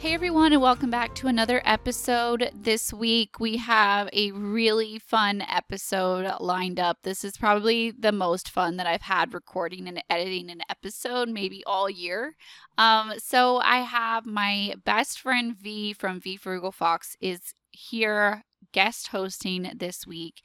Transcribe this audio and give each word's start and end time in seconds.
Hey 0.00 0.14
everyone, 0.14 0.54
and 0.54 0.62
welcome 0.62 0.88
back 0.88 1.14
to 1.16 1.26
another 1.26 1.60
episode. 1.62 2.50
This 2.54 2.90
week 2.90 3.38
we 3.38 3.58
have 3.58 4.08
a 4.14 4.32
really 4.32 4.98
fun 4.98 5.42
episode 5.42 6.26
lined 6.40 6.80
up. 6.80 7.00
This 7.02 7.22
is 7.22 7.36
probably 7.36 7.90
the 7.90 8.10
most 8.10 8.48
fun 8.48 8.78
that 8.78 8.86
I've 8.86 9.02
had 9.02 9.34
recording 9.34 9.86
and 9.86 10.02
editing 10.08 10.48
an 10.48 10.62
episode, 10.70 11.28
maybe 11.28 11.62
all 11.66 11.90
year. 11.90 12.34
Um, 12.78 13.12
so 13.18 13.58
I 13.58 13.80
have 13.80 14.24
my 14.24 14.72
best 14.86 15.20
friend 15.20 15.54
Vee 15.54 15.92
from 15.92 16.18
Vee 16.18 16.38
Frugal 16.38 16.72
Fox 16.72 17.14
is 17.20 17.52
here 17.70 18.44
guest 18.72 19.08
hosting 19.08 19.70
this 19.76 20.06
week. 20.06 20.40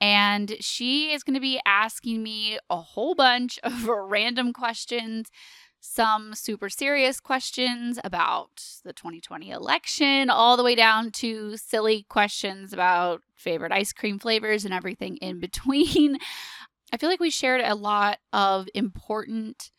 And 0.00 0.56
she 0.60 1.12
is 1.12 1.22
going 1.22 1.34
to 1.34 1.40
be 1.40 1.60
asking 1.66 2.22
me 2.22 2.58
a 2.70 2.80
whole 2.80 3.16
bunch 3.16 3.58
of 3.64 3.88
random 3.88 4.52
questions 4.52 5.28
some 5.84 6.32
super 6.34 6.70
serious 6.70 7.18
questions 7.18 7.98
about 8.04 8.64
the 8.84 8.92
2020 8.92 9.50
election, 9.50 10.30
all 10.30 10.56
the 10.56 10.62
way 10.62 10.76
down 10.76 11.10
to 11.10 11.56
silly 11.56 12.06
questions 12.08 12.72
about 12.72 13.20
favorite 13.34 13.72
ice 13.72 13.92
cream 13.92 14.20
flavors 14.20 14.64
and 14.64 14.72
everything 14.72 15.16
in 15.16 15.40
between. 15.40 16.18
I 16.92 16.96
feel 16.96 17.10
like 17.10 17.20
we 17.20 17.30
shared 17.30 17.62
a 17.62 17.74
lot 17.74 18.18
of 18.32 18.68
important 18.74 19.72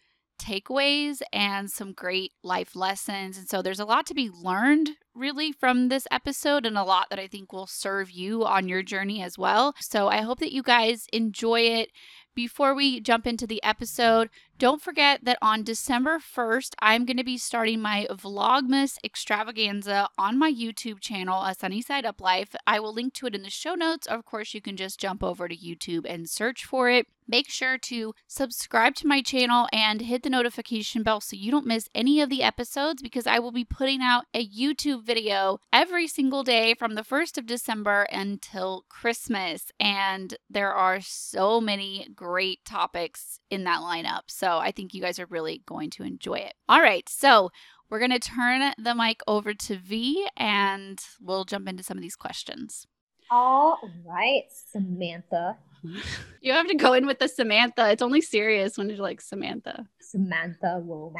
takeaways 0.44 1.22
and 1.32 1.72
some 1.72 1.94
great 1.94 2.34
life 2.44 2.76
lessons. 2.76 3.38
And 3.38 3.48
so 3.48 3.62
there's 3.62 3.80
a 3.80 3.86
lot 3.86 4.06
to 4.08 4.14
be 4.14 4.30
learned 4.30 4.92
really 5.16 5.52
from 5.52 5.88
this 5.88 6.08
episode 6.12 6.66
and 6.66 6.78
a 6.78 6.84
lot 6.84 7.10
that 7.10 7.20
I 7.20 7.28
think 7.28 7.54
will 7.54 7.68
serve 7.68 8.12
you 8.12 8.46
on 8.46 8.68
your 8.68 8.84
journey 8.84 9.22
as 9.22 9.38
well. 9.38 9.74
So 9.80 10.10
I 10.10 10.22
hope 10.22 10.40
that 10.40 10.52
you 10.52 10.64
guys 10.64 11.08
enjoy 11.14 11.62
it. 11.62 11.92
Before 12.36 12.74
we 12.74 13.00
jump 13.00 13.28
into 13.28 13.46
the 13.46 13.62
episode, 13.64 14.30
don't 14.64 14.82
forget 14.82 15.26
that 15.26 15.38
on 15.42 15.62
December 15.62 16.20
1st, 16.20 16.76
I'm 16.80 17.04
going 17.04 17.18
to 17.18 17.24
be 17.26 17.38
starting 17.38 17.82
my 17.82 18.08
Vlogmas 18.10 18.98
extravaganza 19.04 20.08
on 20.18 20.40
my 20.40 20.50
YouTube 20.50 21.02
channel, 21.02 21.44
A 21.44 21.54
Sunny 21.54 21.82
Side 21.82 22.06
Up 22.06 22.22
Life. 22.22 22.56
I 22.66 22.80
will 22.80 22.94
link 22.94 23.14
to 23.16 23.26
it 23.26 23.36
in 23.36 23.42
the 23.44 23.50
show 23.50 23.76
notes. 23.76 24.08
Of 24.08 24.24
course, 24.24 24.54
you 24.54 24.62
can 24.62 24.78
just 24.78 25.02
jump 25.02 25.22
over 25.22 25.50
to 25.50 25.58
YouTube 25.58 26.06
and 26.08 26.30
search 26.30 26.64
for 26.64 26.90
it. 26.90 27.08
Make 27.28 27.50
sure 27.50 27.78
to 27.78 28.14
subscribe 28.28 28.96
to 28.96 29.08
my 29.08 29.22
channel 29.22 29.68
and 29.72 30.02
hit 30.02 30.24
the 30.24 30.30
notification 30.30 31.04
bell 31.04 31.22
so 31.22 31.36
you 31.36 31.52
don't 31.52 31.66
miss 31.66 31.88
any 31.96 32.20
of 32.22 32.30
the 32.30 32.44
episodes 32.44 33.02
because 33.02 33.26
I 33.26 33.40
will 33.40 33.52
be 33.52 33.64
putting 33.64 34.02
out 34.02 34.26
a 34.34 34.46
YouTube 34.46 35.04
video 35.04 35.60
every 35.72 36.08
single 36.08 36.44
day 36.44 36.74
from 36.74 36.96
the 36.96 37.02
1st 37.02 37.38
of 37.38 37.46
December 37.46 38.04
until 38.12 38.86
Christmas. 38.90 39.72
And 39.80 40.36
there 40.50 40.74
are 40.74 41.00
so 41.00 41.62
many 41.62 42.10
great 42.14 42.66
topics 42.66 43.40
in 43.50 43.64
that 43.64 43.80
lineup. 43.80 44.24
So 44.28 44.53
I 44.58 44.72
think 44.72 44.94
you 44.94 45.02
guys 45.02 45.20
are 45.20 45.26
really 45.28 45.62
going 45.66 45.90
to 45.92 46.04
enjoy 46.04 46.36
it. 46.36 46.54
All 46.68 46.82
right. 46.82 47.08
So 47.10 47.52
we're 47.90 48.00
going 48.00 48.12
to 48.12 48.20
turn 48.20 48.74
the 48.78 48.96
mic 48.96 49.22
over 49.28 49.54
to 49.54 49.76
Vee 49.76 50.28
and 50.38 51.00
we'll 51.22 51.46
jump 51.46 51.68
into 51.68 51.84
some 51.84 51.98
of 51.98 52.02
these 52.02 52.16
questions. 52.16 52.88
All 53.30 53.80
right, 54.06 54.44
Samantha. 54.72 55.58
You 56.42 56.54
have 56.54 56.68
to 56.68 56.76
go 56.76 56.94
in 56.94 57.06
with 57.06 57.20
the 57.20 57.28
Samantha. 57.28 57.90
It's 57.92 58.02
only 58.02 58.22
serious 58.22 58.78
when 58.78 58.90
you're 58.90 58.98
like 59.00 59.20
Samantha. 59.20 59.86
Samantha 60.00 60.82
Womack. 60.86 61.14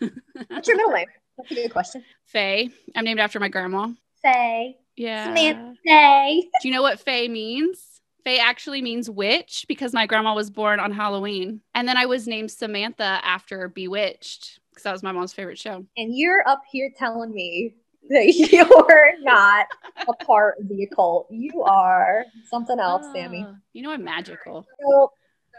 What's 0.48 0.66
your 0.66 0.76
middle 0.76 0.92
name? 0.92 1.06
That's 1.36 1.50
a 1.50 1.54
good 1.54 1.72
question. 1.72 2.04
Faye. 2.24 2.70
I'm 2.96 3.04
named 3.04 3.20
after 3.20 3.38
my 3.38 3.48
grandma. 3.48 3.88
Faye. 4.22 4.78
Yeah. 4.96 5.26
Samantha 5.26 5.74
Faye. 5.86 6.42
Do 6.60 6.68
you 6.68 6.74
know 6.74 6.82
what 6.82 7.00
Faye 7.00 7.28
means? 7.28 7.99
Faye 8.24 8.38
actually 8.38 8.82
means 8.82 9.08
witch 9.10 9.64
because 9.68 9.92
my 9.92 10.06
grandma 10.06 10.34
was 10.34 10.50
born 10.50 10.80
on 10.80 10.92
Halloween. 10.92 11.60
And 11.74 11.86
then 11.88 11.96
I 11.96 12.06
was 12.06 12.26
named 12.26 12.50
Samantha 12.50 13.20
after 13.24 13.68
Bewitched 13.68 14.60
because 14.70 14.82
that 14.84 14.92
was 14.92 15.02
my 15.02 15.12
mom's 15.12 15.32
favorite 15.32 15.58
show. 15.58 15.84
And 15.96 16.16
you're 16.16 16.42
up 16.46 16.62
here 16.70 16.90
telling 16.96 17.32
me 17.32 17.74
that 18.08 18.34
you're 18.34 19.12
not 19.22 19.66
a 20.08 20.24
part 20.24 20.58
of 20.60 20.68
the 20.68 20.82
occult. 20.84 21.28
You 21.30 21.62
are 21.62 22.24
something 22.50 22.78
else, 22.78 23.04
Sami. 23.14 23.44
Ah, 23.48 23.54
You 23.72 23.82
know 23.82 23.92
I'm 23.92 24.04
magical. 24.04 24.66
So, 24.80 25.12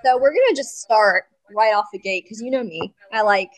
so 0.03 0.17
we're 0.17 0.31
gonna 0.31 0.55
just 0.55 0.81
start 0.81 1.25
right 1.55 1.73
off 1.73 1.85
the 1.93 1.99
gate 1.99 2.23
because 2.25 2.41
you 2.41 2.51
know 2.51 2.63
me. 2.63 2.93
I 3.13 3.21
like 3.21 3.51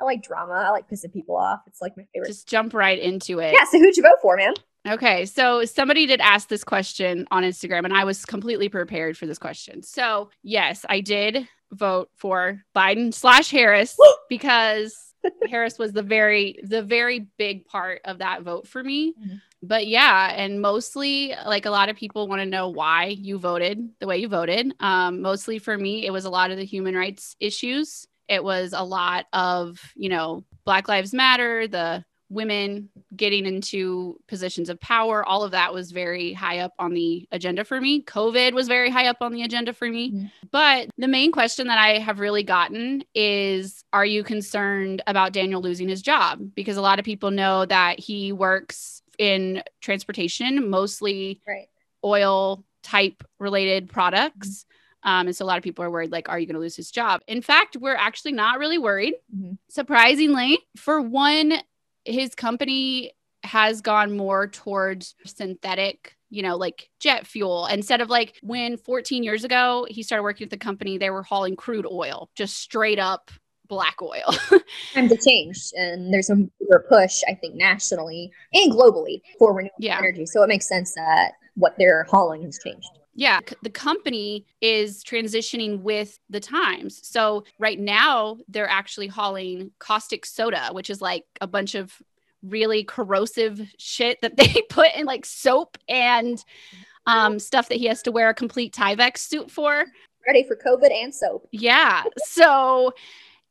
I 0.00 0.04
like 0.04 0.22
drama. 0.22 0.54
I 0.54 0.70
like 0.70 0.88
pissing 0.88 1.12
people 1.12 1.36
off. 1.36 1.60
It's 1.66 1.80
like 1.80 1.96
my 1.96 2.04
favorite. 2.12 2.28
Just 2.28 2.48
jump 2.48 2.74
right 2.74 2.98
into 2.98 3.38
it. 3.38 3.52
yeah. 3.54 3.64
So 3.70 3.78
who'd 3.78 3.96
you 3.96 4.02
vote 4.02 4.18
for, 4.22 4.36
man? 4.36 4.54
Okay, 4.86 5.24
so 5.24 5.64
somebody 5.64 6.04
did 6.06 6.20
ask 6.20 6.48
this 6.48 6.62
question 6.64 7.26
on 7.30 7.42
Instagram, 7.42 7.84
and 7.84 7.94
I 7.94 8.04
was 8.04 8.24
completely 8.26 8.68
prepared 8.68 9.16
for 9.16 9.26
this 9.26 9.38
question. 9.38 9.82
So, 9.82 10.30
yes, 10.42 10.84
I 10.88 11.00
did 11.00 11.48
vote 11.72 12.10
for 12.14 12.62
Biden 12.76 13.12
slash 13.14 13.50
Harris 13.50 13.96
because 14.28 15.14
Harris 15.50 15.78
was 15.78 15.92
the 15.92 16.02
very, 16.02 16.58
the 16.62 16.82
very 16.82 17.28
big 17.38 17.64
part 17.64 18.02
of 18.04 18.18
that 18.18 18.42
vote 18.42 18.68
for 18.68 18.84
me. 18.84 19.14
Mhm. 19.14 19.40
But 19.62 19.86
yeah, 19.86 20.34
and 20.36 20.60
mostly, 20.60 21.34
like 21.46 21.64
a 21.64 21.70
lot 21.70 21.88
of 21.88 21.96
people 21.96 22.28
want 22.28 22.40
to 22.40 22.46
know 22.46 22.68
why 22.68 23.06
you 23.06 23.38
voted 23.38 23.88
the 23.98 24.06
way 24.06 24.18
you 24.18 24.28
voted. 24.28 24.74
Um, 24.80 25.22
mostly 25.22 25.58
for 25.58 25.78
me, 25.78 26.04
it 26.04 26.10
was 26.10 26.26
a 26.26 26.30
lot 26.30 26.50
of 26.50 26.58
the 26.58 26.66
human 26.66 26.94
rights 26.94 27.34
issues. 27.40 28.06
It 28.28 28.44
was 28.44 28.74
a 28.74 28.82
lot 28.84 29.24
of, 29.32 29.80
you 29.96 30.10
know, 30.10 30.44
Black 30.66 30.86
Lives 30.88 31.14
Matter, 31.14 31.66
the 31.66 32.04
women 32.34 32.88
getting 33.16 33.46
into 33.46 34.18
positions 34.28 34.68
of 34.68 34.78
power. 34.80 35.24
All 35.24 35.44
of 35.44 35.52
that 35.52 35.72
was 35.72 35.92
very 35.92 36.32
high 36.32 36.58
up 36.58 36.72
on 36.78 36.92
the 36.92 37.26
agenda 37.32 37.64
for 37.64 37.80
me. 37.80 38.02
Covid 38.02 38.52
was 38.52 38.66
very 38.68 38.90
high 38.90 39.06
up 39.06 39.18
on 39.20 39.32
the 39.32 39.42
agenda 39.42 39.72
for 39.72 39.88
me. 39.88 40.10
Mhm. 40.10 40.30
but 40.50 40.88
the 40.98 41.08
main 41.08 41.32
question 41.32 41.66
that 41.68 41.78
i 41.78 41.98
have 41.98 42.20
really 42.20 42.42
gotten 42.42 43.02
is 43.14 43.84
are 43.92 44.04
you 44.06 44.22
concerned 44.22 45.02
about 45.06 45.32
daniel 45.32 45.60
losing 45.62 45.88
his 45.88 46.02
job? 46.02 46.40
Because 46.54 46.76
a 46.76 46.82
lot 46.82 46.98
of 46.98 47.04
people 47.04 47.30
know 47.30 47.64
that 47.66 47.98
he 47.98 48.32
works 48.32 49.02
in 49.18 49.62
transportation 49.80 50.68
mostly 50.70 51.40
Right. 51.46 51.68
oil 52.04 52.64
type 52.82 53.22
related 53.38 53.88
products. 53.88 54.66
Um, 55.02 55.26
and 55.28 55.36
so 55.36 55.44
a 55.44 55.46
lot 55.46 55.58
of 55.58 55.64
people 55.64 55.84
are 55.84 55.90
worried 55.90 56.10
like 56.12 56.28
are 56.28 56.38
you 56.38 56.46
going 56.46 56.54
to 56.54 56.60
lose 56.60 56.76
his 56.76 56.90
job? 56.90 57.20
In 57.26 57.42
fact 57.42 57.76
we're 57.76 57.94
actually 57.94 58.32
not 58.32 58.58
really 58.58 58.78
worried. 58.78 59.14
Mhm. 59.36 59.58
surprisingly 59.68 60.58
for 60.76 61.00
one 61.00 61.54
his 62.04 62.34
company 62.34 63.12
has 63.42 63.80
gone 63.80 64.16
more 64.16 64.46
towards 64.46 65.14
synthetic 65.26 66.16
you 66.30 66.42
know 66.42 66.56
like 66.56 66.88
jet 66.98 67.26
fuel 67.26 67.66
instead 67.66 68.00
of 68.00 68.08
like 68.08 68.38
when 68.42 68.76
14 68.78 69.22
years 69.22 69.44
ago 69.44 69.86
he 69.90 70.02
started 70.02 70.22
working 70.22 70.46
with 70.46 70.50
the 70.50 70.56
company 70.56 70.96
they 70.96 71.10
were 71.10 71.22
hauling 71.22 71.54
crude 71.54 71.86
oil 71.90 72.30
just 72.34 72.56
straight 72.56 72.98
up 72.98 73.30
black 73.68 74.00
oil 74.02 74.24
Time 74.94 75.08
to 75.08 75.16
change, 75.26 75.58
and 75.74 76.12
there's 76.12 76.30
a 76.30 76.36
bigger 76.36 76.84
push, 76.88 77.20
I 77.28 77.34
think, 77.34 77.54
nationally 77.56 78.30
and 78.52 78.70
globally 78.72 79.22
for 79.38 79.52
renewable 79.54 79.74
Yeah. 79.78 79.98
energy. 79.98 80.26
So 80.26 80.42
it 80.42 80.48
makes 80.48 80.68
sense 80.68 80.94
that 80.94 81.32
what 81.54 81.74
they're 81.78 82.04
hauling 82.04 82.42
has 82.42 82.58
changed. 82.62 82.86
Yeah, 83.14 83.40
the 83.62 83.70
company 83.70 84.44
is 84.60 85.04
transitioning 85.04 85.80
with 85.80 86.18
the 86.28 86.40
times. 86.40 87.00
So 87.06 87.44
right 87.58 87.78
now 87.78 88.38
they're 88.48 88.68
actually 88.68 89.06
hauling 89.06 89.70
caustic 89.78 90.26
soda, 90.26 90.70
which 90.72 90.90
is 90.90 91.00
like 91.00 91.24
a 91.40 91.46
bunch 91.46 91.74
of 91.74 91.92
really 92.42 92.84
corrosive 92.84 93.60
shit 93.78 94.20
that 94.22 94.36
they 94.36 94.62
put 94.68 94.88
in 94.96 95.06
like 95.06 95.24
soap 95.24 95.78
and 95.88 96.44
um, 97.06 97.38
stuff 97.38 97.68
that 97.68 97.78
he 97.78 97.86
has 97.86 98.02
to 98.02 98.12
wear 98.12 98.30
a 98.30 98.34
complete 98.34 98.74
Tyvek 98.74 99.16
suit 99.16 99.50
for. 99.50 99.84
Ready 100.26 100.42
for 100.42 100.56
COVID 100.56 100.90
and 100.90 101.14
soap. 101.14 101.48
Yeah. 101.52 102.04
So 102.16 102.92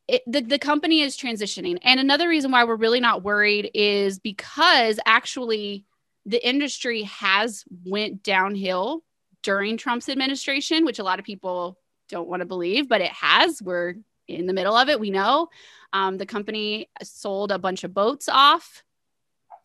it, 0.08 0.24
the, 0.28 0.42
the 0.42 0.60
company 0.60 1.02
is 1.02 1.16
transitioning. 1.16 1.78
And 1.84 2.00
another 2.00 2.28
reason 2.28 2.52
why 2.52 2.64
we're 2.64 2.76
really 2.76 3.00
not 3.00 3.24
worried 3.24 3.72
is 3.74 4.20
because 4.20 5.00
actually 5.06 5.86
the 6.26 6.46
industry 6.46 7.04
has 7.04 7.64
went 7.86 8.24
downhill 8.24 9.04
during 9.44 9.78
Trump's 9.78 10.10
administration, 10.10 10.86
which 10.86 11.00
a 11.00 11.04
lot 11.04 11.20
of 11.20 11.26
people 11.26 11.78
don't 12.10 12.28
want 12.28 12.42
to 12.42 12.46
believe, 12.46 12.90
but 12.90 13.02
it 13.02 13.12
has. 13.12 13.62
We're 13.62 13.96
in 14.28 14.48
the 14.48 14.54
middle 14.54 14.76
of 14.76 14.90
it. 14.90 15.00
We 15.00 15.12
know 15.12 15.50
um, 15.92 16.18
the 16.18 16.26
company 16.26 16.90
sold 17.04 17.52
a 17.52 17.60
bunch 17.60 17.84
of 17.84 17.94
boats 17.94 18.28
off, 18.30 18.84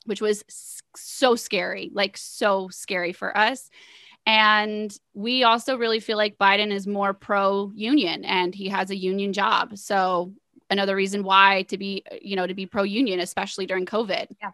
which 0.05 0.21
was 0.21 0.45
so 0.97 1.37
scary, 1.37 1.91
like 1.93 2.17
so 2.17 2.69
scary 2.69 3.13
for 3.13 3.37
us. 3.37 3.71
And 4.27 4.95
we 5.15 5.45
also 5.45 5.79
really 5.79 6.01
feel 6.01 6.19
like 6.19 6.39
Biden 6.39 6.71
is 6.71 6.87
more 6.87 7.15
pro 7.15 7.73
union 7.75 8.25
and 8.25 8.55
he 8.55 8.69
has 8.69 8.91
a 8.91 8.97
union 8.97 9.33
job. 9.33 9.79
So 9.79 10.35
another 10.69 10.95
reason 10.95 11.23
why 11.23 11.63
to 11.69 11.79
be, 11.79 12.03
you 12.21 12.37
know, 12.37 12.47
to 12.47 12.53
be 12.55 12.67
pro 12.67 12.83
union, 12.83 13.21
especially 13.21 13.65
during 13.67 13.87
COVID. 13.87 14.27
Yeah. 14.43 14.51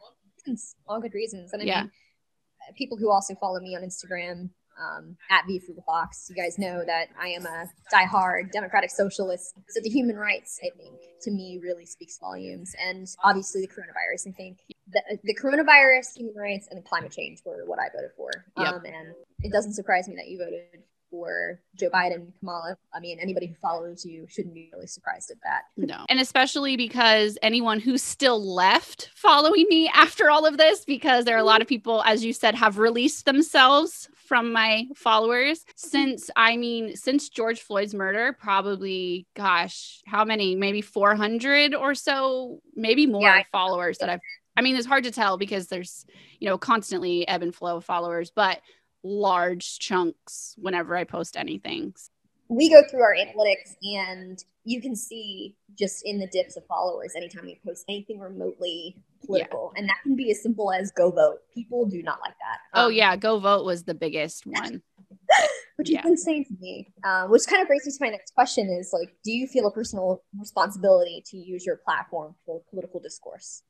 all 0.86 1.00
good 1.00 1.14
reasons. 1.14 1.52
And 1.54 1.62
I 1.62 1.64
Yeah. 1.64 1.80
mean, 1.82 1.90
people 2.76 2.96
who 2.98 3.10
also 3.10 3.34
follow 3.34 3.58
me 3.60 3.74
on 3.74 3.82
Instagram 3.82 4.50
um, 4.80 5.16
at 5.30 5.46
Vee 5.46 5.58
Frugal 5.58 5.84
Fox. 5.86 6.26
You 6.28 6.36
guys 6.36 6.58
know 6.58 6.82
that 6.86 7.08
I 7.20 7.28
am 7.28 7.46
a 7.46 7.66
diehard 7.92 8.52
Democratic 8.52 8.90
Socialist. 8.90 9.54
So 9.68 9.80
the 9.82 9.90
human 9.90 10.16
rights, 10.16 10.58
I 10.62 10.70
think, 10.76 11.00
to 11.22 11.30
me 11.30 11.60
really 11.62 11.86
speaks 11.86 12.18
volumes. 12.18 12.74
And 12.84 13.06
obviously 13.22 13.62
the 13.62 13.68
coronavirus. 13.68 14.28
I 14.28 14.32
think 14.32 14.58
the, 14.88 15.18
the 15.22 15.34
coronavirus, 15.34 16.16
human 16.16 16.34
rights, 16.34 16.68
and 16.70 16.84
climate 16.84 17.12
change 17.12 17.40
were 17.44 17.64
what 17.66 17.78
I 17.78 17.88
voted 17.94 18.10
for. 18.16 18.30
Yep. 18.58 18.66
Um, 18.66 18.84
and 18.84 19.14
it 19.42 19.52
doesn't 19.52 19.74
surprise 19.74 20.08
me 20.08 20.16
that 20.16 20.28
you 20.28 20.38
voted 20.38 20.82
for 21.14 21.60
Joe 21.76 21.90
Biden, 21.90 22.32
Kamala. 22.40 22.76
I 22.92 22.98
mean, 22.98 23.18
anybody 23.20 23.46
who 23.46 23.54
follows 23.62 24.04
you 24.04 24.26
shouldn't 24.28 24.54
be 24.54 24.68
really 24.72 24.88
surprised 24.88 25.30
at 25.30 25.36
that. 25.44 25.62
No. 25.76 26.04
And 26.08 26.18
especially 26.18 26.76
because 26.76 27.38
anyone 27.40 27.78
who's 27.78 28.02
still 28.02 28.54
left 28.54 29.10
following 29.14 29.66
me 29.68 29.88
after 29.94 30.28
all 30.28 30.44
of 30.44 30.58
this, 30.58 30.84
because 30.84 31.24
there 31.24 31.36
are 31.36 31.40
a 31.40 31.44
lot 31.44 31.62
of 31.62 31.68
people, 31.68 32.02
as 32.04 32.24
you 32.24 32.32
said, 32.32 32.56
have 32.56 32.78
released 32.78 33.26
themselves 33.26 34.08
from 34.16 34.52
my 34.52 34.86
followers 34.96 35.64
since, 35.76 36.30
I 36.34 36.56
mean, 36.56 36.96
since 36.96 37.28
George 37.28 37.60
Floyd's 37.60 37.94
murder, 37.94 38.32
probably, 38.32 39.26
gosh, 39.36 40.02
how 40.06 40.24
many? 40.24 40.56
Maybe 40.56 40.80
400 40.80 41.74
or 41.74 41.94
so, 41.94 42.60
maybe 42.74 43.06
more 43.06 43.22
Yeah, 43.22 43.42
followers 43.52 43.98
that 43.98 44.08
I've. 44.08 44.20
I 44.56 44.62
mean, 44.62 44.76
it's 44.76 44.86
hard 44.86 45.04
to 45.04 45.10
tell 45.10 45.36
because 45.36 45.66
there's, 45.66 46.06
you 46.38 46.48
know, 46.48 46.56
constantly 46.58 47.26
ebb 47.26 47.42
and 47.42 47.54
flow 47.54 47.78
of 47.78 47.84
followers, 47.84 48.30
but 48.34 48.60
large 49.04 49.78
chunks 49.78 50.54
whenever 50.58 50.96
I 50.96 51.04
post 51.04 51.36
anything. 51.36 51.94
we 52.48 52.68
go 52.70 52.82
through 52.90 53.02
our 53.02 53.14
analytics 53.14 53.76
and 53.82 54.42
you 54.64 54.80
can 54.80 54.96
see 54.96 55.54
just 55.78 56.02
in 56.06 56.18
the 56.18 56.26
dips 56.26 56.56
of 56.56 56.64
followers 56.66 57.12
anytime 57.16 57.44
we 57.44 57.60
post 57.66 57.84
anything 57.88 58.18
remotely 58.18 58.96
political 59.24 59.72
and 59.76 59.88
that 59.88 59.96
can 60.02 60.14
be 60.16 60.30
as 60.30 60.42
simple 60.42 60.72
as 60.72 60.90
go 60.92 61.10
vote 61.10 61.38
people 61.54 61.86
do 61.86 62.02
not 62.02 62.18
like 62.20 62.34
that 62.40 62.58
Oh 62.74 62.86
Um, 62.86 62.92
yeah, 62.92 63.16
go 63.16 63.38
vote 63.38 63.64
was 63.64 63.84
the 63.84 63.94
biggest 63.94 64.46
one. 64.46 64.82
which 65.76 65.88
is 65.88 65.94
yeah. 65.94 66.06
insane 66.06 66.44
to 66.44 66.54
me 66.60 66.92
um, 67.04 67.30
which 67.30 67.42
kind 67.48 67.60
of 67.62 67.68
brings 67.68 67.84
me 67.86 67.92
to 67.92 67.98
my 68.00 68.08
next 68.10 68.34
question 68.34 68.68
is 68.70 68.90
like 68.92 69.14
do 69.24 69.32
you 69.32 69.46
feel 69.46 69.66
a 69.66 69.72
personal 69.72 70.22
responsibility 70.38 71.22
to 71.26 71.36
use 71.36 71.64
your 71.66 71.76
platform 71.84 72.34
for 72.46 72.62
political 72.70 73.00
discourse 73.00 73.62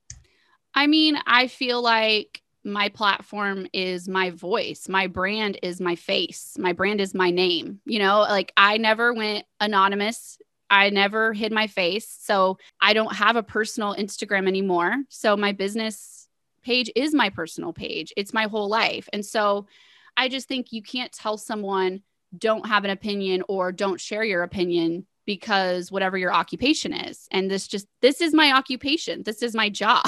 I 0.76 0.88
mean, 0.88 1.16
I 1.24 1.46
feel 1.46 1.80
like 1.80 2.42
my 2.64 2.88
platform 2.88 3.66
is 3.72 4.08
my 4.08 4.30
voice. 4.30 4.88
My 4.88 5.06
brand 5.06 5.58
is 5.62 5.80
my 5.80 5.96
face. 5.96 6.56
My 6.58 6.72
brand 6.72 7.00
is 7.00 7.14
my 7.14 7.30
name. 7.30 7.80
You 7.84 7.98
know, 7.98 8.20
like 8.20 8.52
I 8.56 8.78
never 8.78 9.12
went 9.12 9.44
anonymous. 9.60 10.38
I 10.70 10.90
never 10.90 11.32
hid 11.32 11.52
my 11.52 11.66
face. 11.66 12.08
So 12.22 12.58
I 12.80 12.94
don't 12.94 13.14
have 13.14 13.36
a 13.36 13.42
personal 13.42 13.94
Instagram 13.94 14.48
anymore. 14.48 14.96
So 15.10 15.36
my 15.36 15.52
business 15.52 16.26
page 16.62 16.90
is 16.96 17.14
my 17.14 17.28
personal 17.28 17.74
page. 17.74 18.12
It's 18.16 18.32
my 18.32 18.44
whole 18.44 18.68
life. 18.68 19.08
And 19.12 19.24
so 19.24 19.66
I 20.16 20.28
just 20.28 20.48
think 20.48 20.72
you 20.72 20.82
can't 20.82 21.12
tell 21.12 21.36
someone 21.36 22.02
don't 22.36 22.66
have 22.66 22.84
an 22.84 22.90
opinion 22.90 23.42
or 23.48 23.72
don't 23.72 24.00
share 24.00 24.24
your 24.24 24.42
opinion 24.42 25.06
because 25.26 25.92
whatever 25.92 26.18
your 26.18 26.32
occupation 26.32 26.92
is. 26.92 27.28
And 27.30 27.50
this 27.50 27.68
just 27.68 27.86
this 28.00 28.20
is 28.20 28.34
my 28.34 28.52
occupation. 28.52 29.22
This 29.22 29.42
is 29.42 29.54
my 29.54 29.68
job 29.82 30.04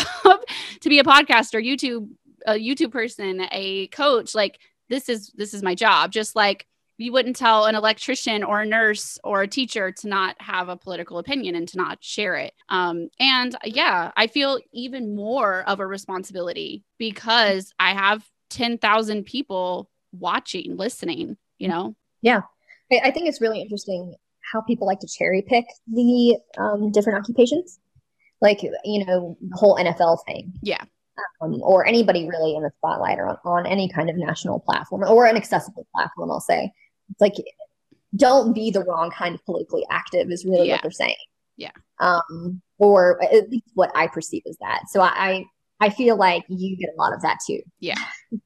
to 0.81 0.89
be 0.89 0.99
a 0.99 1.05
podcaster, 1.05 1.65
YouTube 1.65 2.09
a 2.47 2.55
YouTube 2.55 2.93
person, 2.93 3.47
a 3.53 3.89
coach, 3.89 4.35
like 4.35 4.59
this 4.89 5.09
is 5.09 5.33
this 5.35 5.53
is 5.53 5.63
my 5.63 5.75
job. 5.75 6.13
Just 6.13 6.37
like 6.37 6.67
you 6.99 7.13
wouldn't 7.13 7.37
tell 7.37 7.67
an 7.67 7.75
electrician 7.75 8.43
or 8.43 8.61
a 8.61 8.67
nurse 8.67 9.19
or 9.23 9.43
a 9.43 9.49
teacher 9.49 9.93
to 9.93 10.09
not 10.09 10.41
have 10.41 10.69
a 10.69 10.77
political 10.77 11.19
opinion 11.19 11.55
and 11.55 11.69
to 11.69 11.77
not 11.77 12.03
share 12.03 12.37
it. 12.37 12.55
Um, 12.71 13.11
and 13.21 13.55
yeah, 13.65 14.13
I 14.17 14.29
feel 14.29 14.59
even 14.73 15.15
more 15.15 15.63
of 15.69 15.79
a 15.79 15.87
responsibility 15.87 16.85
because 16.99 17.75
I 17.79 17.93
have 17.93 18.25
10,000 18.49 19.25
people 19.25 19.91
watching, 20.13 20.79
listening, 20.79 21.37
you 21.59 21.69
know? 21.69 21.95
Yeah. 22.23 22.43
I 22.91 23.11
think 23.11 23.29
it's 23.29 23.43
really 23.43 23.61
interesting 23.61 24.15
how 24.53 24.63
people 24.63 24.87
like 24.87 25.01
to 25.01 25.09
cherry 25.09 25.43
pick 25.43 25.67
the 25.93 26.39
um, 26.57 26.93
different 26.93 27.19
occupations 27.19 27.79
like 28.41 28.63
you 28.63 29.05
know 29.05 29.37
the 29.41 29.57
whole 29.57 29.77
nfl 29.77 30.19
thing 30.27 30.53
Yeah. 30.63 30.85
Um, 31.41 31.61
or 31.63 31.87
anybody 31.87 32.29
really 32.29 32.55
in 32.55 32.63
the 32.63 32.71
spotlight 32.79 33.19
or 33.19 33.29
on, 33.29 33.37
on 33.45 33.67
any 33.67 33.89
kind 33.89 34.11
of 34.11 34.17
national 34.17 34.61
platform 34.61 35.03
or 35.05 35.27
an 35.27 35.37
accessible 35.37 35.87
platform, 35.95 36.31
I'll 36.31 36.41
say. 36.41 36.71
It's 37.11 37.21
like, 37.21 37.35
don't 38.15 38.53
be 38.55 38.71
the 38.71 38.83
wrong 38.85 39.11
kind 39.11 39.35
of 39.35 39.45
politically 39.45 39.85
active, 39.91 40.31
is 40.31 40.45
really 40.45 40.69
Yeah. 40.69 40.75
what 40.75 40.83
they're 40.83 40.91
saying. 40.91 41.15
Yeah. 41.57 41.71
Um, 42.01 42.61
or 42.79 43.23
at 43.23 43.49
least 43.51 43.71
what 43.75 43.91
I 43.95 44.07
perceive 44.07 44.43
as 44.49 44.57
that. 44.61 44.83
So 44.91 45.01
I, 45.01 45.45
I 45.81 45.91
feel 45.91 46.17
like 46.17 46.45
you 46.49 46.77
get 46.77 46.91
a 46.97 47.01
lot 47.01 47.13
of 47.15 47.23
that 47.23 47.39
too. 47.47 47.61
Yeah. 47.81 47.95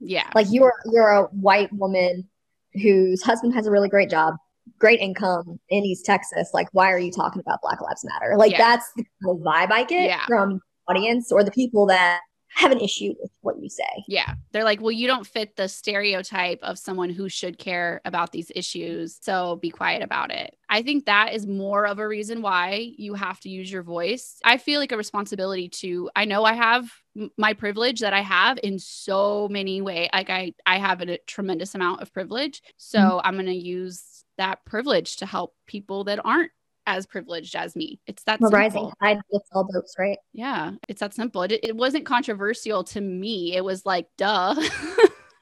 Yeah. 0.01 0.29
like 0.35 0.47
you're 0.51 0.73
you're 0.93 1.11
a 1.11 1.23
white 1.27 1.73
woman 1.73 2.29
whose 2.75 3.23
husband 3.23 3.55
has 3.55 3.67
a 3.67 3.71
really 3.71 3.89
great 3.89 4.11
job, 4.11 4.35
great 4.79 5.01
income 5.01 5.59
in 5.69 5.85
East 5.85 6.05
Texas. 6.05 6.51
Like, 6.55 6.69
why 6.73 6.91
are 6.93 6.99
you 6.99 7.11
talking 7.11 7.41
about 7.41 7.61
Black 7.63 7.81
Lives 7.81 8.05
Matter? 8.05 8.37
Like 8.37 8.53
Yeah. 8.53 8.59
that's 8.59 8.93
the 8.97 9.05
vibe 9.45 9.73
I 9.73 9.85
get 9.85 10.05
Yeah. 10.09 10.25
from 10.27 10.55
the 10.55 10.61
audience 10.95 11.33
or 11.33 11.43
the 11.45 11.51
people 11.51 11.87
that 11.87 12.21
have 12.53 12.73
an 12.73 12.81
issue 12.81 13.15
with 13.21 13.31
what 13.43 13.63
you 13.63 13.69
say. 13.69 14.05
Yeah. 14.09 14.35
They're 14.53 14.65
like, 14.65 14.81
well, 14.81 14.91
you 14.91 15.07
don't 15.07 15.27
fit 15.27 15.57
the 15.57 15.69
stereotype 15.69 16.59
of 16.63 16.79
someone 16.79 17.11
who 17.11 17.29
should 17.29 17.59
care 17.59 18.01
about 18.05 18.33
these 18.33 18.51
issues. 18.55 19.19
So 19.23 19.57
be 19.57 19.71
quiet 19.71 20.03
about 20.03 20.33
it. 20.33 20.57
I 20.69 20.83
think 20.83 21.07
that 21.07 21.33
is 21.33 21.47
more 21.47 21.87
of 21.87 21.99
a 21.99 22.09
reason 22.09 22.43
why 22.43 22.93
you 22.97 23.15
have 23.15 23.41
to 23.41 23.49
use 23.49 23.71
your 23.71 23.83
voice. 23.83 24.39
I 24.45 24.57
feel 24.57 24.81
like 24.81 24.93
a 24.93 24.97
responsibility 24.97 25.69
to, 25.69 26.11
I 26.17 26.25
know 26.25 26.45
I 26.45 26.55
have 26.55 26.91
my 27.37 27.53
privilege 27.55 28.01
that 28.01 28.13
I 28.13 28.21
have 28.21 28.59
in 28.63 28.79
so 28.79 29.49
many 29.49 29.81
ways. 29.81 30.09
Like 30.13 30.31
I, 30.31 30.53
I 30.67 30.79
have 30.79 31.01
a 31.01 31.19
tremendous 31.19 31.75
amount 31.75 32.03
of 32.03 32.13
privilege. 32.13 32.63
So 32.77 32.99
mm-hmm. 32.99 33.27
I'm 33.27 33.35
going 33.35 33.47
to 33.47 33.55
use 33.55 34.25
that 34.39 34.65
privilege 34.65 35.17
to 35.17 35.27
help 35.27 35.55
people 35.67 36.05
that 36.05 36.25
aren't 36.25 36.51
as 36.97 37.07
privileged 37.07 37.57
as 37.57 37.77
me. 37.77 38.01
It's 38.07 38.23
that 38.25 38.41
simple. 38.41 38.51
rising 38.59 38.91
tide 39.03 39.19
lifts 39.33 39.49
all 39.53 39.69
boats, 39.73 39.95
right? 39.99 40.19
Yeah, 40.33 40.73
it's 40.89 41.01
that 41.01 41.15
simple. 41.15 41.43
It, 41.43 41.61
it 41.63 41.77
wasn't 41.77 42.07
controversial 42.07 42.85
to 42.85 43.01
me. 43.01 43.57
It 43.57 43.65
was 43.65 43.87
like, 43.87 44.07
duh. 44.17 44.55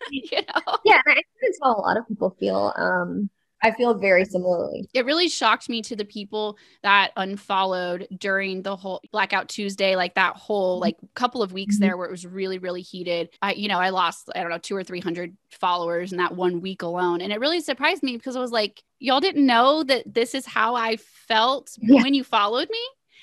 you 0.11 0.39
know, 0.39 0.79
Yeah, 0.85 1.01
and 1.05 1.13
I 1.13 1.15
think 1.15 1.27
that's 1.43 1.59
how 1.63 1.75
a 1.75 1.81
lot 1.81 1.97
of 1.97 2.07
people 2.09 2.37
feel. 2.39 2.73
Um, 2.77 3.31
I 3.63 3.73
feel 3.73 3.95
very 3.95 4.25
similarly. 4.25 4.89
it 4.95 5.05
really 5.05 5.29
shocked 5.29 5.69
me 5.69 5.83
to 5.83 5.97
the 5.97 6.05
people 6.05 6.57
that 6.83 7.11
unfollowed 7.17 8.07
during 8.19 8.63
the 8.63 8.77
whole 8.77 9.01
Blackout 9.11 9.49
Tuesday, 9.49 9.97
like 9.97 10.15
that 10.15 10.37
whole 10.37 10.79
like 10.79 10.97
couple 11.15 11.43
of 11.43 11.53
weeks 11.53 11.77
Mhm. 11.77 11.81
there 11.81 11.97
where 11.97 12.07
it 12.07 12.11
was 12.11 12.25
really, 12.27 12.59
really 12.59 12.83
heated. 12.83 13.31
I, 13.43 13.55
you 13.55 13.69
know, 13.69 13.79
I 13.79 13.91
lost, 13.91 14.31
I 14.35 14.41
don't 14.43 14.51
know, 14.51 14.59
two 14.59 14.77
or 14.77 14.85
300 14.85 15.37
followers 15.51 16.13
in 16.13 16.19
that 16.19 16.37
one 16.37 16.61
week 16.61 16.83
alone. 16.83 17.21
And 17.21 17.33
it 17.33 17.41
really 17.41 17.61
surprised 17.61 18.03
me 18.03 18.17
because 18.17 18.37
I 18.37 18.41
was 18.41 18.53
like, 18.53 18.83
y'all 19.01 19.21
didn't 19.21 19.47
know 19.47 19.83
that 19.85 20.13
this 20.15 20.35
is 20.35 20.47
how 20.47 20.75
I 20.77 20.97
felt 20.97 21.71
Yeah. 21.81 22.03
when 22.03 22.15
you 22.15 22.25
followed 22.25 22.69
me. 22.71 22.81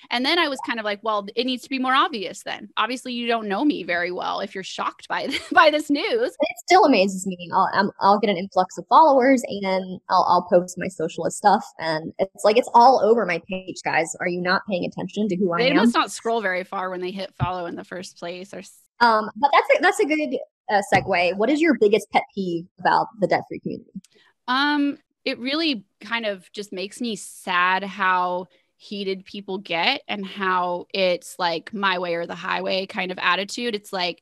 And 0.10 0.26
then 0.26 0.40
I 0.40 0.48
was 0.48 0.60
kind 0.66 0.80
of 0.80 0.86
like, 0.86 1.00
well, 1.04 1.28
it 1.36 1.46
needs 1.46 1.64
to 1.64 1.70
be 1.70 1.80
more 1.80 1.94
obvious 1.94 2.44
then. 2.44 2.70
Obviously, 2.78 3.14
you 3.14 3.28
don't 3.28 3.48
know 3.48 3.66
me 3.66 3.84
very 3.84 4.12
well 4.12 4.40
if 4.40 4.54
you're 4.54 4.64
shocked 4.64 5.08
by 5.08 5.28
by 5.52 5.70
this 5.70 5.90
news. 5.90 6.32
It 6.40 6.58
still 6.66 6.86
amazes 6.86 7.26
me. 7.26 7.50
I'll 7.54 7.70
I'm, 7.74 7.92
I'll 8.02 8.20
get 8.20 8.30
an 8.30 8.38
influx 8.38 8.78
of 8.78 8.86
followers, 8.88 9.44
and 9.48 10.00
I'll 10.10 10.26
I'll 10.30 10.48
post 10.50 10.78
my 10.78 10.88
socialist 10.88 11.38
stuff, 11.38 11.66
and 11.80 12.14
it's 12.20 12.44
like 12.44 12.58
it's 12.58 12.70
all 12.74 13.02
over 13.04 13.26
my 13.26 13.42
page, 13.50 13.78
guys. 13.84 14.16
Are 14.20 14.28
you 14.28 14.42
not 14.42 14.62
paying 14.70 14.86
attention 14.86 15.28
to 15.30 15.36
who 15.36 15.54
I 15.54 15.58
They 15.58 15.70
am? 15.70 15.76
They 15.76 15.82
must 15.82 15.96
not 15.96 16.12
scroll 16.12 16.42
very 16.42 16.64
far 16.64 16.90
when 16.90 17.02
they 17.02 17.12
hit 17.12 17.34
follow 17.36 17.66
in 17.66 17.76
the 17.76 17.84
first 17.84 18.18
place 18.18 18.54
or 18.54 18.62
Um, 19.00 19.30
but 19.36 19.52
that's 19.54 19.80
a, 19.80 19.82
that's 19.82 20.00
a 20.00 20.06
good 20.06 20.38
uh, 20.70 20.82
segue. 20.94 21.38
What 21.38 21.50
is 21.50 21.62
your 21.62 21.78
biggest 21.80 22.10
pet 22.12 22.24
peeve 22.34 22.66
about 22.80 23.08
the 23.20 23.28
debt 23.28 23.44
free 23.48 23.60
community? 23.60 23.92
Um, 24.48 24.98
it 25.24 25.40
really 25.40 25.86
kind 26.02 26.26
of 26.26 26.50
just 26.52 26.72
makes 26.72 27.02
me 27.02 27.16
sad 27.16 27.84
how 27.84 28.46
heated 28.78 29.26
people 29.26 29.58
get 29.58 30.02
and 30.08 30.26
how 30.26 30.86
it's 30.94 31.38
like 31.40 31.74
my 31.74 32.00
way 32.00 32.16
or 32.16 32.26
the 32.26 32.36
highway 32.36 32.86
kind 32.86 33.12
of 33.12 33.20
attitude. 33.20 33.76
It's 33.76 33.94
like, 33.94 34.22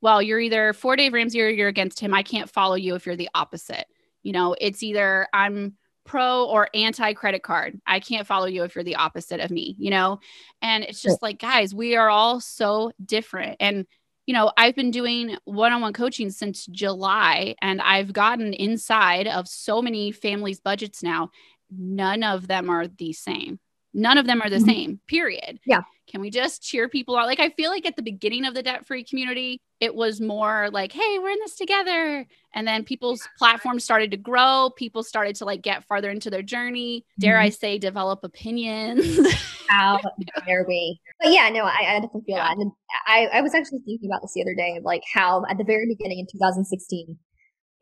well, 0.00 0.20
you're 0.20 0.40
either 0.40 0.72
for 0.72 0.96
Dave 0.96 1.12
Ramsey 1.12 1.40
or 1.40 1.48
you're 1.48 1.68
against 1.68 2.00
him. 2.00 2.12
I 2.12 2.22
can't 2.22 2.50
follow 2.50 2.74
you 2.74 2.94
if 2.94 3.06
you're 3.06 3.16
the 3.16 3.30
opposite. 3.34 3.86
You 4.22 4.32
know, 4.32 4.54
it's 4.60 4.82
either 4.82 5.26
I'm 5.32 5.74
pro 6.04 6.44
or 6.44 6.68
anti 6.74 7.14
credit 7.14 7.42
card. 7.42 7.80
I 7.86 8.00
can't 8.00 8.26
follow 8.26 8.46
you 8.46 8.64
if 8.64 8.74
you're 8.74 8.84
the 8.84 8.96
opposite 8.96 9.40
of 9.40 9.50
me, 9.50 9.74
you 9.78 9.90
know? 9.90 10.20
And 10.60 10.84
it's 10.84 11.00
just 11.00 11.22
like, 11.22 11.38
guys, 11.38 11.74
we 11.74 11.96
are 11.96 12.10
all 12.10 12.40
so 12.40 12.92
different. 13.04 13.56
And 13.60 13.86
you 14.26 14.32
know, 14.32 14.52
I've 14.56 14.74
been 14.74 14.90
doing 14.90 15.36
one 15.44 15.72
on 15.72 15.82
one 15.82 15.92
coaching 15.92 16.30
since 16.30 16.64
July 16.66 17.56
and 17.60 17.80
I've 17.82 18.12
gotten 18.12 18.54
inside 18.54 19.26
of 19.26 19.46
so 19.46 19.82
many 19.82 20.12
families' 20.12 20.60
budgets 20.60 21.02
now. 21.02 21.30
None 21.70 22.22
of 22.22 22.48
them 22.48 22.70
are 22.70 22.86
the 22.88 23.12
same. 23.12 23.58
None 23.94 24.18
of 24.18 24.26
them 24.26 24.42
are 24.42 24.50
the 24.50 24.56
Mhm. 24.58 24.66
same, 24.66 25.00
period. 25.06 25.60
Yeah. 25.66 25.82
Can 26.06 26.20
we 26.20 26.30
just 26.30 26.62
cheer 26.62 26.88
people 26.88 27.16
on? 27.16 27.26
Like, 27.26 27.40
I 27.40 27.48
feel 27.50 27.70
like 27.70 27.86
at 27.86 27.96
the 27.96 28.02
beginning 28.02 28.44
of 28.44 28.52
the 28.54 28.62
debt 28.62 28.86
free 28.86 29.02
community, 29.04 29.60
it 29.80 29.94
was 29.94 30.20
more 30.20 30.68
like, 30.70 30.92
hey, 30.92 31.18
we're 31.18 31.30
in 31.30 31.38
this 31.40 31.56
together. 31.56 32.26
And 32.54 32.68
then 32.68 32.84
people's 32.84 33.26
platforms 33.38 33.84
started 33.84 34.10
to 34.10 34.16
grow. 34.16 34.70
People 34.76 35.02
started 35.02 35.34
to 35.36 35.44
like 35.44 35.62
get 35.62 35.84
farther 35.84 36.10
into 36.10 36.28
their 36.30 36.42
journey. 36.42 37.04
Dare 37.18 37.38
I 37.38 37.48
say, 37.48 37.78
develop 37.78 38.22
opinions. 38.22 39.18
How 39.68 39.98
dare 40.46 40.64
we? 40.68 41.00
But 41.22 41.32
yeah, 41.32 41.48
no, 41.48 41.64
I, 41.64 41.84
I 41.88 41.92
definitely 41.94 42.20
feel 42.26 42.36
Yeah. 42.36 42.48
that. 42.48 42.56
And 42.58 42.70
I, 43.06 43.26
I 43.32 43.40
was 43.40 43.54
actually 43.54 43.80
thinking 43.86 44.10
about 44.10 44.20
this 44.22 44.32
the 44.34 44.42
other 44.42 44.54
day 44.54 44.76
of 44.76 44.84
like 44.84 45.02
how 45.12 45.44
at 45.48 45.56
the 45.56 45.64
very 45.64 45.86
beginning 45.86 46.18
in 46.18 46.26
2016, 46.30 47.16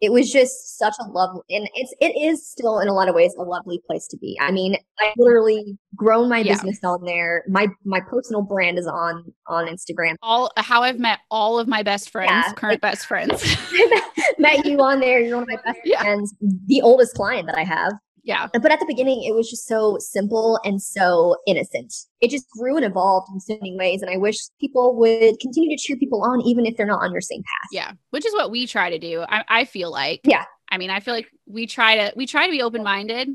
it 0.03 0.11
was 0.11 0.31
just 0.31 0.79
such 0.79 0.95
a 1.01 1.05
lovely 1.05 1.43
and 1.49 1.69
it's 1.75 1.95
it 2.01 2.13
is 2.21 2.45
still 2.45 2.81
in 2.81 2.89
a 2.89 2.93
lot 2.93 3.09
of 3.09 3.15
ways 3.15 3.33
a 3.39 3.43
lovely 3.43 3.81
place 3.87 4.07
to 4.09 4.19
be. 4.19 4.37
I 4.41 4.51
mean 4.51 4.77
i 4.99 5.13
literally 5.17 5.79
grown 5.95 6.29
my 6.29 6.39
yeah. 6.39 6.55
business 6.55 6.81
on 6.83 7.05
there. 7.05 7.45
My 7.49 7.69
my 7.85 8.01
personal 8.01 8.43
brand 8.43 8.79
is 8.79 8.87
on 8.87 9.33
on 9.47 9.67
instagram. 9.67 10.17
All 10.21 10.51
how 10.57 10.83
i've 10.83 10.99
met 10.99 11.21
all 11.31 11.59
of 11.59 11.69
my 11.69 11.83
best 11.85 12.11
friends 12.11 12.31
yeah, 12.31 12.53
current 12.53 12.81
best 12.83 13.07
friends. 13.07 13.57
Met 14.39 14.67
you 14.67 14.79
on 14.81 14.99
there. 14.99 15.21
You're 15.21 15.37
one 15.37 15.45
of 15.45 15.49
my 15.49 15.73
best 15.73 15.81
yeah. 15.85 16.03
friends. 16.03 16.35
The 16.67 16.83
oldest 16.83 17.15
client 17.15 17.47
that 17.47 17.57
i 17.57 17.63
have 17.63 17.93
yeah. 18.25 18.47
But 18.53 18.71
at 18.71 18.79
the 18.79 18.87
beginning, 18.87 19.25
it 19.25 19.35
was 19.35 19.51
just 19.51 19.67
so 19.67 19.97
simple 19.99 20.61
and 20.65 20.81
so 20.81 21.37
innocent. 21.47 21.93
It 22.21 22.31
just 22.31 22.49
grew 22.51 22.77
and 22.77 22.85
evolved 22.85 23.29
in 23.33 23.41
so 23.41 23.55
many 23.55 23.77
ways. 23.77 24.01
And 24.01 24.11
I 24.11 24.17
wish 24.17 24.37
people 24.61 24.97
would 24.97 25.41
continue 25.41 25.77
to 25.77 25.83
cheer 25.83 25.97
people 25.97 26.23
on, 26.23 26.41
even 26.43 26.65
if 26.65 26.77
they're 26.77 26.87
not 26.87 27.03
on 27.03 27.13
your 27.13 27.21
same 27.21 27.43
path. 27.43 27.69
Yeah. 27.73 27.93
Which 28.11 28.25
is 28.25 28.33
what 28.33 28.51
we 28.51 28.67
try 28.67 28.91
to 28.91 28.99
do. 28.99 29.25
I, 29.29 29.45
I 29.49 29.65
feel 29.65 29.91
like. 29.91 30.21
Yeah. 30.25 30.45
I 30.71 30.79
mean, 30.79 30.91
I 30.91 31.01
feel 31.01 31.15
like 31.15 31.29
we 31.47 31.67
try 31.67 31.97
to, 31.97 32.13
we 32.17 32.27
try 32.27 32.47
to 32.47 32.51
be 32.53 32.63
open 32.63 32.83
minded. 32.85 33.29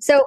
So 0.00 0.22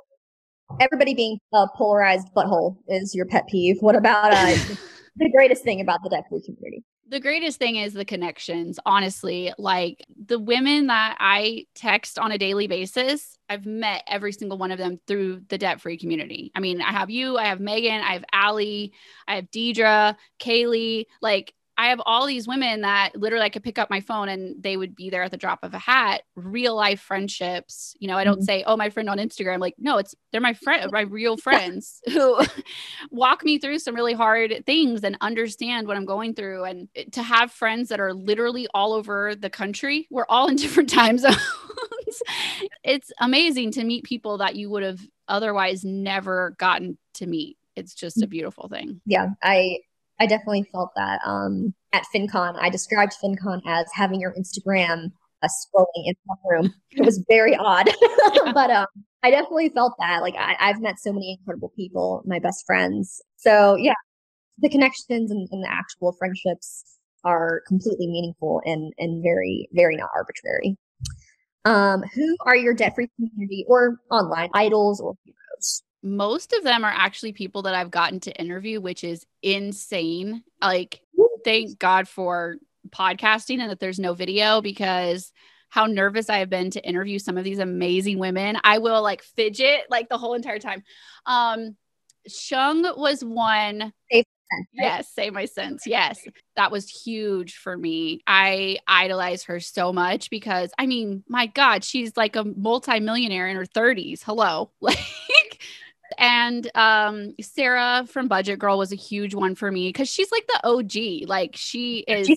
everybody 0.80 1.14
being 1.14 1.40
a 1.54 1.68
polarized 1.76 2.30
butthole 2.36 2.78
is 2.88 3.14
your 3.14 3.28
pet 3.28 3.48
peeve. 3.48 3.78
What 3.82 3.96
about 3.96 4.34
uh, 4.34 4.56
the 5.18 5.30
greatest 5.32 5.64
thing 5.64 5.82
about 5.82 6.02
the 6.04 6.10
free 6.30 6.42
community? 6.42 6.84
The 7.10 7.20
greatest 7.20 7.60
thing 7.60 7.76
is 7.76 7.94
the 7.94 8.06
connections, 8.06 8.80
honestly. 8.86 9.54
Like 9.58 10.06
the 10.26 10.40
women 10.40 10.88
that 10.88 11.18
I 11.20 11.66
text 11.76 12.18
on 12.18 12.32
a 12.32 12.38
daily 12.38 12.68
basis, 12.68 13.38
I've 13.50 13.66
met 13.66 14.04
every 14.08 14.32
single 14.32 14.58
one 14.58 14.72
of 14.72 14.78
them 14.78 15.00
through 15.06 15.42
the 15.50 15.58
debt 15.58 15.82
free 15.82 15.98
community. 15.98 16.52
I 16.56 16.60
mean, 16.60 16.82
I 16.82 16.92
have 16.92 17.10
you, 17.10 17.38
I 17.38 17.46
have 17.46 17.60
Megan, 17.60 18.02
I 18.02 18.14
have 18.14 18.26
Allie, 18.32 18.94
I 19.28 19.36
have 19.36 19.52
Deidre, 19.52 20.16
Kaylee. 20.40 21.06
Like 21.22 21.54
I 21.78 21.88
have 21.88 22.02
all 22.06 22.28
these 22.28 22.48
women 22.48 22.82
that 22.82 23.12
literally 23.16 23.46
I 23.46 23.50
could 23.50 23.64
pick 23.64 23.80
up 23.80 23.90
my 23.90 24.00
phone 24.00 24.30
and 24.30 24.62
they 24.62 24.78
would 24.78 24.96
be 24.96 25.10
there 25.10 25.24
at 25.24 25.32
the 25.32 25.38
drop 25.38 25.60
of 25.64 25.74
a 25.74 25.80
hat. 25.80 26.22
Real 26.36 26.76
life 26.76 27.00
friendships. 27.00 27.96
You 28.00 28.08
know, 28.08 28.18
I 28.18 28.24
don't 28.24 28.38
mm-hmm. 28.38 28.46
say, 28.46 28.64
"Oh, 28.66 28.78
my 28.78 28.90
friend 28.90 29.10
on 29.10 29.18
Instagram." 29.18 29.60
Like, 29.60 29.76
no, 29.80 29.98
it's 29.98 30.14
they're 30.32 30.42
my 30.42 30.54
friend, 30.54 30.92
my 30.92 31.02
real 31.02 31.36
friends 31.38 32.02
who 32.06 32.40
walk 33.12 33.44
me 33.44 33.58
through 33.58 33.80
some 33.80 33.96
really 33.96 34.14
hard 34.14 34.64
things 34.66 35.04
and 35.04 35.18
understand 35.22 35.88
what 35.88 35.98
I'm 35.98 36.06
going 36.06 36.36
through. 36.36 36.64
And 36.64 36.88
to 37.14 37.24
have 37.24 37.52
friends 37.52 37.90
that 37.90 38.00
are 38.00 38.14
literally 38.14 38.68
all 38.74 38.94
over 38.94 39.36
the 39.36 39.50
country, 39.50 40.08
we're 40.12 40.28
all 40.30 40.48
in 40.48 40.56
different 40.58 40.90
time 40.90 41.18
zones. 41.18 41.38
it's 42.84 43.12
amazing 43.20 43.72
to 43.72 43.84
meet 43.84 44.04
people 44.04 44.38
that 44.38 44.56
you 44.56 44.70
would 44.70 44.84
have 44.84 45.02
otherwise 45.28 45.84
never 45.84 46.56
gotten 46.60 46.98
to 47.16 47.26
meet. 47.26 47.58
It's 47.76 47.96
just 47.96 48.22
a 48.22 48.28
mm. 48.28 48.30
beautiful 48.30 48.68
thing. 48.68 49.02
Yeah, 49.06 49.30
I 49.42 49.80
I 50.20 50.26
definitely 50.26 50.64
felt 50.72 50.92
that 50.96 51.20
um, 51.26 51.74
at 51.92 52.06
FinCon. 52.14 52.56
I 52.60 52.70
described 52.70 53.14
FinCon 53.24 53.62
as 53.66 53.88
having 53.94 54.20
your 54.20 54.34
Instagram 54.34 55.12
uh, 55.42 55.48
scrolling 55.48 56.06
in 56.06 56.16
one 56.26 56.38
room. 56.50 56.74
It 56.92 57.06
was 57.06 57.24
very 57.30 57.56
odd, 57.56 57.90
but 58.54 58.72
um, 58.72 58.88
I 59.24 59.32
definitely 59.32 59.70
felt 59.70 59.94
that. 60.00 60.22
Like 60.22 60.36
I, 60.38 60.56
have 60.60 60.82
met 60.82 61.00
so 61.00 61.12
many 61.12 61.38
incredible 61.40 61.74
people, 61.76 62.24
my 62.26 62.40
best 62.40 62.66
friends. 62.66 63.22
So 63.38 63.76
yeah, 63.76 63.94
the 64.60 64.70
connections 64.70 65.32
and, 65.32 65.48
and 65.52 65.64
the 65.64 65.72
actual 65.72 66.14
friendships 66.14 66.98
are 67.26 67.62
completely 67.68 68.08
meaningful 68.08 68.62
and 68.66 68.94
and 68.98 69.24
very 69.24 69.70
very 69.72 69.96
not 69.96 70.10
arbitrary. 70.16 70.78
Um, 71.66 72.04
who 72.14 72.36
are 72.46 72.56
your 72.56 72.74
debt 72.74 72.94
free 72.96 73.10
community 73.16 73.66
or 73.68 73.98
online 74.12 74.50
idols 74.54 75.00
or 75.00 75.16
heroes? 75.24 75.84
Most 76.04 76.54
of 76.54 76.64
them 76.64 76.84
are 76.84 76.94
actually 76.94 77.32
people 77.32 77.64
that 77.64 77.76
I've 77.76 77.92
gotten 77.92 78.20
to 78.22 78.40
interview, 78.40 78.82
which 78.82 79.04
is 79.04 79.26
insane. 79.42 80.44
Like, 80.62 81.02
thank 81.46 81.80
God 81.80 82.08
for 82.08 82.58
podcasting 82.90 83.60
and 83.60 83.72
that 83.72 83.80
there's 83.80 84.00
no 84.00 84.14
video 84.14 84.62
because 84.62 85.32
how 85.70 85.86
nervous 85.86 86.30
I 86.30 86.38
have 86.38 86.50
been 86.50 86.70
to 86.72 86.88
interview 86.88 87.18
some 87.18 87.38
of 87.38 87.44
these 87.44 87.60
amazing 87.60 88.20
women. 88.20 88.58
I 88.64 88.78
will 88.78 89.02
like 89.02 89.24
fidget 89.24 89.86
like 89.90 90.10
the 90.10 90.20
whole 90.20 90.36
entire 90.36 90.60
time. 90.60 90.84
Um, 91.26 91.76
Shang 92.28 92.84
was 92.96 93.24
one. 93.24 93.92
Yes, 94.72 95.10
Save 95.14 95.34
My 95.34 95.46
Cents. 95.46 95.88
Yes, 95.88 96.20
that 96.56 96.72
was 96.72 96.88
huge 96.88 97.56
for 97.56 97.76
me. 97.76 98.22
I 98.28 98.78
idolize 98.88 99.44
her 99.46 99.60
so 99.60 99.92
much 99.92 100.30
because 100.30 100.72
I 100.78 100.86
mean, 100.86 101.24
my 101.28 101.48
God, 101.48 101.84
she's 101.84 102.16
like 102.16 102.36
a 102.36 102.44
multimillionaire 102.44 103.48
in 103.48 103.56
her 103.56 103.66
30s. 103.66 104.22
Hello. 104.24 104.72
Like 104.82 105.00
and 106.18 106.70
um, 106.76 107.34
Sarah 107.42 108.06
from 108.08 108.28
Budget 108.28 108.60
Girl 108.60 108.78
was 108.78 108.92
a 108.92 108.98
huge 108.98 109.34
one 109.34 109.56
for 109.56 109.72
me 109.72 109.90
because 109.90 110.10
she's 110.10 110.32
like 110.32 110.48
the 110.48 110.68
OG. 110.68 111.30
Like 111.30 111.56
she 111.56 112.00
is, 112.00 112.30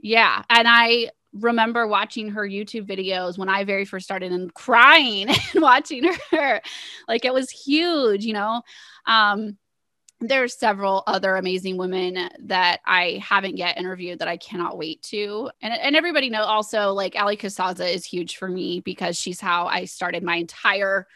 yeah. 0.00 0.42
And 0.50 0.66
I 0.68 1.10
remember 1.32 1.86
watching 1.86 2.30
her 2.30 2.46
YouTube 2.46 2.88
videos 2.88 3.38
when 3.38 3.48
I 3.48 3.64
very 3.64 3.84
first 3.84 4.04
started 4.04 4.32
and 4.32 4.52
crying 4.54 5.28
and 5.54 5.62
watching 5.62 6.10
her. 6.30 6.60
Like 7.08 7.24
it 7.24 7.34
was 7.34 7.50
huge, 7.50 8.24
you 8.24 8.32
know. 8.32 8.62
Um, 9.06 9.56
there's 10.20 10.58
several 10.58 11.02
other 11.06 11.36
amazing 11.36 11.76
women 11.76 12.30
that 12.44 12.80
I 12.86 13.22
haven't 13.22 13.58
yet 13.58 13.76
interviewed 13.76 14.20
that 14.20 14.28
I 14.28 14.38
cannot 14.38 14.78
wait 14.78 15.02
to. 15.04 15.50
And, 15.60 15.74
and 15.74 15.94
everybody 15.94 16.30
know 16.30 16.44
also 16.44 16.92
like 16.92 17.16
Allie 17.16 17.36
Casazza 17.36 17.92
is 17.92 18.04
huge 18.04 18.36
for 18.36 18.48
me 18.48 18.80
because 18.80 19.18
she's 19.18 19.40
how 19.40 19.66
I 19.66 19.84
started 19.84 20.22
my 20.22 20.36
entire 20.36 21.06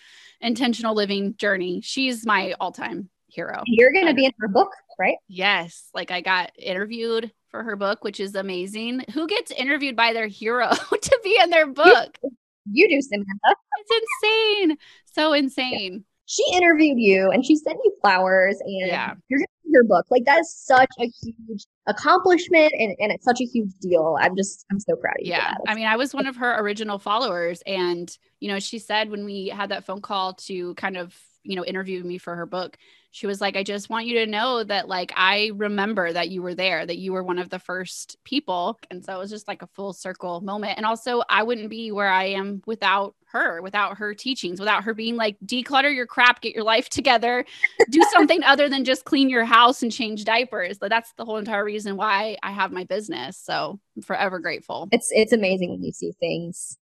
intentional 0.40 0.94
living 0.94 1.36
journey. 1.36 1.80
She's 1.82 2.26
my 2.26 2.54
all 2.60 2.72
time 2.72 3.10
hero. 3.28 3.62
You're 3.66 3.92
going 3.92 4.06
to 4.06 4.14
be 4.14 4.24
in 4.24 4.32
her 4.40 4.48
book, 4.48 4.72
right? 4.98 5.16
Yes. 5.28 5.88
Like 5.94 6.10
I 6.10 6.20
got 6.20 6.52
interviewed 6.58 7.30
for 7.50 7.62
her 7.62 7.76
book, 7.76 8.04
which 8.04 8.20
is 8.20 8.34
amazing. 8.34 9.04
Who 9.12 9.26
gets 9.26 9.50
interviewed 9.50 9.96
by 9.96 10.12
their 10.12 10.26
hero 10.26 10.70
to 11.02 11.20
be 11.22 11.38
in 11.40 11.50
their 11.50 11.66
book? 11.66 12.18
You, 12.22 12.30
you 12.72 12.88
do, 12.88 13.02
Samantha. 13.02 13.56
It's 13.78 14.06
insane. 14.22 14.78
So 15.06 15.32
insane. 15.32 16.04
She 16.30 16.44
interviewed 16.52 16.98
you 16.98 17.30
and 17.30 17.44
she 17.44 17.56
sent 17.56 17.78
you 17.82 17.92
flowers 18.00 18.56
and 18.64 18.86
yeah. 18.86 19.14
you're 19.28 19.40
gonna 19.40 19.46
your 19.70 19.84
book. 19.84 20.06
Like 20.10 20.24
that 20.24 20.40
is 20.40 20.52
such 20.54 20.90
a 20.98 21.10
huge 21.22 21.66
accomplishment 21.86 22.72
and, 22.78 22.94
and 22.98 23.12
it's 23.12 23.24
such 23.24 23.40
a 23.40 23.44
huge 23.44 23.72
deal. 23.80 24.16
I'm 24.20 24.36
just 24.36 24.66
I'm 24.70 24.80
so 24.80 24.96
proud 24.96 25.16
of 25.20 25.26
you. 25.26 25.32
Yeah. 25.32 25.54
I 25.66 25.74
mean, 25.74 25.86
I 25.86 25.96
was 25.96 26.14
one 26.14 26.26
of 26.26 26.36
her 26.36 26.60
original 26.60 26.98
followers 26.98 27.62
and 27.66 28.16
you 28.40 28.48
know, 28.48 28.58
she 28.58 28.78
said 28.78 29.10
when 29.10 29.24
we 29.24 29.48
had 29.48 29.70
that 29.70 29.84
phone 29.84 30.00
call 30.00 30.34
to 30.34 30.74
kind 30.74 30.96
of, 30.96 31.16
you 31.42 31.56
know, 31.56 31.64
interview 31.64 32.02
me 32.04 32.18
for 32.18 32.34
her 32.36 32.46
book, 32.46 32.78
she 33.10 33.26
was 33.26 33.40
like, 33.40 33.56
I 33.56 33.62
just 33.62 33.90
want 33.90 34.06
you 34.06 34.20
to 34.20 34.30
know 34.30 34.62
that 34.64 34.88
like 34.88 35.12
I 35.16 35.50
remember 35.54 36.12
that 36.12 36.30
you 36.30 36.42
were 36.42 36.54
there, 36.54 36.86
that 36.86 36.98
you 36.98 37.12
were 37.12 37.24
one 37.24 37.38
of 37.38 37.50
the 37.50 37.58
first 37.58 38.16
people. 38.24 38.78
And 38.90 39.04
so 39.04 39.14
it 39.14 39.18
was 39.18 39.30
just 39.30 39.48
like 39.48 39.62
a 39.62 39.68
full 39.68 39.92
circle 39.92 40.40
moment. 40.40 40.74
And 40.76 40.86
also 40.86 41.22
I 41.28 41.42
wouldn't 41.42 41.70
be 41.70 41.92
where 41.92 42.08
I 42.08 42.26
am 42.26 42.62
without 42.66 43.14
her, 43.32 43.62
without 43.62 43.98
her 43.98 44.14
teachings, 44.14 44.60
without 44.60 44.84
her 44.84 44.94
being 44.94 45.16
like, 45.16 45.36
declutter 45.44 45.94
your 45.94 46.06
crap, 46.06 46.40
get 46.40 46.54
your 46.54 46.64
life 46.64 46.88
together, 46.88 47.44
do 47.90 48.02
something 48.12 48.42
other 48.44 48.68
than 48.68 48.84
just 48.84 49.04
clean 49.04 49.28
your 49.28 49.44
house 49.44 49.82
and 49.82 49.92
change 49.92 50.24
diapers. 50.24 50.78
But 50.78 50.90
that's 50.90 51.12
the 51.16 51.24
whole 51.24 51.36
entire 51.36 51.64
reason 51.64 51.96
why 51.96 52.36
I 52.42 52.52
have 52.52 52.72
my 52.72 52.84
business. 52.84 53.36
So 53.38 53.78
I'm 53.96 54.02
forever 54.02 54.38
grateful. 54.38 54.88
It's 54.92 55.08
it's 55.12 55.32
amazing 55.32 55.70
when 55.70 55.82
you 55.82 55.92
see 55.92 56.12
things 56.20 56.76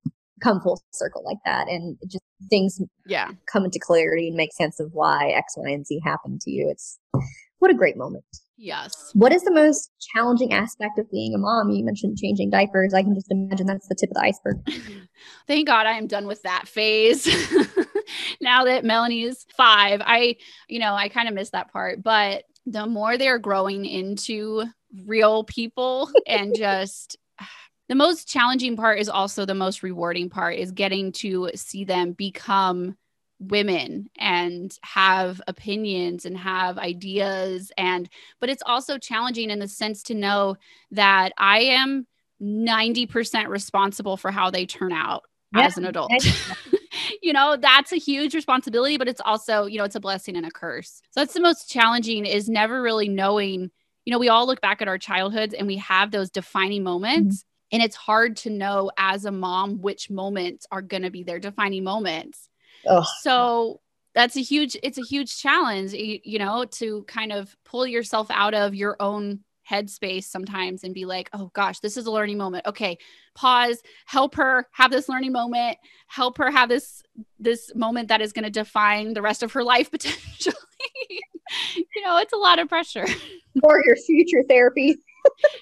come 0.41 0.59
full 0.61 0.81
circle 0.91 1.23
like 1.23 1.37
that 1.45 1.67
and 1.69 1.97
just 2.07 2.23
things 2.49 2.81
yeah 3.05 3.31
come 3.51 3.63
into 3.63 3.79
clarity 3.81 4.27
and 4.27 4.35
make 4.35 4.51
sense 4.53 4.79
of 4.79 4.89
why 4.91 5.29
x 5.29 5.53
y 5.55 5.69
and 5.69 5.87
z 5.87 6.01
happened 6.03 6.41
to 6.41 6.51
you 6.51 6.67
it's 6.69 6.99
what 7.59 7.71
a 7.71 7.73
great 7.73 7.95
moment 7.95 8.25
yes. 8.57 9.11
What 9.13 9.31
is 9.31 9.43
the 9.43 9.53
most 9.53 9.91
challenging 10.13 10.53
aspect 10.53 10.99
of 10.99 11.09
being 11.11 11.33
a 11.33 11.37
mom? 11.37 11.69
You 11.69 11.83
mentioned 11.83 12.17
changing 12.17 12.49
diapers. 12.49 12.93
I 12.93 13.03
can 13.03 13.15
just 13.15 13.31
imagine 13.31 13.67
that's 13.67 13.87
the 13.87 13.95
tip 13.95 14.09
of 14.11 14.15
the 14.15 14.21
iceberg. 14.21 14.57
Thank 15.47 15.67
god 15.67 15.85
i 15.87 15.93
am 15.93 16.07
done 16.07 16.27
with 16.27 16.41
that 16.43 16.67
phase. 16.67 17.27
Now 18.41 18.65
that 18.65 18.85
melanie 18.85 19.23
is 19.23 19.45
five 19.57 20.01
i 20.05 20.35
you 20.67 20.79
know 20.79 20.93
i 20.93 21.09
kind 21.09 21.27
of 21.27 21.33
miss 21.33 21.49
that 21.51 21.71
part 21.71 22.03
but 22.03 22.43
the 22.65 22.85
more 22.85 23.17
they're 23.17 23.39
growing 23.39 23.85
into 23.85 24.63
real 25.05 25.43
people 25.43 26.09
and 26.27 26.55
just 26.57 27.17
the 27.89 27.95
most 27.95 28.27
challenging 28.27 28.75
part 28.75 28.99
is 28.99 29.09
also 29.09 29.45
the 29.45 29.53
most 29.53 29.83
rewarding 29.83 30.29
part 30.29 30.55
is 30.55 30.71
getting 30.71 31.11
to 31.11 31.49
see 31.55 31.83
them 31.83 32.13
become 32.13 32.97
women 33.39 34.09
and 34.17 34.77
have 34.81 35.41
opinions 35.47 36.25
and 36.25 36.37
have 36.37 36.77
ideas 36.77 37.71
and 37.77 38.09
but 38.39 38.49
it's 38.49 38.63
also 38.65 38.97
challenging 38.97 39.49
in 39.49 39.59
the 39.59 39.67
sense 39.67 40.03
to 40.03 40.13
know 40.13 40.55
that 40.91 41.33
i 41.37 41.59
am 41.59 42.07
90% 42.41 43.47
responsible 43.47 44.17
for 44.17 44.29
how 44.29 44.51
they 44.51 44.65
turn 44.65 44.91
out 44.91 45.23
yeah. 45.55 45.65
as 45.65 45.77
an 45.77 45.85
adult 45.85 46.11
you 47.21 47.33
know 47.33 47.57
that's 47.57 47.91
a 47.91 47.97
huge 47.97 48.33
responsibility 48.33 48.97
but 48.97 49.07
it's 49.07 49.21
also 49.23 49.65
you 49.65 49.77
know 49.77 49.85
it's 49.85 49.95
a 49.95 50.01
blessing 50.01 50.35
and 50.35 50.45
a 50.45 50.51
curse 50.51 51.01
so 51.11 51.21
that's 51.21 51.33
the 51.33 51.41
most 51.41 51.69
challenging 51.69 52.25
is 52.25 52.49
never 52.49 52.81
really 52.81 53.07
knowing 53.07 53.69
you 54.05 54.11
know 54.11 54.19
we 54.19 54.29
all 54.29 54.47
look 54.47 54.61
back 54.61 54.81
at 54.81 54.87
our 54.87 54.97
childhoods 54.97 55.53
and 55.53 55.67
we 55.67 55.77
have 55.77 56.11
those 56.11 56.29
defining 56.29 56.83
moments 56.83 57.37
mm-hmm 57.37 57.49
and 57.71 57.83
it's 57.83 57.95
hard 57.95 58.37
to 58.37 58.49
know 58.49 58.91
as 58.97 59.25
a 59.25 59.31
mom 59.31 59.81
which 59.81 60.09
moments 60.09 60.65
are 60.71 60.81
going 60.81 61.03
to 61.03 61.09
be 61.09 61.23
their 61.23 61.39
defining 61.39 61.83
moments. 61.83 62.49
Ugh. 62.87 63.05
So 63.21 63.81
that's 64.13 64.37
a 64.37 64.41
huge 64.41 64.77
it's 64.81 64.97
a 64.97 65.01
huge 65.01 65.37
challenge 65.41 65.91
you 65.91 66.39
know 66.39 66.63
to 66.63 67.03
kind 67.03 67.33
of 67.33 67.53
pull 67.65 67.85
yourself 67.85 68.27
out 68.31 68.53
of 68.53 68.73
your 68.73 68.95
own 69.01 69.41
headspace 69.69 70.25
sometimes 70.25 70.83
and 70.83 70.93
be 70.93 71.05
like, 71.05 71.29
oh 71.33 71.51
gosh, 71.53 71.79
this 71.79 71.97
is 71.97 72.05
a 72.05 72.11
learning 72.11 72.37
moment. 72.37 72.65
Okay, 72.65 72.97
pause, 73.33 73.81
help 74.05 74.35
her 74.35 74.67
have 74.71 74.91
this 74.91 75.09
learning 75.09 75.31
moment, 75.31 75.77
help 76.07 76.37
her 76.37 76.51
have 76.51 76.69
this 76.69 77.03
this 77.39 77.71
moment 77.75 78.07
that 78.09 78.21
is 78.21 78.33
going 78.33 78.45
to 78.45 78.51
define 78.51 79.13
the 79.13 79.21
rest 79.21 79.43
of 79.43 79.51
her 79.53 79.63
life 79.63 79.91
potentially. 79.91 80.55
you 81.75 82.03
know, 82.03 82.17
it's 82.17 82.33
a 82.33 82.37
lot 82.37 82.59
of 82.59 82.69
pressure. 82.69 83.07
For 83.61 83.81
your 83.85 83.95
future 83.95 84.43
therapy. 84.47 84.97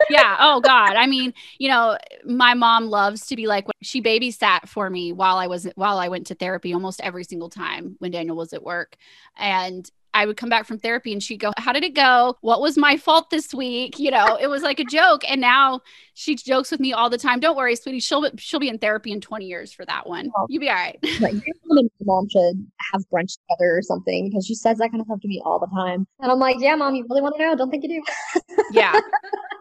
Yeah. 0.10 0.38
Oh 0.39 0.62
God. 0.62 0.96
I 0.96 1.08
mean, 1.08 1.34
you 1.58 1.70
know, 1.70 1.98
my 2.25 2.53
mom 2.53 2.89
loves 2.89 3.25
to 3.27 3.36
be 3.36 3.48
like 3.48 3.65
she 3.82 4.01
babysat 4.01 4.67
for 4.67 4.89
me 4.89 5.13
while 5.13 5.38
I 5.38 5.48
was 5.48 5.67
while 5.75 5.98
I 5.98 6.08
went 6.08 6.27
to 6.27 6.36
therapy 6.36 6.74
almost 6.74 7.01
every 7.01 7.24
single 7.24 7.50
time 7.50 7.96
when 8.00 8.12
Daniel 8.12 8.36
was 8.36 8.53
at 8.53 8.63
work. 8.63 8.98
And 9.38 9.89
I 10.13 10.25
would 10.25 10.38
come 10.38 10.50
back 10.50 10.65
from 10.65 10.77
therapy 10.77 11.12
and 11.12 11.22
she'd 11.22 11.38
go, 11.38 11.51
How 11.58 11.74
did 11.74 11.84
it 11.84 11.96
go? 11.96 12.38
What 12.41 12.62
was 12.62 12.77
my 12.77 12.98
fault 12.98 13.29
this 13.29 13.53
week? 13.53 14.00
You 14.00 14.12
know, 14.12 14.38
it 14.39 14.48
was 14.48 14.62
like 14.62 14.79
a 14.79 14.84
joke. 14.84 15.29
And 15.29 15.41
now 15.41 15.82
she 16.13 16.36
jokes 16.36 16.70
with 16.72 16.79
me 16.79 16.93
all 16.93 17.10
the 17.10 17.17
time. 17.17 17.39
Don't 17.39 17.58
worry, 17.58 17.75
sweetie. 17.75 18.00
She'll 18.00 18.29
she'll 18.38 18.60
be 18.60 18.70
in 18.70 18.77
therapy 18.77 19.12
in 19.12 19.22
20 19.22 19.46
years 19.46 19.74
for 19.74 19.86
that 19.86 20.08
one. 20.08 20.32
Oh. 20.38 20.46
You'll 20.50 20.62
be 20.62 20.70
all 20.70 20.75
right. 20.75 21.00
like 21.20 21.34
your 21.34 21.86
mom 22.01 22.29
should 22.29 22.65
have 22.91 23.01
brunch 23.12 23.38
together 23.50 23.77
or 23.77 23.82
something 23.82 24.29
because 24.29 24.46
she 24.46 24.55
says 24.55 24.77
that 24.77 24.91
kind 24.91 25.01
of 25.01 25.08
stuff 25.08 25.22
to 25.22 25.27
me 25.27 25.41
all 25.43 25.60
the 25.60 25.67
time. 25.67 26.05
And 26.20 26.32
I'm 26.32 26.39
like, 26.39 26.58
Yeah, 26.60 26.75
mom, 26.75 26.96
you 26.96 27.05
really 27.10 27.22
want 27.22 27.36
to 27.38 27.41
know? 27.41 27.55
Don't 27.55 27.72
think 27.72 27.84
you 27.84 28.01
do. 28.01 28.43
yeah. 28.72 29.00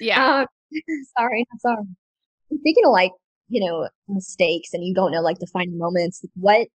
Yeah. 0.00 0.40
Um, 0.40 0.46
sorry, 1.18 1.46
I'm 1.52 1.58
sorry. 1.58 1.84
Speaking 2.60 2.84
of 2.86 2.92
like, 2.92 3.12
you 3.48 3.64
know, 3.64 3.88
mistakes 4.08 4.70
and 4.72 4.84
you 4.84 4.94
don't 4.94 5.12
know 5.12 5.20
like 5.20 5.38
defining 5.38 5.78
moments, 5.78 6.24
what 6.34 6.68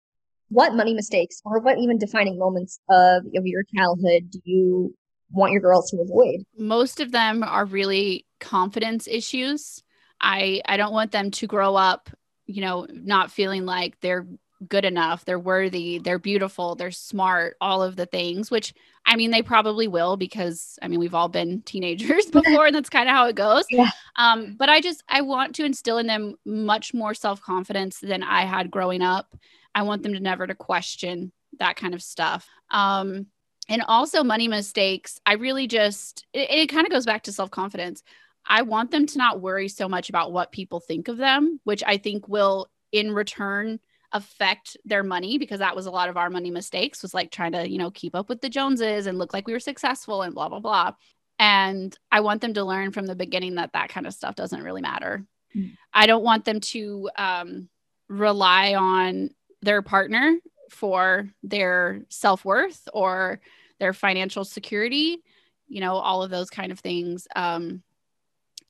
what 0.50 0.74
money 0.74 0.94
mistakes 0.94 1.40
or 1.44 1.60
what 1.60 1.78
even 1.78 1.98
defining 1.98 2.38
moments 2.38 2.80
of, 2.88 3.24
of 3.36 3.46
your 3.46 3.62
childhood 3.76 4.30
do 4.30 4.40
you 4.44 4.94
want 5.30 5.52
your 5.52 5.60
girls 5.60 5.90
to 5.90 5.98
avoid? 6.00 6.42
Most 6.56 7.00
of 7.00 7.12
them 7.12 7.42
are 7.42 7.66
really 7.66 8.24
confidence 8.40 9.06
issues. 9.06 9.82
I 10.20 10.62
I 10.66 10.76
don't 10.76 10.92
want 10.92 11.12
them 11.12 11.30
to 11.32 11.46
grow 11.46 11.76
up, 11.76 12.10
you 12.46 12.60
know, 12.60 12.86
not 12.90 13.30
feeling 13.30 13.66
like 13.66 14.00
they're 14.00 14.26
good 14.66 14.84
enough, 14.84 15.24
they're 15.24 15.38
worthy, 15.38 15.98
they're 15.98 16.18
beautiful, 16.18 16.74
they're 16.74 16.90
smart, 16.90 17.56
all 17.60 17.82
of 17.82 17.96
the 17.96 18.06
things, 18.06 18.50
which 18.50 18.74
I 19.08 19.16
mean, 19.16 19.30
they 19.30 19.40
probably 19.40 19.88
will 19.88 20.18
because 20.18 20.78
I 20.82 20.88
mean, 20.88 21.00
we've 21.00 21.14
all 21.14 21.30
been 21.30 21.62
teenagers 21.62 22.26
before 22.30 22.66
and 22.66 22.74
that's 22.74 22.90
kind 22.90 23.08
of 23.08 23.14
how 23.14 23.26
it 23.26 23.34
goes. 23.34 23.64
Yeah. 23.70 23.90
Um, 24.16 24.54
but 24.58 24.68
I 24.68 24.82
just, 24.82 25.02
I 25.08 25.22
want 25.22 25.54
to 25.56 25.64
instill 25.64 25.96
in 25.96 26.06
them 26.06 26.36
much 26.44 26.92
more 26.92 27.14
self 27.14 27.40
confidence 27.40 28.00
than 28.00 28.22
I 28.22 28.42
had 28.42 28.70
growing 28.70 29.00
up. 29.00 29.34
I 29.74 29.82
want 29.82 30.02
them 30.02 30.12
to 30.12 30.20
never 30.20 30.46
to 30.46 30.54
question 30.54 31.32
that 31.58 31.76
kind 31.76 31.94
of 31.94 32.02
stuff. 32.02 32.46
Um, 32.70 33.26
and 33.70 33.82
also 33.88 34.22
money 34.22 34.46
mistakes. 34.46 35.20
I 35.24 35.34
really 35.34 35.66
just, 35.66 36.26
it, 36.34 36.50
it 36.50 36.66
kind 36.68 36.86
of 36.86 36.92
goes 36.92 37.06
back 37.06 37.22
to 37.24 37.32
self 37.32 37.50
confidence. 37.50 38.02
I 38.46 38.62
want 38.62 38.90
them 38.90 39.06
to 39.06 39.18
not 39.18 39.40
worry 39.40 39.68
so 39.68 39.88
much 39.88 40.10
about 40.10 40.32
what 40.32 40.52
people 40.52 40.80
think 40.80 41.08
of 41.08 41.16
them, 41.16 41.60
which 41.64 41.82
I 41.86 41.96
think 41.96 42.28
will 42.28 42.68
in 42.92 43.12
return 43.12 43.80
affect 44.12 44.76
their 44.84 45.02
money 45.02 45.38
because 45.38 45.58
that 45.58 45.76
was 45.76 45.86
a 45.86 45.90
lot 45.90 46.08
of 46.08 46.16
our 46.16 46.30
money 46.30 46.50
mistakes 46.50 47.02
was 47.02 47.12
like 47.12 47.30
trying 47.30 47.52
to 47.52 47.68
you 47.68 47.78
know 47.78 47.90
keep 47.90 48.14
up 48.14 48.28
with 48.28 48.40
the 48.40 48.48
joneses 48.48 49.06
and 49.06 49.18
look 49.18 49.34
like 49.34 49.46
we 49.46 49.52
were 49.52 49.60
successful 49.60 50.22
and 50.22 50.34
blah 50.34 50.48
blah 50.48 50.60
blah 50.60 50.92
and 51.38 51.98
i 52.10 52.20
want 52.20 52.40
them 52.40 52.54
to 52.54 52.64
learn 52.64 52.90
from 52.90 53.06
the 53.06 53.14
beginning 53.14 53.56
that 53.56 53.72
that 53.74 53.90
kind 53.90 54.06
of 54.06 54.14
stuff 54.14 54.34
doesn't 54.34 54.62
really 54.62 54.80
matter 54.80 55.24
mm. 55.54 55.70
i 55.92 56.06
don't 56.06 56.24
want 56.24 56.44
them 56.44 56.60
to 56.60 57.10
um, 57.16 57.68
rely 58.08 58.74
on 58.74 59.28
their 59.60 59.82
partner 59.82 60.38
for 60.70 61.28
their 61.42 62.00
self-worth 62.08 62.88
or 62.94 63.40
their 63.78 63.92
financial 63.92 64.44
security 64.44 65.22
you 65.66 65.82
know 65.82 65.94
all 65.96 66.22
of 66.22 66.30
those 66.30 66.48
kind 66.48 66.72
of 66.72 66.80
things 66.80 67.28
um, 67.36 67.82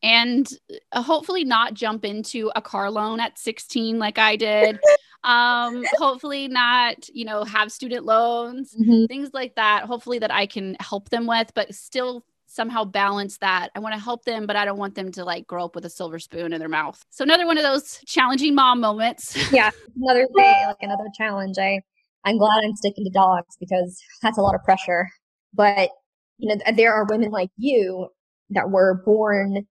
and 0.02 0.49
uh, 0.92 1.02
hopefully 1.02 1.45
not 1.45 1.75
jump 1.75 2.04
into 2.04 2.50
a 2.54 2.62
car 2.62 2.90
loan 2.90 3.21
at 3.21 3.38
16 3.38 3.99
like 3.99 4.18
I 4.18 4.37
did. 4.37 4.78
um 5.25 5.85
hopefully 5.97 6.49
not, 6.49 7.09
you 7.09 7.25
know, 7.25 7.45
have 7.45 7.73
student 7.73 8.05
loans, 8.05 8.75
mm-hmm. 8.75 9.07
things 9.07 9.31
like 9.33 9.55
that. 9.57 9.85
Hopefully 9.85 10.19
that 10.21 10.33
I 10.33 10.47
can 10.47 10.77
help 10.81 11.09
them 11.11 11.27
with 11.27 11.53
but 11.55 11.75
still 11.75 12.25
somehow 12.49 12.85
balance 12.85 13.38
that. 13.38 13.71
I 13.75 13.79
want 13.79 13.95
to 13.95 14.01
help 14.01 14.25
them, 14.25 14.47
but 14.47 14.57
I 14.57 14.64
don't 14.64 14.79
want 14.79 14.95
them 14.95 15.12
to 15.12 15.25
like 15.25 15.47
grow 15.47 15.64
up 15.64 15.75
with 15.75 15.85
a 15.85 15.90
silver 15.90 16.19
spoon 16.19 16.53
in 16.53 16.59
their 16.59 16.69
mouth. 16.69 17.05
So 17.11 17.23
another 17.23 17.47
one 17.47 17.59
of 17.59 17.62
those 17.62 18.01
challenging 18.07 18.55
mom 18.55 18.81
moments. 18.81 19.37
yeah, 19.53 19.71
another 19.97 20.27
day, 20.37 20.64
like 20.66 20.77
another 20.81 21.09
challenge. 21.16 21.57
I 21.59 21.81
I'm 22.25 22.38
glad 22.38 22.64
I'm 22.64 22.75
sticking 22.77 23.05
to 23.05 23.11
dogs 23.11 23.57
because 23.61 24.03
that's 24.23 24.38
a 24.38 24.42
lot 24.42 24.55
of 24.55 24.64
pressure. 24.64 25.09
But 25.55 25.90
you 26.38 26.49
know, 26.49 26.73
there 26.75 26.95
are 26.95 27.05
women 27.05 27.31
like 27.31 27.51
you 27.57 28.09
that 28.51 28.71
were 28.71 29.03
born 29.05 29.66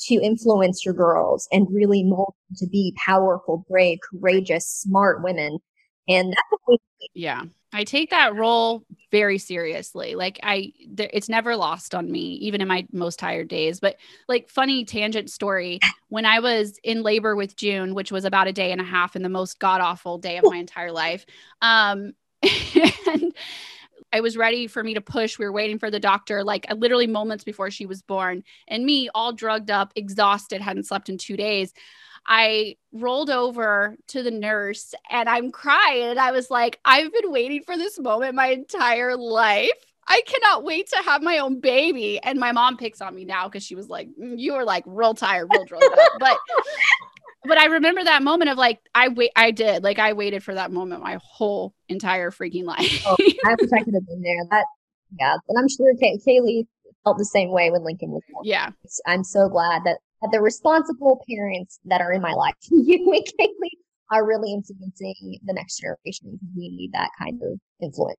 to 0.00 0.14
influence 0.14 0.84
your 0.84 0.94
girls 0.94 1.48
and 1.52 1.66
really 1.70 2.02
mold 2.02 2.34
them 2.48 2.56
to 2.58 2.66
be 2.66 2.94
powerful, 2.96 3.64
brave, 3.68 3.98
courageous, 4.10 4.68
smart 4.68 5.22
women. 5.22 5.58
And 6.08 6.30
that's 6.30 6.62
a 6.70 6.76
yeah. 7.14 7.42
I 7.72 7.84
take 7.84 8.10
that 8.10 8.34
role 8.34 8.84
very 9.10 9.38
seriously. 9.38 10.14
Like 10.14 10.40
I, 10.42 10.72
th- 10.96 11.10
it's 11.12 11.28
never 11.28 11.56
lost 11.56 11.94
on 11.94 12.10
me, 12.10 12.20
even 12.20 12.60
in 12.60 12.68
my 12.68 12.86
most 12.92 13.18
tired 13.18 13.48
days. 13.48 13.80
But 13.80 13.96
like 14.28 14.48
funny 14.48 14.84
tangent 14.84 15.30
story, 15.30 15.80
when 16.08 16.24
I 16.24 16.40
was 16.40 16.78
in 16.84 17.02
labor 17.02 17.36
with 17.36 17.56
June, 17.56 17.94
which 17.94 18.12
was 18.12 18.24
about 18.24 18.46
a 18.46 18.52
day 18.52 18.72
and 18.72 18.80
a 18.80 18.84
half, 18.84 19.14
and 19.16 19.24
the 19.24 19.28
most 19.28 19.58
god 19.58 19.80
awful 19.80 20.18
day 20.18 20.38
of 20.38 20.44
my 20.46 20.56
entire 20.56 20.92
life, 20.92 21.26
um, 21.60 22.12
and 23.06 23.34
I 24.12 24.20
was 24.20 24.36
ready 24.36 24.66
for 24.66 24.82
me 24.82 24.94
to 24.94 25.00
push. 25.00 25.38
We 25.38 25.44
were 25.44 25.52
waiting 25.52 25.78
for 25.78 25.90
the 25.90 26.00
doctor, 26.00 26.44
like 26.44 26.66
literally 26.74 27.06
moments 27.06 27.44
before 27.44 27.70
she 27.70 27.86
was 27.86 28.02
born. 28.02 28.44
And 28.68 28.84
me, 28.84 29.08
all 29.14 29.32
drugged 29.32 29.70
up, 29.70 29.92
exhausted, 29.96 30.60
hadn't 30.60 30.86
slept 30.86 31.08
in 31.08 31.18
two 31.18 31.36
days. 31.36 31.72
I 32.28 32.76
rolled 32.92 33.30
over 33.30 33.96
to 34.08 34.22
the 34.22 34.30
nurse 34.30 34.94
and 35.10 35.28
I'm 35.28 35.50
crying. 35.50 36.10
And 36.10 36.18
I 36.18 36.32
was 36.32 36.50
like, 36.50 36.80
I've 36.84 37.12
been 37.12 37.30
waiting 37.30 37.62
for 37.62 37.76
this 37.76 37.98
moment 37.98 38.34
my 38.34 38.48
entire 38.48 39.16
life. 39.16 39.70
I 40.08 40.22
cannot 40.26 40.64
wait 40.64 40.88
to 40.90 40.96
have 41.02 41.22
my 41.22 41.38
own 41.38 41.60
baby. 41.60 42.20
And 42.22 42.38
my 42.38 42.52
mom 42.52 42.76
picks 42.76 43.00
on 43.00 43.14
me 43.14 43.24
now 43.24 43.48
because 43.48 43.64
she 43.64 43.74
was 43.74 43.88
like, 43.88 44.08
mm, 44.20 44.38
You 44.38 44.54
were 44.54 44.64
like 44.64 44.84
real 44.86 45.14
tired, 45.14 45.48
real 45.50 45.80
up. 45.82 45.98
But 46.18 46.38
but 47.44 47.58
I 47.58 47.66
remember 47.66 48.04
that 48.04 48.22
moment 48.22 48.50
of 48.50 48.58
like 48.58 48.80
I 48.94 49.08
wait 49.08 49.30
I 49.36 49.50
did 49.50 49.82
like 49.82 49.98
I 49.98 50.12
waited 50.12 50.42
for 50.42 50.54
that 50.54 50.72
moment 50.72 51.02
my 51.02 51.18
whole 51.22 51.74
entire 51.88 52.30
freaking 52.30 52.64
life. 52.64 53.02
oh, 53.06 53.16
I 53.44 53.54
wish 53.60 53.70
I 53.72 53.82
could 53.82 53.94
have 53.94 54.06
been 54.06 54.22
there. 54.22 54.44
That 54.50 54.64
yeah, 55.18 55.36
and 55.48 55.58
I'm 55.58 55.68
sure 55.68 55.94
Kay- 56.00 56.18
Kaylee 56.26 56.66
felt 57.04 57.18
the 57.18 57.24
same 57.24 57.50
way 57.50 57.70
when 57.70 57.84
Lincoln 57.84 58.10
was 58.10 58.22
born. 58.30 58.44
Yeah, 58.44 58.70
I'm 59.06 59.24
so 59.24 59.48
glad 59.48 59.82
that 59.84 59.98
that 60.22 60.30
the 60.32 60.40
responsible 60.40 61.22
parents 61.28 61.78
that 61.84 62.00
are 62.00 62.12
in 62.12 62.22
my 62.22 62.32
life, 62.32 62.54
you 62.70 63.12
and 63.12 63.24
Kaylee, 63.24 63.78
are 64.10 64.26
really 64.26 64.52
influencing 64.52 65.38
the 65.44 65.52
next 65.52 65.78
generation 65.78 66.32
because 66.32 66.48
we 66.56 66.70
need 66.70 66.92
that 66.92 67.10
kind 67.18 67.40
of 67.42 67.58
influence. 67.82 68.18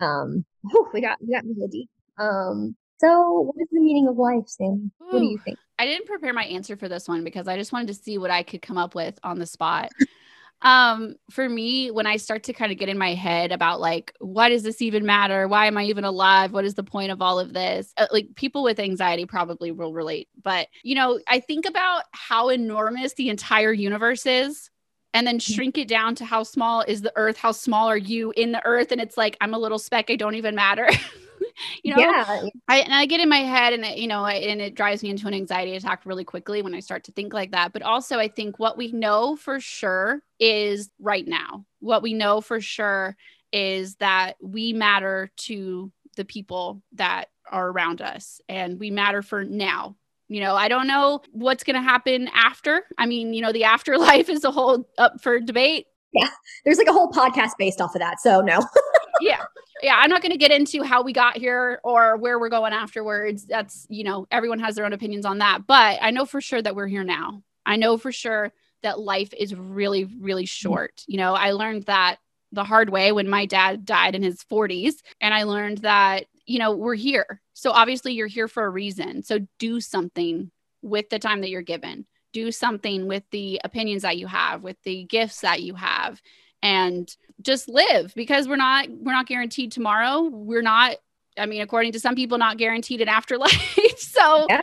Um, 0.00 0.44
whew, 0.70 0.88
we 0.92 1.00
got 1.00 1.18
we 1.20 1.32
got 1.32 1.44
real 1.44 1.68
deep. 1.68 1.88
Um, 2.18 2.76
so, 2.98 3.52
what 3.52 3.62
is 3.62 3.68
the 3.70 3.80
meaning 3.80 4.08
of 4.08 4.16
life, 4.16 4.48
Sam? 4.48 4.90
What 4.98 5.20
do 5.20 5.24
you 5.24 5.38
think? 5.44 5.58
I 5.78 5.86
didn't 5.86 6.06
prepare 6.06 6.32
my 6.32 6.44
answer 6.44 6.76
for 6.76 6.88
this 6.88 7.06
one 7.06 7.22
because 7.22 7.46
I 7.46 7.56
just 7.56 7.72
wanted 7.72 7.88
to 7.88 7.94
see 7.94 8.18
what 8.18 8.30
I 8.30 8.42
could 8.42 8.60
come 8.60 8.76
up 8.76 8.96
with 8.96 9.18
on 9.22 9.38
the 9.38 9.46
spot. 9.46 9.90
um, 10.62 11.14
for 11.30 11.48
me, 11.48 11.92
when 11.92 12.08
I 12.08 12.16
start 12.16 12.42
to 12.44 12.52
kind 12.52 12.72
of 12.72 12.78
get 12.78 12.88
in 12.88 12.98
my 12.98 13.14
head 13.14 13.52
about 13.52 13.80
like, 13.80 14.12
why 14.18 14.48
does 14.48 14.64
this 14.64 14.82
even 14.82 15.06
matter? 15.06 15.46
Why 15.46 15.66
am 15.66 15.78
I 15.78 15.84
even 15.84 16.02
alive? 16.02 16.52
What 16.52 16.64
is 16.64 16.74
the 16.74 16.82
point 16.82 17.12
of 17.12 17.22
all 17.22 17.38
of 17.38 17.52
this? 17.52 17.92
Uh, 17.96 18.08
like, 18.10 18.34
people 18.34 18.64
with 18.64 18.80
anxiety 18.80 19.26
probably 19.26 19.70
will 19.70 19.92
relate. 19.92 20.28
But, 20.42 20.66
you 20.82 20.96
know, 20.96 21.20
I 21.28 21.38
think 21.38 21.66
about 21.66 22.02
how 22.10 22.48
enormous 22.48 23.14
the 23.14 23.28
entire 23.28 23.72
universe 23.72 24.26
is 24.26 24.70
and 25.14 25.24
then 25.24 25.38
mm-hmm. 25.38 25.52
shrink 25.52 25.78
it 25.78 25.86
down 25.86 26.16
to 26.16 26.24
how 26.24 26.42
small 26.42 26.82
is 26.82 27.00
the 27.00 27.12
earth 27.16 27.38
how 27.38 27.50
small 27.50 27.88
are 27.88 27.96
you 27.96 28.30
in 28.36 28.52
the 28.52 28.64
earth 28.66 28.92
and 28.92 29.00
it's 29.00 29.16
like 29.16 29.38
i'm 29.40 29.54
a 29.54 29.58
little 29.58 29.78
speck 29.78 30.10
i 30.10 30.16
don't 30.16 30.34
even 30.34 30.54
matter 30.54 30.86
you 31.82 31.94
know? 31.94 32.00
Yeah 32.00 32.42
I, 32.68 32.78
and 32.80 32.94
i 32.94 33.06
get 33.06 33.20
in 33.20 33.28
my 33.28 33.38
head 33.38 33.72
and 33.72 33.84
it, 33.84 33.98
you 33.98 34.06
know 34.06 34.24
and 34.26 34.60
it 34.60 34.74
drives 34.74 35.02
me 35.02 35.10
into 35.10 35.26
an 35.26 35.34
anxiety 35.34 35.74
attack 35.74 36.02
really 36.04 36.24
quickly 36.24 36.62
when 36.62 36.74
i 36.74 36.80
start 36.80 37.04
to 37.04 37.12
think 37.12 37.32
like 37.32 37.50
that 37.52 37.72
but 37.72 37.82
also 37.82 38.18
i 38.18 38.28
think 38.28 38.58
what 38.58 38.76
we 38.76 38.92
know 38.92 39.36
for 39.36 39.60
sure 39.60 40.22
is 40.38 40.90
right 40.98 41.26
now. 41.26 41.64
What 41.80 42.02
we 42.02 42.14
know 42.14 42.40
for 42.40 42.60
sure 42.60 43.16
is 43.52 43.96
that 43.96 44.34
we 44.40 44.72
matter 44.72 45.30
to 45.36 45.90
the 46.16 46.24
people 46.24 46.82
that 46.92 47.26
are 47.50 47.68
around 47.68 48.02
us 48.02 48.40
and 48.48 48.78
we 48.78 48.90
matter 48.90 49.22
for 49.22 49.44
now. 49.44 49.96
You 50.30 50.42
know 50.42 50.54
i 50.54 50.68
don't 50.68 50.86
know 50.86 51.22
what's 51.32 51.64
going 51.64 51.76
to 51.76 51.82
happen 51.82 52.28
after. 52.34 52.84
I 52.98 53.06
mean 53.06 53.32
you 53.32 53.40
know 53.40 53.52
the 53.52 53.64
afterlife 53.76 54.28
is 54.28 54.44
a 54.44 54.50
whole 54.50 54.88
up 54.98 55.20
for 55.22 55.40
debate. 55.40 55.86
Yeah 56.12 56.28
there's 56.64 56.78
like 56.78 56.88
a 56.88 56.92
whole 56.92 57.10
podcast 57.10 57.52
based 57.58 57.80
off 57.80 57.94
of 57.94 58.00
that 58.00 58.20
so 58.20 58.40
no. 58.40 58.60
Yeah 59.20 59.42
yeah 59.82 59.96
i'm 59.96 60.10
not 60.10 60.22
going 60.22 60.32
to 60.32 60.38
get 60.38 60.50
into 60.50 60.82
how 60.82 61.02
we 61.02 61.12
got 61.12 61.36
here 61.36 61.80
or 61.84 62.16
where 62.16 62.38
we're 62.38 62.48
going 62.48 62.72
afterwards 62.72 63.46
that's 63.46 63.86
you 63.88 64.04
know 64.04 64.26
everyone 64.30 64.58
has 64.58 64.74
their 64.74 64.84
own 64.84 64.92
opinions 64.92 65.24
on 65.24 65.38
that 65.38 65.66
but 65.66 65.98
i 66.00 66.10
know 66.10 66.24
for 66.24 66.40
sure 66.40 66.62
that 66.62 66.76
we're 66.76 66.86
here 66.86 67.04
now 67.04 67.42
i 67.66 67.76
know 67.76 67.96
for 67.96 68.12
sure 68.12 68.52
that 68.82 68.98
life 68.98 69.32
is 69.36 69.54
really 69.54 70.04
really 70.04 70.44
mm-hmm. 70.44 70.68
short 70.68 71.02
you 71.06 71.16
know 71.16 71.34
i 71.34 71.52
learned 71.52 71.84
that 71.84 72.16
the 72.52 72.64
hard 72.64 72.88
way 72.88 73.12
when 73.12 73.28
my 73.28 73.44
dad 73.44 73.84
died 73.84 74.14
in 74.14 74.22
his 74.22 74.42
40s 74.44 74.94
and 75.20 75.34
i 75.34 75.42
learned 75.42 75.78
that 75.78 76.24
you 76.48 76.58
know, 76.58 76.74
we're 76.74 76.94
here. 76.94 77.40
So 77.52 77.70
obviously 77.70 78.14
you're 78.14 78.26
here 78.26 78.48
for 78.48 78.64
a 78.64 78.70
reason. 78.70 79.22
So 79.22 79.46
do 79.58 79.80
something 79.80 80.50
with 80.82 81.10
the 81.10 81.18
time 81.18 81.42
that 81.42 81.50
you're 81.50 81.62
given. 81.62 82.06
Do 82.32 82.50
something 82.50 83.06
with 83.06 83.22
the 83.30 83.60
opinions 83.62 84.02
that 84.02 84.16
you 84.16 84.26
have, 84.26 84.62
with 84.62 84.76
the 84.82 85.04
gifts 85.04 85.42
that 85.42 85.62
you 85.62 85.74
have 85.74 86.20
and 86.62 87.14
just 87.40 87.68
live 87.68 88.12
because 88.14 88.48
we're 88.48 88.56
not 88.56 88.88
we're 88.90 89.12
not 89.12 89.26
guaranteed 89.26 89.72
tomorrow. 89.72 90.22
We're 90.22 90.62
not 90.62 90.96
I 91.38 91.46
mean, 91.46 91.60
according 91.60 91.92
to 91.92 92.00
some 92.00 92.14
people, 92.14 92.38
not 92.38 92.58
guaranteed 92.58 93.00
an 93.00 93.08
afterlife. 93.08 93.98
so, 93.98 94.46
yeah. 94.48 94.60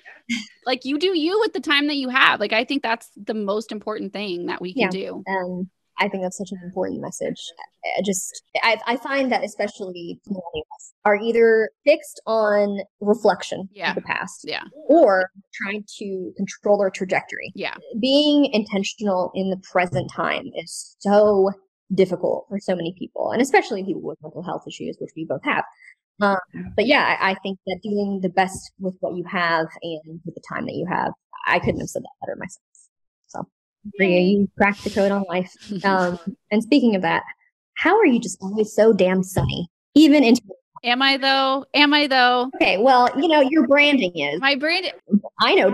like, 0.65 0.85
you 0.85 0.99
do 0.99 1.17
you 1.17 1.39
with 1.39 1.53
the 1.53 1.59
time 1.59 1.87
that 1.87 1.95
you 1.95 2.09
have. 2.09 2.39
Like, 2.39 2.53
I 2.53 2.63
think 2.63 2.83
that's 2.83 3.09
the 3.15 3.33
most 3.33 3.71
important 3.71 4.13
thing 4.13 4.47
that 4.47 4.61
we 4.61 4.73
can 4.73 4.83
yeah. 4.83 4.89
do. 4.89 5.23
Um, 5.27 5.69
I 5.97 6.09
think 6.09 6.23
that's 6.23 6.37
such 6.37 6.51
an 6.51 6.59
important 6.65 7.01
message. 7.01 7.39
I 7.97 8.01
just, 8.03 8.43
I, 8.61 8.77
I 8.85 8.97
find 8.97 9.31
that 9.31 9.45
especially 9.45 10.19
millennials 10.27 10.91
are 11.05 11.15
either 11.15 11.69
fixed 11.85 12.21
on 12.27 12.79
reflection 12.99 13.69
yeah. 13.71 13.89
of 13.89 13.95
the 13.95 14.01
past, 14.01 14.41
yeah, 14.43 14.63
or 14.89 15.29
trying 15.53 15.85
to 15.99 16.33
control 16.35 16.79
their 16.79 16.89
trajectory. 16.89 17.53
Yeah, 17.55 17.75
being 18.01 18.51
intentional 18.51 19.31
in 19.35 19.49
the 19.51 19.57
present 19.71 20.11
time 20.11 20.51
is 20.55 20.97
so 20.99 21.51
difficult 21.93 22.45
for 22.49 22.59
so 22.59 22.75
many 22.75 22.95
people, 22.97 23.31
and 23.31 23.41
especially 23.41 23.83
people 23.83 24.01
with 24.01 24.21
mental 24.21 24.43
health 24.43 24.63
issues, 24.67 24.97
which 24.99 25.11
we 25.15 25.25
both 25.25 25.43
have. 25.43 25.63
Um, 26.21 26.37
but 26.75 26.85
yeah, 26.85 27.17
I, 27.19 27.31
I, 27.31 27.35
think 27.43 27.59
that 27.67 27.81
doing 27.83 28.21
the 28.21 28.29
best 28.29 28.71
with 28.79 28.95
what 29.01 29.15
you 29.17 29.25
have 29.25 29.67
and 29.81 30.21
with 30.23 30.33
the 30.33 30.41
time 30.47 30.65
that 30.65 30.75
you 30.75 30.85
have, 30.89 31.11
I 31.45 31.59
couldn't 31.59 31.81
have 31.81 31.89
said 31.89 32.03
that 32.03 32.25
better 32.25 32.37
myself. 32.37 32.63
So, 33.27 33.47
Bria, 33.97 34.21
you 34.21 34.49
cracked 34.57 34.85
the 34.85 34.91
code 34.91 35.11
on 35.11 35.23
life. 35.27 35.53
Um, 35.83 36.17
and 36.51 36.63
speaking 36.63 36.95
of 36.95 37.01
that, 37.01 37.23
how 37.75 37.97
are 37.97 38.05
you 38.05 38.19
just 38.19 38.37
always 38.41 38.73
so 38.73 38.93
damn 38.93 39.23
sunny, 39.23 39.67
even 39.93 40.23
in? 40.23 40.35
Am 40.85 41.01
I 41.01 41.17
though? 41.17 41.65
Am 41.73 41.93
I 41.93 42.07
though? 42.07 42.49
Okay, 42.55 42.77
well, 42.77 43.09
you 43.19 43.27
know 43.27 43.41
your 43.41 43.67
branding 43.67 44.17
is 44.17 44.39
my 44.39 44.55
brand. 44.55 44.93
I 45.41 45.55
know. 45.55 45.73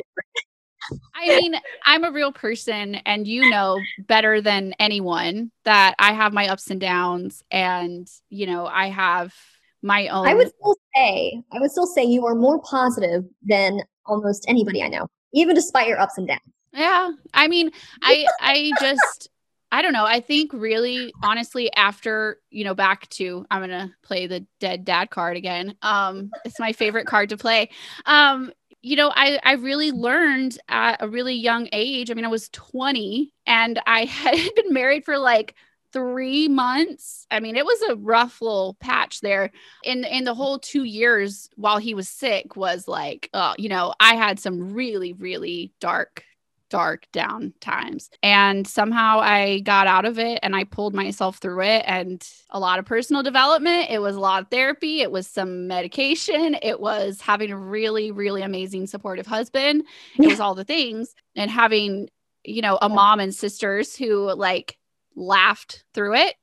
I 1.16 1.28
mean, 1.28 1.56
I'm 1.86 2.04
a 2.04 2.12
real 2.12 2.32
person, 2.32 2.96
and 2.96 3.28
you 3.28 3.50
know 3.50 3.80
better 4.08 4.42
than 4.42 4.74
anyone 4.80 5.52
that 5.66 5.96
I 6.00 6.14
have 6.14 6.34
my 6.34 6.48
ups 6.48 6.70
and 6.70 6.80
downs, 6.80 7.44
and 7.52 8.08
you 8.30 8.48
know 8.48 8.66
I 8.66 8.88
have 8.88 9.34
my 9.82 10.08
own. 10.08 10.28
I 10.28 10.34
would 10.34 10.48
still 10.50 10.76
say, 10.96 11.42
I 11.52 11.60
would 11.60 11.72
still 11.72 11.88
say 11.88 12.04
you 12.04 12.26
are 12.26 12.36
more 12.36 12.62
positive 12.62 13.26
than 13.44 13.82
almost 14.06 14.46
anybody 14.48 14.84
I 14.84 14.88
know, 14.88 15.08
even 15.34 15.56
despite 15.56 15.88
your 15.88 16.00
ups 16.00 16.18
and 16.18 16.28
downs. 16.28 16.42
Yeah, 16.74 17.12
I 17.34 17.48
mean, 17.48 17.72
I 18.02 18.26
I 18.40 18.72
just 18.80 19.30
I 19.72 19.82
don't 19.82 19.94
know. 19.94 20.06
I 20.06 20.20
think 20.20 20.52
really 20.54 21.14
honestly 21.24 21.72
after, 21.74 22.40
you 22.50 22.64
know, 22.64 22.74
back 22.74 23.08
to 23.12 23.46
I'm 23.50 23.60
going 23.60 23.70
to 23.70 23.94
play 24.04 24.28
the 24.28 24.46
dead 24.60 24.84
dad 24.86 25.10
card 25.10 25.38
again. 25.38 25.76
Um 25.82 26.32
it's 26.46 26.60
my 26.60 26.74
favorite 26.74 27.08
card 27.08 27.30
to 27.30 27.38
play. 27.38 27.70
Um 28.06 28.52
you 28.82 28.96
know, 28.96 29.12
I 29.14 29.40
I 29.44 29.54
really 29.54 29.92
learned 29.92 30.58
at 30.68 31.02
a 31.02 31.08
really 31.08 31.36
young 31.36 31.68
age. 31.72 32.10
I 32.10 32.14
mean, 32.14 32.26
I 32.26 32.30
was 32.30 32.50
20 32.50 33.34
and 33.46 33.80
I 33.86 34.06
had 34.06 34.56
been 34.56 34.74
married 34.74 35.06
for 35.06 35.18
like 35.18 35.56
three 35.94 36.48
months. 36.48 37.28
I 37.30 37.40
mean, 37.42 37.56
it 37.56 37.66
was 37.66 37.82
a 37.90 37.96
rough 37.96 38.42
little 38.42 38.76
patch 38.80 39.22
there. 39.22 39.52
In 39.84 40.04
in 40.06 40.24
the 40.24 40.34
whole 40.34 40.60
two 40.60 40.84
years 40.84 41.50
while 41.56 41.78
he 41.78 41.94
was 41.94 42.10
sick 42.10 42.56
was 42.56 42.88
like, 42.88 43.30
uh, 43.34 43.54
you 43.58 43.70
know, 43.70 43.94
I 44.00 44.16
had 44.16 44.40
some 44.40 44.74
really, 44.74 45.14
really 45.14 45.74
dark 45.80 46.24
dark 46.72 47.06
down 47.12 47.54
times. 47.60 48.10
And 48.24 48.66
somehow 48.66 49.20
I 49.20 49.60
got 49.60 49.86
out 49.86 50.06
of 50.06 50.18
it 50.18 50.40
and 50.42 50.56
I 50.56 50.64
pulled 50.64 50.96
myself 50.96 51.38
through 51.38 51.62
it 51.64 51.84
and 51.86 52.28
a 52.50 52.60
lot 52.60 52.80
of 52.80 52.86
personal 52.86 53.22
development. 53.22 53.92
It 53.92 54.00
was 54.00 54.16
a 54.16 54.20
lot 54.20 54.42
of 54.42 54.50
therapy. 54.50 55.02
It 55.02 55.12
was 55.12 55.28
some 55.28 55.68
medication. 55.68 56.56
It 56.62 56.80
was 56.80 57.22
having 57.22 57.52
a 57.52 57.58
really, 57.58 58.12
really 58.12 58.42
amazing 58.42 58.88
supportive 58.88 59.28
husband. 59.28 59.84
It 60.18 60.28
was 60.28 60.40
all 60.40 60.56
the 60.56 60.64
things 60.64 61.14
and 61.36 61.52
having, 61.52 62.10
you 62.44 62.62
know, 62.62 62.80
a 62.82 62.90
mom 62.90 63.20
and 63.20 63.36
sisters 63.36 63.96
who 63.96 64.34
like 64.34 64.78
laughed 65.16 65.84
through 65.94 66.16
it. 66.16 66.36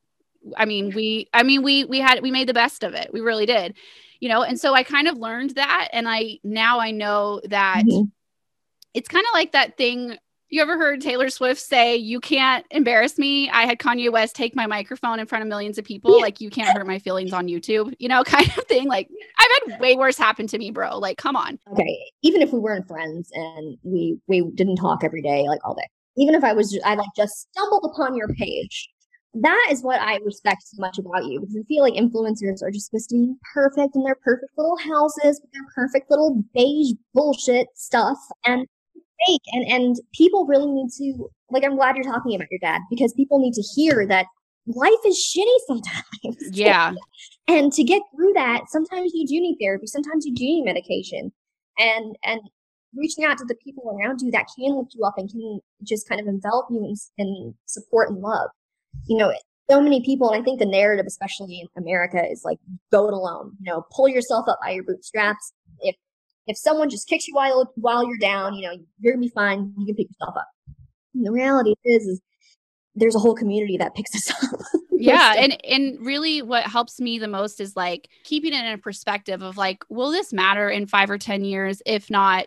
I 0.57 0.67
mean, 0.67 0.93
we 0.95 1.29
I 1.33 1.43
mean 1.43 1.63
we 1.63 1.87
we 1.87 2.01
had 2.01 2.23
we 2.23 2.31
made 2.31 2.49
the 2.49 2.55
best 2.55 2.85
of 2.85 2.95
it. 2.95 3.11
We 3.13 3.21
really 3.21 3.47
did. 3.47 3.75
You 4.21 4.29
know, 4.29 4.43
and 4.43 4.61
so 4.61 4.75
I 4.75 4.83
kind 4.83 5.09
of 5.09 5.17
learned 5.17 5.51
that 5.51 5.89
and 5.93 6.07
I 6.09 6.39
now 6.45 6.81
I 6.81 6.91
know 6.91 7.41
that 7.45 7.85
mm-hmm. 7.87 8.09
It's 8.95 9.09
kind 9.09 9.25
of 9.25 9.35
like 9.35 9.53
that 9.53 9.77
thing 9.77 10.19
you 10.51 10.63
ever 10.63 10.79
heard 10.79 11.01
Taylor 11.01 11.29
Swift 11.29 11.61
say, 11.61 11.97
You 11.97 12.21
can't 12.21 12.65
embarrass 12.71 13.19
me? 13.19 13.51
I 13.51 13.67
had 13.67 13.79
Kanye 13.79 14.11
West 14.11 14.35
take 14.35 14.57
my 14.57 14.67
microphone 14.67 15.21
in 15.21 15.27
front 15.27 15.43
of 15.43 15.49
millions 15.49 15.79
of 15.79 15.85
people. 15.85 16.17
Yeah. 16.17 16.23
Like, 16.23 16.41
you 16.41 16.51
can't 16.51 16.77
hurt 16.77 16.87
my 16.87 16.99
feelings 16.99 17.33
on 17.33 17.49
YouTube, 17.49 17.95
you 17.99 18.09
know, 18.09 18.25
kind 18.27 18.47
of 18.57 18.65
thing. 18.65 18.89
Like, 18.89 19.09
I've 19.39 19.71
had 19.73 19.81
way 19.81 19.97
worse 19.97 20.17
happen 20.17 20.47
to 20.49 20.59
me, 20.59 20.71
bro. 20.71 20.99
Like, 20.99 21.19
come 21.19 21.37
on. 21.37 21.59
Okay. 21.73 21.99
Even 22.23 22.41
if 22.41 22.53
we 22.53 22.59
weren't 22.59 22.89
friends 22.89 23.31
and 23.35 23.77
we 23.83 24.19
we 24.27 24.43
didn't 24.55 24.77
talk 24.77 25.05
every 25.05 25.23
day, 25.23 25.47
like 25.49 25.61
all 25.65 25.75
day, 25.75 25.89
even 26.17 26.35
if 26.35 26.45
I 26.45 26.53
was, 26.53 26.79
I 26.85 26.95
like 26.95 27.11
just 27.17 27.49
stumbled 27.53 27.85
upon 27.93 28.17
your 28.17 28.29
page. 28.29 28.89
That 29.35 29.69
is 29.71 29.83
what 29.83 30.01
I 30.01 30.17
respect 30.25 30.63
so 30.67 30.81
much 30.81 30.99
about 30.99 31.27
you 31.27 31.41
because 31.41 31.55
I 31.55 31.63
feel 31.69 31.83
like 31.83 31.93
influencers 31.93 32.63
are 32.63 32.71
just 32.71 32.87
supposed 32.87 33.11
to 33.11 33.15
be 33.15 33.35
perfect 33.53 33.95
in 33.95 34.03
their 34.03 34.17
perfect 34.17 34.53
little 34.57 34.79
houses 34.79 35.41
with 35.43 35.53
their 35.53 35.67
perfect 35.75 36.11
little 36.11 36.43
beige 36.55 36.95
bullshit 37.13 37.69
stuff 37.75 38.17
and 38.47 38.67
fake. 39.27 39.43
And 39.53 39.67
and 39.71 39.97
people 40.15 40.47
really 40.47 40.71
need 40.71 40.91
to 40.99 41.29
like. 41.51 41.65
I'm 41.65 41.77
glad 41.77 41.97
you're 41.97 42.05
talking 42.05 42.35
about 42.35 42.49
your 42.51 42.61
dad 42.61 42.81
because 42.91 43.13
people 43.13 43.39
need 43.39 43.55
to 43.55 43.63
hear 43.63 44.07
that 44.07 44.27
life 44.67 44.93
is 45.07 45.17
shitty 45.17 45.59
sometimes. 45.67 46.57
Yeah. 46.57 46.93
and 47.49 47.73
to 47.73 47.85
get 47.85 48.03
through 48.15 48.33
that, 48.35 48.65
sometimes 48.69 49.13
you 49.15 49.27
do 49.27 49.41
need 49.41 49.57
therapy. 49.61 49.87
Sometimes 49.87 50.27
you 50.27 50.35
do 50.35 50.45
need 50.45 50.65
medication. 50.65 51.33
And 51.79 52.17
and 52.25 52.41
reaching 52.95 53.25
out 53.25 53.39
to 53.39 53.45
the 53.45 53.55
people 53.63 53.97
around 53.97 54.21
you 54.21 54.31
that 54.31 54.47
can 54.57 54.77
lift 54.77 54.95
you 54.95 55.05
up 55.05 55.15
and 55.17 55.31
can 55.31 55.61
just 55.83 56.09
kind 56.09 56.21
of 56.21 56.27
envelop 56.27 56.67
you 56.71 56.85
in, 56.85 56.95
in 57.19 57.55
support 57.67 58.11
and 58.11 58.21
love. 58.21 58.51
You 59.07 59.19
know, 59.19 59.33
so 59.71 59.81
many 59.81 60.03
people, 60.03 60.31
and 60.31 60.41
I 60.41 60.45
think 60.45 60.59
the 60.59 60.67
narrative, 60.67 61.07
especially 61.07 61.61
in 61.61 61.83
America, 61.83 62.23
is 62.31 62.43
like 62.45 62.59
go 62.91 63.07
it 63.09 63.15
alone. 63.15 63.53
You 63.61 63.73
know, 63.73 63.87
pull 63.95 64.09
yourself 64.09 64.47
up 64.49 64.59
by 64.63 64.71
your 64.71 64.85
bootstraps. 64.85 65.53
If 65.81 65.97
if 66.49 66.57
someone 66.59 66.91
just 66.91 67.09
kicks 67.09 67.29
you 67.29 67.35
while 67.35 67.73
while 67.77 68.05
you're 68.05 68.19
down, 68.19 68.55
you 68.55 68.67
know, 68.67 68.77
you're 68.99 69.13
gonna 69.13 69.25
be 69.25 69.31
fine. 69.31 69.73
You 69.79 69.87
can 69.87 69.95
pick 69.95 70.09
yourself 70.09 70.37
up. 70.37 70.49
And 71.15 71.25
the 71.25 71.33
reality 71.33 71.75
is, 71.85 72.07
is 72.07 72.21
there's 72.95 73.15
a 73.15 73.21
whole 73.21 73.35
community 73.35 73.77
that 73.77 73.95
picks 73.95 74.15
us 74.15 74.31
up. 74.53 74.61
yeah 74.91 75.35
and 75.37 75.65
and 75.65 76.05
really 76.05 76.43
what 76.43 76.65
helps 76.65 77.01
me 77.01 77.21
the 77.21 77.29
most 77.29 77.61
is 77.61 77.77
like 77.77 78.09
keeping 78.25 78.53
it 78.53 78.65
in 78.65 78.73
a 78.73 78.79
perspective 78.79 79.43
of 79.43 79.57
like 79.57 79.85
will 79.89 80.11
this 80.11 80.33
matter 80.33 80.69
in 80.69 80.87
5 80.87 81.11
or 81.11 81.19
10 81.19 81.45
years 81.45 81.81
if 81.87 82.11
not 82.11 82.47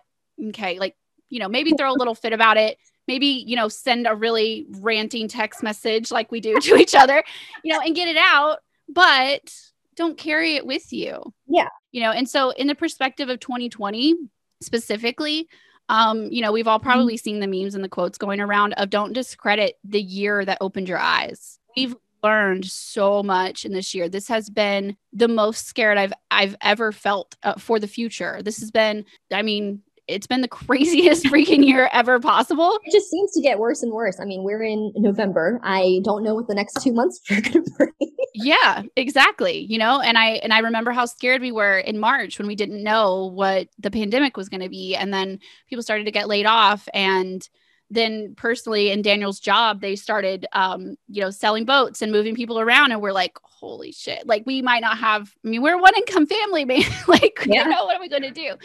okay, 0.50 0.80
like, 0.80 0.96
you 1.30 1.40
know, 1.40 1.48
maybe 1.48 1.72
throw 1.72 1.92
a 1.92 1.96
little 1.96 2.16
fit 2.16 2.34
about 2.34 2.58
it. 2.58 2.78
Maybe, 3.08 3.26
you 3.26 3.56
know, 3.56 3.68
send 3.68 4.08
a 4.08 4.16
really 4.16 4.68
ranting 4.80 5.28
text 5.28 5.64
message 5.64 6.12
like 6.12 6.32
we 6.32 6.40
do 6.40 6.56
to 6.62 6.76
each 6.76 6.96
other, 6.96 7.24
you 7.64 7.74
know, 7.74 7.80
and 7.80 7.96
get 7.96 8.08
it 8.08 8.18
out, 8.18 8.60
but 8.88 9.54
don't 10.02 10.18
carry 10.18 10.56
it 10.56 10.66
with 10.66 10.92
you. 10.92 11.22
Yeah. 11.48 11.68
You 11.92 12.02
know, 12.02 12.12
and 12.12 12.28
so 12.28 12.50
in 12.52 12.66
the 12.66 12.76
perspective 12.76 13.30
of 13.30 13.40
2020 13.40 14.16
specifically, 14.62 15.48
um, 15.90 16.28
you 16.32 16.42
know, 16.42 16.52
we've 16.52 16.68
all 16.68 16.80
mm-hmm. 16.80 16.90
probably 16.90 17.16
mm-hmm. 17.16 17.24
seen 17.24 17.40
the 17.40 17.48
memes 17.48 17.76
and 17.76 17.84
the 17.84 17.90
quotes 17.90 18.18
going 18.18 18.42
around 18.42 18.74
of 18.74 18.90
don't 18.90 19.14
discredit 19.14 19.76
the 19.84 20.02
year 20.02 20.44
that 20.44 20.58
opened 20.60 20.90
your 20.90 20.98
eyes. 20.98 21.60
We've 21.78 21.96
learned 22.24 22.66
so 22.66 23.22
much 23.22 23.64
in 23.64 23.74
this 23.74 23.94
year. 23.94 24.10
This 24.10 24.28
has 24.28 24.50
been 24.50 24.98
the 25.14 25.28
most 25.28 25.68
scared 25.68 25.98
I've 25.98 26.14
I've 26.32 26.56
ever 26.62 26.92
felt 26.92 27.36
uh, 27.44 27.56
for 27.56 27.80
the 27.80 27.88
future. 27.88 28.42
This 28.42 28.60
has 28.60 28.72
been 28.72 29.06
I 29.32 29.44
mean, 29.44 29.82
it's 30.08 30.28
been 30.28 30.42
the 30.42 30.48
craziest 30.48 31.26
freaking 31.26 31.66
year 31.66 31.90
ever 31.94 32.20
possible. 32.20 32.80
It 32.84 32.92
just 32.92 33.10
seems 33.10 33.32
to 33.34 33.42
get 33.42 33.60
worse 33.60 33.84
and 33.84 33.92
worse. 33.92 34.20
I 34.20 34.26
mean, 34.26 34.44
we're 34.44 34.64
in 34.64 34.92
November. 34.96 35.60
I 35.64 36.02
don't 36.04 36.24
know 36.24 36.36
what 36.36 36.48
the 36.48 36.56
next 36.56 36.82
two 36.82 36.94
months 36.94 37.22
are 37.32 37.42
going 37.42 37.64
to 37.64 37.72
bring. 37.78 38.12
yeah, 38.34 38.84
exactly. 38.96 39.60
You 39.60 39.78
know, 39.78 40.02
and 40.02 40.18
I 40.18 40.32
and 40.44 40.54
I 40.54 40.60
remember 40.60 40.92
how 40.92 41.06
scared 41.06 41.42
we 41.42 41.52
were 41.52 41.80
in 41.80 42.00
March 42.00 42.38
when 42.38 42.48
we 42.48 42.56
didn't 42.56 42.84
know 42.84 43.32
what 43.34 43.68
the 43.80 43.92
pandemic 43.92 44.38
was 44.38 44.50
going 44.50 44.62
to 44.62 44.70
be, 44.70 44.96
and 44.96 45.14
then 45.14 45.40
people 45.70 45.84
started 45.84 46.06
to 46.06 46.12
get 46.12 46.28
laid 46.28 46.46
off 46.46 46.88
and 46.94 47.48
then 47.92 48.34
personally 48.36 48.90
in 48.90 49.02
Daniel's 49.02 49.40
job, 49.40 49.82
they 49.82 49.98
started, 49.98 50.48
um, 50.54 50.96
you 51.10 51.22
know, 51.22 51.30
selling 51.30 51.66
boats 51.66 52.02
and 52.02 52.12
moving 52.12 52.36
people 52.36 52.58
around. 52.58 52.94
And 52.94 53.02
we're 53.02 53.12
like, 53.12 53.38
holy 53.44 53.92
shit. 53.92 54.26
Like 54.26 54.44
we 54.46 54.62
might 54.62 54.80
not 54.80 54.98
have, 54.98 55.34
I 55.46 55.50
mean, 55.50 55.62
we're 55.62 55.80
one 55.80 55.94
income 55.96 56.26
family, 56.26 56.64
man. 56.72 56.84
like, 57.08 57.46
yeah. 57.46 57.64
you 57.64 57.70
know, 57.70 57.86
what 57.86 57.98
are 57.98 58.00
we 58.00 58.08
going 58.08 58.22
to 58.24 58.32
do? 58.32 58.56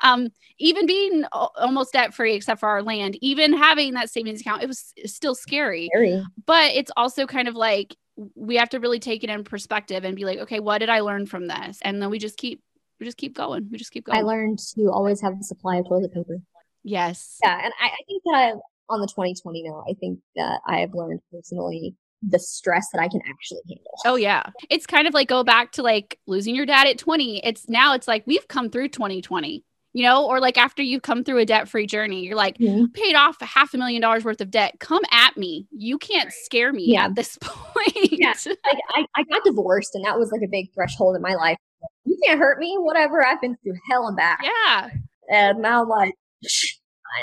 Um, 0.00 0.30
even 0.58 0.86
being 0.86 1.24
almost 1.32 1.92
debt 1.92 2.14
free, 2.14 2.34
except 2.34 2.60
for 2.60 2.70
our 2.70 2.82
land, 2.82 3.18
even 3.20 3.52
having 3.52 3.92
that 3.94 4.10
savings 4.10 4.40
account, 4.40 4.62
it 4.62 4.66
was 4.66 4.94
still 5.04 5.34
scary. 5.34 5.90
scary. 5.92 6.24
But 6.46 6.72
it's 6.72 6.90
also 6.96 7.26
kind 7.26 7.48
of 7.48 7.54
like, 7.54 7.94
we 8.34 8.56
have 8.56 8.70
to 8.70 8.80
really 8.80 8.98
take 8.98 9.24
it 9.24 9.30
in 9.30 9.44
perspective 9.44 10.04
and 10.04 10.16
be 10.16 10.24
like, 10.24 10.38
okay, 10.40 10.60
what 10.60 10.78
did 10.78 10.88
I 10.88 11.00
learn 11.00 11.26
from 11.26 11.46
this? 11.48 11.78
And 11.82 12.00
then 12.00 12.08
we 12.08 12.18
just 12.18 12.38
keep, 12.38 12.62
we 12.98 13.06
just 13.06 13.18
keep 13.18 13.34
going. 13.34 13.68
We 13.70 13.78
just 13.78 13.92
keep 13.92 14.04
going. 14.04 14.18
I 14.18 14.22
learned 14.22 14.58
to 14.74 14.90
always 14.90 15.20
have 15.20 15.38
a 15.38 15.42
supply 15.42 15.76
of 15.76 15.88
toilet 15.88 16.12
paper. 16.12 16.38
Yes. 16.82 17.38
Yeah. 17.42 17.64
And 17.64 17.72
I, 17.80 17.86
I 17.86 18.02
think 18.06 18.22
that 18.24 18.54
on 18.88 19.00
the 19.00 19.06
2020 19.06 19.62
now, 19.62 19.84
I 19.88 19.94
think 19.94 20.20
that 20.36 20.60
I 20.66 20.80
have 20.80 20.94
learned 20.94 21.20
personally 21.32 21.94
the 22.22 22.38
stress 22.38 22.86
that 22.92 23.00
I 23.00 23.08
can 23.08 23.20
actually 23.28 23.60
handle. 23.68 23.92
Oh 24.04 24.16
yeah. 24.16 24.42
It's 24.68 24.86
kind 24.86 25.06
of 25.06 25.14
like 25.14 25.28
go 25.28 25.42
back 25.42 25.72
to 25.72 25.82
like 25.82 26.18
losing 26.26 26.54
your 26.54 26.66
dad 26.66 26.86
at 26.86 26.98
20. 26.98 27.38
It's 27.44 27.68
now 27.68 27.94
it's 27.94 28.06
like 28.06 28.26
we've 28.26 28.46
come 28.48 28.70
through 28.70 28.88
2020 28.88 29.64
you 29.92 30.04
know, 30.04 30.26
or 30.26 30.40
like 30.40 30.56
after 30.56 30.82
you've 30.82 31.02
come 31.02 31.24
through 31.24 31.38
a 31.38 31.44
debt 31.44 31.68
free 31.68 31.86
journey, 31.86 32.24
you're 32.24 32.36
like, 32.36 32.58
mm-hmm. 32.58 32.86
paid 32.92 33.14
off 33.14 33.40
a 33.42 33.44
half 33.44 33.74
a 33.74 33.78
million 33.78 34.00
dollars 34.00 34.24
worth 34.24 34.40
of 34.40 34.50
debt. 34.50 34.78
Come 34.78 35.02
at 35.10 35.36
me. 35.36 35.66
You 35.72 35.98
can't 35.98 36.32
scare 36.32 36.72
me 36.72 36.84
yeah. 36.86 37.06
at 37.06 37.16
this 37.16 37.36
point. 37.40 38.12
Yeah. 38.12 38.34
Like, 38.46 38.78
I, 38.94 39.06
I 39.16 39.22
got 39.24 39.44
divorced, 39.44 39.94
and 39.94 40.04
that 40.04 40.18
was 40.18 40.30
like 40.30 40.42
a 40.42 40.48
big 40.48 40.72
threshold 40.74 41.16
in 41.16 41.22
my 41.22 41.34
life. 41.34 41.58
You 42.04 42.16
can't 42.24 42.38
hurt 42.38 42.58
me, 42.58 42.76
whatever. 42.78 43.26
I've 43.26 43.40
been 43.40 43.56
through 43.62 43.74
hell 43.90 44.06
and 44.06 44.16
back. 44.16 44.40
Yeah. 44.44 44.90
And 45.32 45.60
now 45.60 45.82
I'm 45.82 45.88
like, 45.88 46.14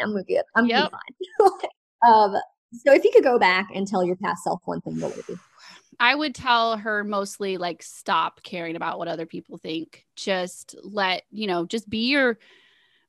I'm 0.01 0.13
good. 0.23 0.43
I'm 0.56 0.65
yep. 0.65 0.91
fine. 0.91 1.49
um, 2.08 2.36
so 2.73 2.93
if 2.93 3.03
you 3.03 3.12
could 3.13 3.23
go 3.23 3.39
back 3.39 3.69
and 3.73 3.88
tell 3.88 4.03
your 4.03 4.17
past 4.17 4.43
self 4.43 4.62
one 4.65 4.82
thing, 4.82 4.99
what 4.99 5.12
would 5.12 5.19
it 5.19 5.27
be? 5.27 5.36
I 5.99 6.13
would 6.13 6.36
tell 6.36 6.77
her 6.77 7.03
mostly 7.03 7.58
like 7.58 7.82
stop 7.82 8.43
caring 8.43 8.75
about 8.75 8.99
what 8.99 9.08
other 9.08 9.25
people 9.25 9.58
think. 9.58 10.06
Just 10.15 10.75
let, 10.84 11.23
you 11.32 11.47
know, 11.47 11.65
just 11.65 11.89
be 11.89 12.10
your 12.10 12.38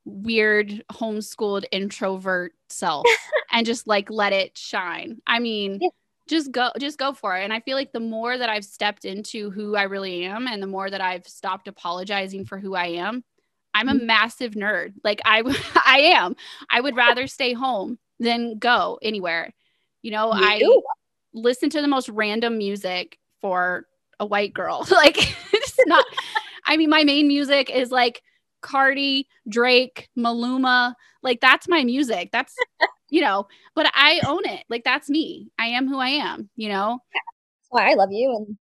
weird 0.05 0.83
homeschooled 0.91 1.65
introvert 1.71 2.53
self 2.69 3.07
and 3.53 3.67
just 3.67 3.87
like 3.87 4.11
let 4.11 4.33
it 4.33 4.57
shine. 4.57 5.21
I 5.27 5.39
mean, 5.39 5.79
yeah. 5.81 5.89
just 6.29 6.51
go 6.51 6.71
just 6.79 6.99
go 6.99 7.13
for 7.13 7.37
it. 7.37 7.45
And 7.45 7.53
I 7.53 7.61
feel 7.61 7.77
like 7.77 7.93
the 7.93 8.01
more 8.01 8.39
that 8.39 8.49
I've 8.49 8.65
stepped 8.65 9.05
into 9.05 9.51
who 9.51 9.77
I 9.77 9.83
really 9.83 10.25
am 10.25 10.47
and 10.47 10.63
the 10.63 10.67
more 10.67 10.89
that 10.89 11.01
I've 11.01 11.27
stopped 11.27 11.69
apologizing 11.69 12.47
for 12.47 12.59
who 12.59 12.75
I 12.75 12.87
am, 12.87 13.23
I'm 13.79 13.89
a 13.89 13.95
mm-hmm. 13.95 14.07
massive 14.07 14.55
nerd. 14.55 14.95
Like 15.05 15.21
I 15.25 15.43
I 15.87 16.01
am. 16.17 16.35
I 16.69 16.81
would 16.81 16.97
rather 16.97 17.27
stay 17.29 17.53
home 17.53 17.99
than 18.19 18.59
go 18.59 18.99
anywhere. 19.03 19.55
You 20.03 20.11
know, 20.11 20.35
you 20.35 20.45
I 20.45 20.59
do 20.59 20.83
listen 21.33 21.71
to 21.71 21.81
the 21.81 21.89
most 21.89 22.09
random 22.09 22.59
music 22.59 23.19
for 23.41 23.87
a 24.19 24.27
white 24.27 24.53
girl. 24.53 24.87
like 24.91 25.17
it's 25.53 25.77
not 25.87 26.05
I 26.67 26.77
mean 26.77 26.91
my 26.91 27.05
main 27.05 27.29
music 27.29 27.71
is 27.71 27.93
like 27.93 28.23
Cardi, 28.63 29.29
Drake, 29.49 30.09
Maluma. 30.19 30.95
Like 31.23 31.41
that's 31.41 31.69
my 31.69 31.85
music. 31.85 32.31
That's 32.33 32.55
you 33.11 33.21
know, 33.21 33.47
but 33.77 33.91
I 33.95 34.21
own 34.27 34.45
it. 34.45 34.65
Like 34.69 34.83
that's 34.83 35.09
me. 35.09 35.53
I 35.57 35.69
am 35.69 35.87
who 35.87 35.99
I 35.99 36.09
am, 36.09 36.51
you 36.57 36.69
know? 36.69 36.99
That's 37.13 37.69
why 37.71 37.93
I 37.93 37.95
love 37.95 38.11
you 38.11 38.35
and 38.37 38.59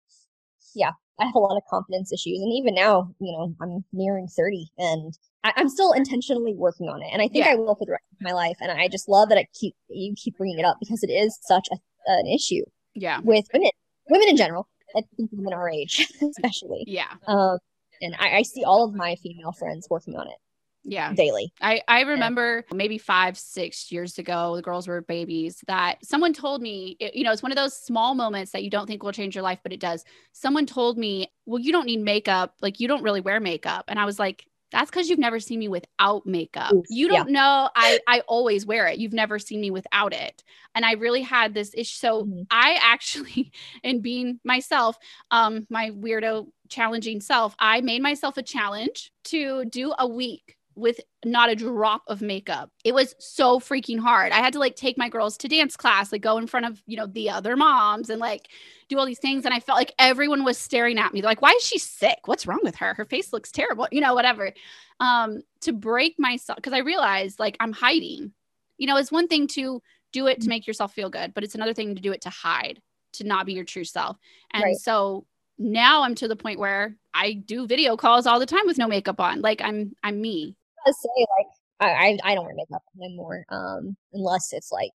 yeah, 0.73 0.91
I 1.21 1.25
have 1.25 1.35
a 1.35 1.39
lot 1.39 1.55
of 1.55 1.63
confidence 1.69 2.11
issues. 2.11 2.39
And 2.41 2.51
even 2.51 2.73
now, 2.73 3.13
you 3.19 3.31
know, 3.31 3.55
I'm 3.61 3.85
nearing 3.93 4.27
30 4.27 4.67
and 4.77 5.13
I, 5.43 5.53
am 5.55 5.69
still 5.69 5.91
intentionally 5.91 6.55
working 6.55 6.89
on 6.89 7.01
it. 7.01 7.09
And 7.13 7.21
I 7.21 7.27
think 7.27 7.45
yeah. 7.45 7.51
I 7.51 7.55
will 7.55 7.75
for 7.75 7.85
the 7.85 7.91
rest 7.91 8.03
of 8.13 8.21
my 8.21 8.33
life. 8.33 8.57
And 8.59 8.71
I 8.71 8.87
just 8.87 9.07
love 9.07 9.29
that 9.29 9.37
I 9.37 9.47
keep, 9.53 9.75
you 9.89 10.15
keep 10.15 10.37
bringing 10.37 10.59
it 10.59 10.65
up 10.65 10.77
because 10.79 11.03
it 11.03 11.11
is 11.11 11.37
such 11.43 11.67
a 11.71 11.77
an 12.07 12.27
issue. 12.27 12.63
Yeah. 12.95 13.19
With 13.23 13.45
women, 13.53 13.69
women 14.09 14.29
in 14.29 14.37
general. 14.37 14.67
I 14.95 15.03
think 15.15 15.29
women 15.31 15.53
our 15.53 15.69
age, 15.69 16.05
especially. 16.21 16.83
Yeah. 16.87 17.13
Um, 17.27 17.59
and 18.01 18.15
I, 18.19 18.37
I 18.37 18.41
see 18.41 18.63
all 18.63 18.83
of 18.83 18.93
my 18.93 19.15
female 19.15 19.53
friends 19.53 19.87
working 19.89 20.15
on 20.17 20.27
it 20.27 20.37
yeah 20.83 21.13
daily 21.13 21.53
i 21.61 21.81
i 21.87 22.01
remember 22.01 22.65
yeah. 22.69 22.75
maybe 22.75 22.97
five 22.97 23.37
six 23.37 23.91
years 23.91 24.17
ago 24.17 24.55
the 24.55 24.61
girls 24.61 24.87
were 24.87 25.01
babies 25.01 25.63
that 25.67 26.03
someone 26.03 26.33
told 26.33 26.61
me 26.61 26.97
it, 26.99 27.15
you 27.15 27.23
know 27.23 27.31
it's 27.31 27.43
one 27.43 27.51
of 27.51 27.55
those 27.55 27.75
small 27.77 28.15
moments 28.15 28.51
that 28.51 28.63
you 28.63 28.69
don't 28.69 28.87
think 28.87 29.03
will 29.03 29.11
change 29.11 29.35
your 29.35 29.43
life 29.43 29.59
but 29.63 29.71
it 29.71 29.79
does 29.79 30.03
someone 30.31 30.65
told 30.65 30.97
me 30.97 31.27
well 31.45 31.59
you 31.59 31.71
don't 31.71 31.85
need 31.85 32.01
makeup 32.01 32.55
like 32.61 32.79
you 32.79 32.87
don't 32.87 33.03
really 33.03 33.21
wear 33.21 33.39
makeup 33.39 33.85
and 33.87 33.99
i 33.99 34.05
was 34.05 34.17
like 34.17 34.45
that's 34.71 34.89
because 34.89 35.09
you've 35.09 35.19
never 35.19 35.39
seen 35.39 35.59
me 35.59 35.67
without 35.67 36.25
makeup. 36.25 36.73
You 36.89 37.09
don't 37.09 37.29
yeah. 37.29 37.33
know 37.33 37.69
I 37.75 37.99
I 38.07 38.21
always 38.21 38.65
wear 38.65 38.87
it. 38.87 38.99
You've 38.99 39.13
never 39.13 39.37
seen 39.37 39.59
me 39.59 39.69
without 39.69 40.13
it. 40.13 40.43
And 40.73 40.85
I 40.85 40.93
really 40.93 41.21
had 41.21 41.53
this 41.53 41.71
issue. 41.73 41.97
So 41.97 42.23
mm-hmm. 42.23 42.43
I 42.49 42.79
actually, 42.81 43.51
in 43.83 44.01
being 44.01 44.39
myself, 44.45 44.97
um, 45.29 45.67
my 45.69 45.91
weirdo 45.91 46.47
challenging 46.69 47.19
self, 47.19 47.53
I 47.59 47.81
made 47.81 48.01
myself 48.01 48.37
a 48.37 48.43
challenge 48.43 49.11
to 49.25 49.65
do 49.65 49.93
a 49.99 50.07
week 50.07 50.57
with 50.75 50.99
not 51.25 51.49
a 51.49 51.55
drop 51.55 52.03
of 52.07 52.21
makeup. 52.21 52.69
It 52.83 52.93
was 52.93 53.15
so 53.19 53.59
freaking 53.59 53.99
hard. 53.99 54.31
I 54.31 54.39
had 54.39 54.53
to 54.53 54.59
like 54.59 54.75
take 54.75 54.97
my 54.97 55.09
girls 55.09 55.37
to 55.37 55.47
dance 55.47 55.75
class, 55.75 56.11
like 56.11 56.21
go 56.21 56.37
in 56.37 56.47
front 56.47 56.65
of, 56.65 56.81
you 56.85 56.97
know, 56.97 57.07
the 57.07 57.29
other 57.29 57.55
moms 57.55 58.09
and 58.09 58.19
like 58.19 58.47
do 58.87 58.97
all 58.97 59.05
these 59.05 59.19
things. 59.19 59.45
And 59.45 59.53
I 59.53 59.59
felt 59.59 59.77
like 59.77 59.93
everyone 59.99 60.43
was 60.43 60.57
staring 60.57 60.97
at 60.97 61.13
me. 61.13 61.21
They're 61.21 61.29
like, 61.29 61.41
why 61.41 61.51
is 61.51 61.63
she 61.63 61.77
sick? 61.77 62.19
What's 62.25 62.47
wrong 62.47 62.61
with 62.63 62.75
her? 62.75 62.93
Her 62.93 63.05
face 63.05 63.33
looks 63.33 63.51
terrible, 63.51 63.87
you 63.91 64.01
know, 64.01 64.13
whatever. 64.13 64.51
Um, 64.99 65.41
to 65.61 65.73
break 65.73 66.15
myself, 66.17 66.57
because 66.57 66.73
I 66.73 66.79
realized 66.79 67.39
like 67.39 67.57
I'm 67.59 67.73
hiding. 67.73 68.33
You 68.77 68.87
know, 68.87 68.97
it's 68.97 69.11
one 69.11 69.27
thing 69.27 69.47
to 69.47 69.81
do 70.13 70.27
it 70.27 70.41
to 70.41 70.49
make 70.49 70.67
yourself 70.67 70.93
feel 70.93 71.09
good, 71.09 71.33
but 71.33 71.43
it's 71.43 71.55
another 71.55 71.73
thing 71.73 71.95
to 71.95 72.01
do 72.01 72.11
it 72.11 72.21
to 72.21 72.29
hide, 72.29 72.81
to 73.13 73.23
not 73.23 73.45
be 73.45 73.53
your 73.53 73.63
true 73.63 73.83
self. 73.83 74.17
And 74.51 74.63
right. 74.63 74.75
so 74.75 75.25
now 75.57 76.03
I'm 76.03 76.15
to 76.15 76.27
the 76.27 76.35
point 76.35 76.59
where 76.59 76.95
I 77.13 77.33
do 77.33 77.67
video 77.67 77.95
calls 77.95 78.25
all 78.25 78.39
the 78.39 78.45
time 78.45 78.65
with 78.65 78.77
no 78.77 78.87
makeup 78.87 79.19
on. 79.19 79.41
Like 79.41 79.61
I'm 79.61 79.93
I'm 80.03 80.19
me 80.19 80.55
say 80.85 81.25
like 81.37 81.47
I, 81.81 82.17
I 82.23 82.35
don't 82.35 82.45
wear 82.45 82.53
makeup 82.55 82.83
anymore, 82.95 83.45
um, 83.49 83.95
unless 84.13 84.53
it's 84.53 84.71
like 84.71 84.91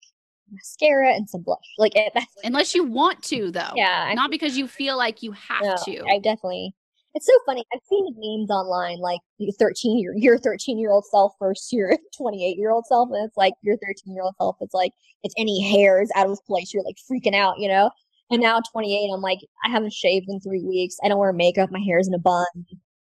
mascara 0.53 1.14
and 1.14 1.29
some 1.29 1.42
blush. 1.42 1.59
Like 1.79 1.92
it, 1.96 2.12
unless 2.44 2.75
you 2.75 2.85
want 2.85 3.22
to, 3.25 3.51
though. 3.51 3.72
Yeah, 3.75 4.12
not 4.14 4.31
because 4.31 4.57
you 4.57 4.68
feel 4.68 4.96
like 4.96 5.22
you 5.22 5.33
have 5.33 5.62
no, 5.62 5.77
to. 5.85 6.05
I 6.09 6.18
definitely. 6.18 6.75
It's 7.14 7.27
so 7.27 7.33
funny. 7.46 7.64
I've 7.72 7.81
seen 7.88 8.05
memes 8.18 8.51
online 8.51 8.99
like 8.99 9.20
your 9.38 9.53
13 9.59 9.99
year 9.99 10.12
your 10.14 10.38
13 10.38 10.79
year 10.79 10.90
old 10.90 11.07
self 11.07 11.33
versus 11.40 11.72
your 11.72 11.96
28 12.16 12.59
year 12.59 12.70
old 12.70 12.87
self, 12.87 13.09
and 13.11 13.27
it's 13.27 13.37
like 13.37 13.55
your 13.62 13.77
13 13.79 14.14
year 14.14 14.22
old 14.22 14.35
self. 14.38 14.57
It's 14.61 14.75
like 14.75 14.92
it's 15.22 15.35
any 15.38 15.62
hairs 15.72 16.11
out 16.14 16.29
of 16.29 16.44
place, 16.46 16.72
you're 16.72 16.85
like 16.85 16.96
freaking 17.11 17.35
out, 17.35 17.59
you 17.59 17.68
know. 17.68 17.90
And 18.31 18.42
now 18.42 18.61
28, 18.72 19.11
I'm 19.12 19.20
like 19.20 19.38
I 19.64 19.70
haven't 19.70 19.92
shaved 19.92 20.27
in 20.29 20.40
three 20.40 20.62
weeks. 20.62 20.96
I 21.03 21.09
don't 21.09 21.18
wear 21.18 21.33
makeup. 21.33 21.70
My 21.70 21.81
hair's 21.81 22.09
in 22.09 22.14
a 22.14 22.18
bun. 22.18 22.44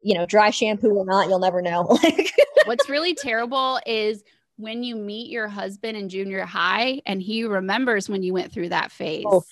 You 0.03 0.15
know, 0.15 0.27
dry 0.27 0.51
shampoo 0.51 0.95
or 0.95 1.05
not, 1.05 1.29
you'll 1.29 1.39
never 1.39 1.63
know. 1.63 1.99
Like 2.03 2.33
What's 2.67 2.89
really 2.89 3.15
terrible 3.15 3.81
is 3.87 4.23
when 4.57 4.83
you 4.83 4.95
meet 4.95 5.31
your 5.31 5.49
husband 5.49 5.97
in 5.97 6.09
junior 6.09 6.45
high 6.45 7.01
and 7.07 7.23
he 7.23 7.45
remembers 7.45 8.09
when 8.09 8.23
you 8.23 8.35
went 8.35 8.53
through 8.53 8.69
that 8.69 8.93
phase. 8.93 9.25
Oh. 9.27 9.43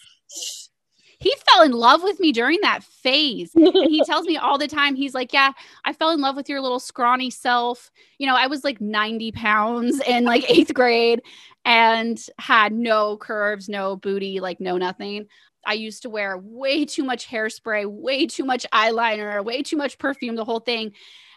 He 1.21 1.35
fell 1.49 1.65
in 1.65 1.73
love 1.73 2.03
with 2.05 2.21
me 2.21 2.31
during 2.31 2.61
that 2.61 2.85
phase. 2.85 3.51
and 3.55 3.75
he 3.89 4.05
tells 4.07 4.27
me 4.27 4.37
all 4.37 4.57
the 4.57 4.69
time, 4.69 4.95
he's 4.95 5.15
like, 5.15 5.33
Yeah, 5.33 5.53
I 5.85 5.93
fell 5.93 6.11
in 6.11 6.21
love 6.21 6.37
with 6.37 6.49
your 6.49 6.61
little 6.61 6.79
scrawny 6.79 7.31
self. 7.31 7.91
You 8.19 8.27
know, 8.27 8.37
I 8.37 8.47
was 8.47 8.63
like 8.63 8.81
90 8.81 9.33
pounds 9.33 10.01
in 10.07 10.25
like 10.25 10.49
eighth 10.49 10.75
grade 10.75 11.23
and 11.65 12.19
had 12.39 12.73
no 12.73 13.17
curves, 13.17 13.69
no 13.69 13.97
booty, 13.97 14.41
like 14.41 14.61
no 14.61 14.77
nothing. 14.77 15.27
I 15.67 15.75
used 15.75 16.03
to 16.03 16.11
wear 16.11 16.39
way 16.39 16.85
too 16.85 17.05
much 17.05 17.29
hairspray, 17.29 17.87
way 17.87 18.27
too 18.27 18.45
much 18.45 18.67
eyeliner, 18.73 19.45
way 19.45 19.63
too 19.63 19.77
much 19.77 19.99
perfume, 19.99 20.37
the 20.37 20.45
whole 20.45 20.61
thing. 20.61 20.93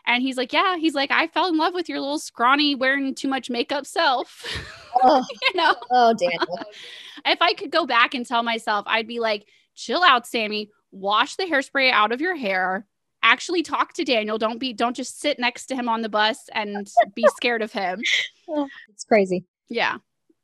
And 0.05 0.23
he's 0.23 0.37
like, 0.37 0.53
Yeah, 0.53 0.77
he's 0.77 0.95
like, 0.95 1.11
I 1.11 1.27
fell 1.27 1.47
in 1.47 1.57
love 1.57 1.73
with 1.73 1.89
your 1.89 1.99
little 1.99 2.19
scrawny, 2.19 2.75
wearing 2.75 3.13
too 3.13 3.27
much 3.27 3.49
makeup 3.49 3.85
self. 3.85 4.45
Oh, 5.03 5.23
you 5.53 5.61
know? 5.61 5.75
Oh, 5.91 6.13
Daniel. 6.13 6.59
if 7.25 7.41
I 7.41 7.53
could 7.53 7.71
go 7.71 7.85
back 7.85 8.13
and 8.13 8.25
tell 8.25 8.43
myself, 8.43 8.85
I'd 8.87 9.07
be 9.07 9.19
like, 9.19 9.45
chill 9.75 10.03
out, 10.03 10.25
Sami, 10.27 10.69
wash 10.91 11.35
the 11.35 11.43
hairspray 11.43 11.91
out 11.91 12.11
of 12.11 12.21
your 12.21 12.35
hair. 12.35 12.85
Actually 13.23 13.61
talk 13.61 13.93
to 13.93 14.03
Daniel. 14.03 14.39
Don't 14.39 14.59
be 14.59 14.73
don't 14.73 14.95
just 14.95 15.19
sit 15.21 15.37
next 15.37 15.67
to 15.67 15.75
him 15.75 15.87
on 15.87 16.01
the 16.01 16.09
bus 16.09 16.49
and 16.53 16.87
be 17.13 17.25
scared 17.35 17.61
of 17.61 17.71
him. 17.71 18.01
Oh, 18.49 18.67
it's 18.89 19.03
crazy. 19.03 19.45
Yeah. 19.69 19.97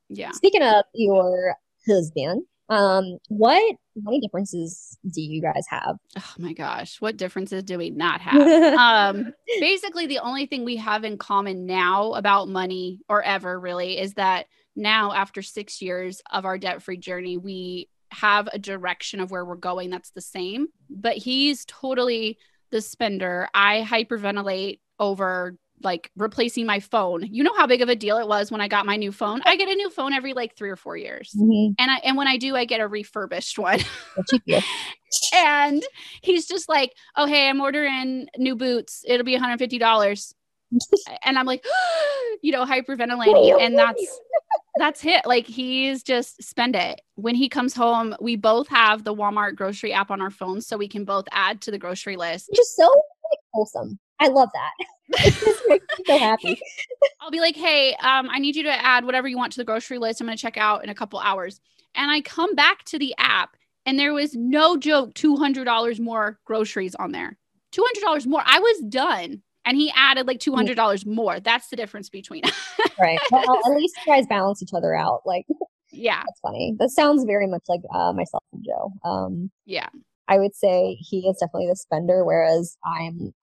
Yeah. 0.09 0.31
Speaking 0.31 0.61
of 0.61 0.85
your 0.93 1.55
husband, 1.87 2.43
um, 2.69 3.17
what 3.29 3.75
money 3.95 4.19
differences 4.19 4.97
do 5.09 5.21
you 5.21 5.41
guys 5.41 5.65
have? 5.69 5.97
Oh 6.17 6.33
my 6.37 6.53
gosh, 6.53 6.99
what 6.99 7.17
differences 7.17 7.63
do 7.63 7.77
we 7.77 7.89
not 7.89 8.21
have? 8.21 8.41
um, 8.77 9.33
basically, 9.59 10.07
the 10.07 10.19
only 10.19 10.45
thing 10.45 10.65
we 10.65 10.77
have 10.77 11.03
in 11.03 11.17
common 11.17 11.65
now 11.65 12.13
about 12.13 12.49
money 12.49 12.99
or 13.07 13.23
ever 13.23 13.59
really 13.59 13.97
is 13.97 14.15
that 14.15 14.47
now, 14.75 15.13
after 15.13 15.41
six 15.41 15.81
years 15.81 16.21
of 16.31 16.45
our 16.45 16.57
debt 16.57 16.83
free 16.83 16.97
journey, 16.97 17.37
we 17.37 17.89
have 18.11 18.47
a 18.53 18.59
direction 18.59 19.19
of 19.19 19.31
where 19.31 19.43
we're 19.43 19.55
going 19.55 19.89
that's 19.89 20.11
the 20.11 20.21
same. 20.21 20.67
But 20.89 21.17
he's 21.17 21.65
totally 21.65 22.37
the 22.69 22.81
spender. 22.81 23.49
I 23.53 23.85
hyperventilate 23.87 24.79
over 24.99 25.57
like 25.83 26.11
replacing 26.15 26.65
my 26.65 26.79
phone. 26.79 27.23
You 27.23 27.43
know 27.43 27.53
how 27.55 27.67
big 27.67 27.81
of 27.81 27.89
a 27.89 27.95
deal 27.95 28.17
it 28.17 28.27
was 28.27 28.51
when 28.51 28.61
I 28.61 28.67
got 28.67 28.85
my 28.85 28.95
new 28.95 29.11
phone? 29.11 29.41
I 29.45 29.55
get 29.55 29.69
a 29.69 29.75
new 29.75 29.89
phone 29.89 30.13
every 30.13 30.33
like 30.33 30.55
3 30.55 30.69
or 30.69 30.75
4 30.75 30.97
years. 30.97 31.33
Mm-hmm. 31.37 31.73
And 31.79 31.91
I 31.91 31.97
and 32.03 32.17
when 32.17 32.27
I 32.27 32.37
do 32.37 32.55
I 32.55 32.65
get 32.65 32.81
a 32.81 32.87
refurbished 32.87 33.59
one. 33.59 33.79
and 35.33 35.83
he's 36.21 36.47
just 36.47 36.67
like, 36.67 36.93
"Oh, 37.15 37.25
hey, 37.25 37.49
I'm 37.49 37.61
ordering 37.61 38.27
new 38.37 38.55
boots. 38.55 39.03
It'll 39.07 39.25
be 39.25 39.37
$150." 39.37 40.33
and 41.23 41.37
I'm 41.37 41.45
like, 41.45 41.65
you 42.41 42.51
know, 42.51 42.65
hyperventilating 42.65 43.61
and 43.61 43.77
that's 43.77 44.19
that's 44.77 45.05
it. 45.05 45.25
Like 45.25 45.47
he's 45.47 46.03
just 46.03 46.43
spend 46.43 46.75
it. 46.75 47.01
When 47.15 47.35
he 47.35 47.49
comes 47.49 47.73
home, 47.73 48.15
we 48.19 48.35
both 48.35 48.67
have 48.67 49.03
the 49.03 49.15
Walmart 49.15 49.55
grocery 49.55 49.93
app 49.93 50.11
on 50.11 50.21
our 50.21 50.31
phones 50.31 50.67
so 50.67 50.77
we 50.77 50.87
can 50.87 51.05
both 51.05 51.25
add 51.31 51.61
to 51.61 51.71
the 51.71 51.77
grocery 51.77 52.15
list. 52.15 52.49
Just 52.53 52.75
so 52.75 52.85
like 52.85 53.39
wholesome. 53.53 53.99
I 54.19 54.27
love 54.27 54.49
that. 54.53 54.71
So 55.15 56.17
happy. 56.17 56.59
I'll 57.21 57.31
be 57.31 57.39
like, 57.39 57.55
hey, 57.55 57.95
um, 57.95 58.29
I 58.29 58.39
need 58.39 58.55
you 58.55 58.63
to 58.63 58.85
add 58.85 59.05
whatever 59.05 59.27
you 59.27 59.37
want 59.37 59.53
to 59.53 59.57
the 59.57 59.65
grocery 59.65 59.97
list. 59.97 60.21
I'm 60.21 60.27
going 60.27 60.37
to 60.37 60.41
check 60.41 60.57
out 60.57 60.83
in 60.83 60.89
a 60.89 60.95
couple 60.95 61.19
hours. 61.19 61.59
And 61.95 62.11
I 62.11 62.21
come 62.21 62.55
back 62.55 62.83
to 62.85 62.99
the 62.99 63.15
app 63.17 63.55
and 63.85 63.97
there 63.97 64.13
was 64.13 64.35
no 64.35 64.77
joke 64.77 65.13
$200 65.13 65.99
more 65.99 66.39
groceries 66.45 66.95
on 66.95 67.11
there. 67.11 67.37
$200 67.73 68.27
more. 68.27 68.43
I 68.45 68.59
was 68.59 68.83
done. 68.89 69.41
And 69.65 69.75
he 69.77 69.91
added 69.95 70.27
like 70.27 70.39
$200 70.39 71.05
more. 71.05 71.39
That's 71.39 71.67
the 71.69 71.75
difference 71.75 72.09
between 72.09 72.45
us. 72.45 72.53
right. 72.99 73.19
Well, 73.31 73.61
at 73.65 73.71
least 73.71 73.97
you 74.05 74.13
guys 74.13 74.25
balance 74.27 74.63
each 74.63 74.73
other 74.73 74.95
out. 74.95 75.21
Like, 75.25 75.45
yeah. 75.91 76.19
That's 76.25 76.39
funny. 76.41 76.75
That 76.79 76.89
sounds 76.89 77.23
very 77.25 77.47
much 77.47 77.63
like 77.67 77.81
uh, 77.93 78.13
myself 78.13 78.43
and 78.53 78.65
Joe. 78.65 78.91
Um, 79.03 79.51
yeah. 79.65 79.89
I 80.29 80.37
would 80.39 80.55
say 80.55 80.97
he 80.99 81.27
is 81.27 81.37
definitely 81.39 81.67
the 81.67 81.75
spender, 81.75 82.25
whereas 82.25 82.77
I'm 82.85 83.33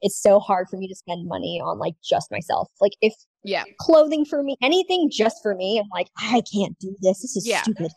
it's 0.00 0.20
so 0.20 0.38
hard 0.38 0.68
for 0.68 0.76
me 0.76 0.88
to 0.88 0.94
spend 0.94 1.26
money 1.28 1.60
on 1.62 1.78
like 1.78 1.94
just 2.02 2.30
myself. 2.30 2.68
Like 2.80 2.92
if 3.00 3.14
yeah, 3.44 3.64
clothing 3.80 4.24
for 4.24 4.42
me, 4.42 4.56
anything 4.62 5.10
just 5.12 5.36
for 5.42 5.54
me, 5.54 5.78
I'm 5.78 5.88
like, 5.92 6.08
I 6.18 6.42
can't 6.52 6.78
do 6.78 6.94
this. 7.00 7.22
This 7.22 7.36
is 7.36 7.46
yeah. 7.46 7.62
stupid. 7.62 7.90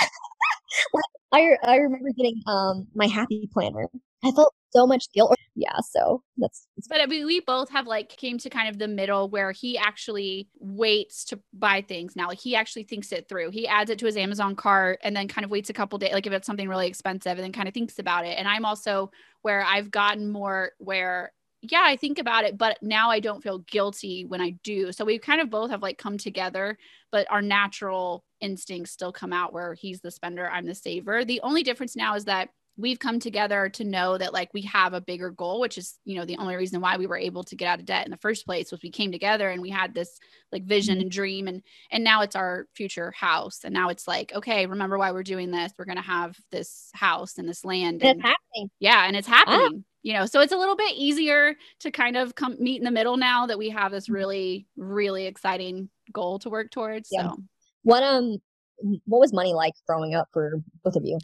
like, 0.94 1.04
I 1.32 1.56
I 1.64 1.76
remember 1.76 2.10
getting 2.16 2.40
um 2.46 2.86
my 2.94 3.06
happy 3.06 3.48
planner. 3.52 3.88
I 4.24 4.30
felt 4.30 4.54
so 4.74 4.86
much 4.86 5.12
guilt. 5.12 5.36
Yeah, 5.54 5.78
so 5.88 6.22
that's. 6.36 6.66
But 6.88 7.00
I 7.00 7.06
mean, 7.06 7.26
we 7.26 7.40
both 7.40 7.70
have 7.70 7.86
like 7.86 8.08
came 8.08 8.38
to 8.38 8.50
kind 8.50 8.68
of 8.68 8.78
the 8.78 8.88
middle 8.88 9.28
where 9.28 9.52
he 9.52 9.78
actually 9.78 10.48
waits 10.58 11.24
to 11.26 11.38
buy 11.52 11.84
things 11.86 12.16
now. 12.16 12.28
Like 12.28 12.40
he 12.40 12.56
actually 12.56 12.84
thinks 12.84 13.12
it 13.12 13.28
through. 13.28 13.50
He 13.50 13.68
adds 13.68 13.90
it 13.90 13.98
to 14.00 14.06
his 14.06 14.16
Amazon 14.16 14.56
cart 14.56 14.98
and 15.04 15.14
then 15.14 15.28
kind 15.28 15.44
of 15.44 15.50
waits 15.50 15.70
a 15.70 15.74
couple 15.74 15.98
days, 15.98 16.12
like 16.12 16.26
if 16.26 16.32
it's 16.32 16.46
something 16.46 16.68
really 16.68 16.88
expensive, 16.88 17.32
and 17.32 17.44
then 17.44 17.52
kind 17.52 17.68
of 17.68 17.74
thinks 17.74 17.98
about 17.98 18.26
it. 18.26 18.36
And 18.36 18.48
I'm 18.48 18.64
also 18.64 19.10
where 19.42 19.62
I've 19.62 19.90
gotten 19.90 20.32
more 20.32 20.72
where 20.78 21.32
yeah, 21.70 21.82
I 21.84 21.96
think 21.96 22.18
about 22.18 22.44
it, 22.44 22.58
but 22.58 22.78
now 22.82 23.10
I 23.10 23.20
don't 23.20 23.42
feel 23.42 23.58
guilty 23.58 24.24
when 24.24 24.40
I 24.40 24.50
do. 24.62 24.92
So 24.92 25.04
we 25.04 25.18
kind 25.18 25.40
of 25.40 25.50
both 25.50 25.70
have 25.70 25.82
like 25.82 25.98
come 25.98 26.18
together, 26.18 26.78
but 27.10 27.26
our 27.30 27.42
natural 27.42 28.24
instincts 28.40 28.92
still 28.92 29.12
come 29.12 29.32
out 29.32 29.52
where 29.52 29.74
he's 29.74 30.00
the 30.00 30.10
spender, 30.10 30.48
I'm 30.50 30.66
the 30.66 30.74
saver. 30.74 31.24
The 31.24 31.40
only 31.42 31.62
difference 31.62 31.96
now 31.96 32.14
is 32.14 32.24
that 32.26 32.50
we've 32.76 32.98
come 32.98 33.20
together 33.20 33.68
to 33.68 33.84
know 33.84 34.18
that 34.18 34.32
like 34.32 34.52
we 34.52 34.62
have 34.62 34.94
a 34.94 35.00
bigger 35.00 35.30
goal 35.30 35.60
which 35.60 35.78
is 35.78 35.98
you 36.04 36.16
know 36.16 36.24
the 36.24 36.36
only 36.38 36.56
reason 36.56 36.80
why 36.80 36.96
we 36.96 37.06
were 37.06 37.16
able 37.16 37.44
to 37.44 37.54
get 37.54 37.68
out 37.68 37.78
of 37.78 37.84
debt 37.84 38.04
in 38.04 38.10
the 38.10 38.16
first 38.16 38.44
place 38.46 38.70
was 38.70 38.82
we 38.82 38.90
came 38.90 39.12
together 39.12 39.48
and 39.48 39.62
we 39.62 39.70
had 39.70 39.94
this 39.94 40.18
like 40.50 40.64
vision 40.64 40.96
mm-hmm. 40.96 41.02
and 41.02 41.10
dream 41.10 41.48
and 41.48 41.62
and 41.90 42.02
now 42.02 42.22
it's 42.22 42.36
our 42.36 42.66
future 42.74 43.12
house 43.12 43.60
and 43.64 43.72
now 43.72 43.88
it's 43.88 44.08
like 44.08 44.32
okay 44.34 44.66
remember 44.66 44.98
why 44.98 45.12
we're 45.12 45.22
doing 45.22 45.50
this 45.50 45.72
we're 45.78 45.84
going 45.84 45.96
to 45.96 46.02
have 46.02 46.36
this 46.50 46.90
house 46.94 47.38
and 47.38 47.48
this 47.48 47.64
land 47.64 48.02
and, 48.02 48.18
it's 48.18 48.28
happening 48.28 48.70
yeah 48.80 49.06
and 49.06 49.16
it's 49.16 49.28
happening 49.28 49.84
you 50.02 50.12
know 50.12 50.26
so 50.26 50.40
it's 50.40 50.52
a 50.52 50.58
little 50.58 50.76
bit 50.76 50.94
easier 50.96 51.54
to 51.80 51.90
kind 51.90 52.16
of 52.16 52.34
come 52.34 52.56
meet 52.58 52.78
in 52.78 52.84
the 52.84 52.90
middle 52.90 53.16
now 53.16 53.46
that 53.46 53.58
we 53.58 53.70
have 53.70 53.92
this 53.92 54.06
mm-hmm. 54.06 54.14
really 54.14 54.66
really 54.76 55.26
exciting 55.26 55.88
goal 56.12 56.38
to 56.40 56.50
work 56.50 56.70
towards 56.70 57.08
yeah. 57.12 57.22
so 57.22 57.36
what 57.82 58.02
um 58.02 58.38
what 58.78 59.20
was 59.20 59.32
money 59.32 59.54
like 59.54 59.74
growing 59.86 60.14
up 60.14 60.28
for 60.32 60.60
both 60.82 60.96
of 60.96 61.04
you? 61.04 61.18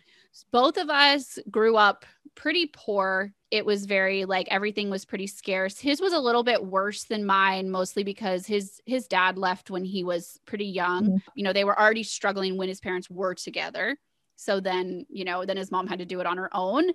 Both 0.52 0.76
of 0.76 0.90
us 0.90 1.38
grew 1.50 1.76
up 1.76 2.04
pretty 2.34 2.70
poor. 2.72 3.32
It 3.50 3.66
was 3.66 3.86
very 3.86 4.24
like 4.24 4.46
everything 4.50 4.90
was 4.90 5.04
pretty 5.04 5.26
scarce. 5.26 5.78
His 5.78 6.00
was 6.00 6.12
a 6.12 6.18
little 6.18 6.44
bit 6.44 6.64
worse 6.64 7.04
than 7.04 7.24
mine, 7.24 7.70
mostly 7.70 8.04
because 8.04 8.46
his 8.46 8.80
his 8.86 9.06
dad 9.06 9.36
left 9.36 9.70
when 9.70 9.84
he 9.84 10.04
was 10.04 10.38
pretty 10.46 10.66
young. 10.66 11.04
Mm-hmm. 11.04 11.16
You 11.34 11.44
know, 11.44 11.52
they 11.52 11.64
were 11.64 11.78
already 11.78 12.04
struggling 12.04 12.56
when 12.56 12.68
his 12.68 12.80
parents 12.80 13.10
were 13.10 13.34
together. 13.34 13.98
So 14.36 14.58
then, 14.58 15.04
you 15.10 15.26
know, 15.26 15.44
then 15.44 15.58
his 15.58 15.70
mom 15.70 15.86
had 15.86 15.98
to 15.98 16.06
do 16.06 16.20
it 16.20 16.26
on 16.26 16.38
her 16.38 16.48
own. 16.56 16.92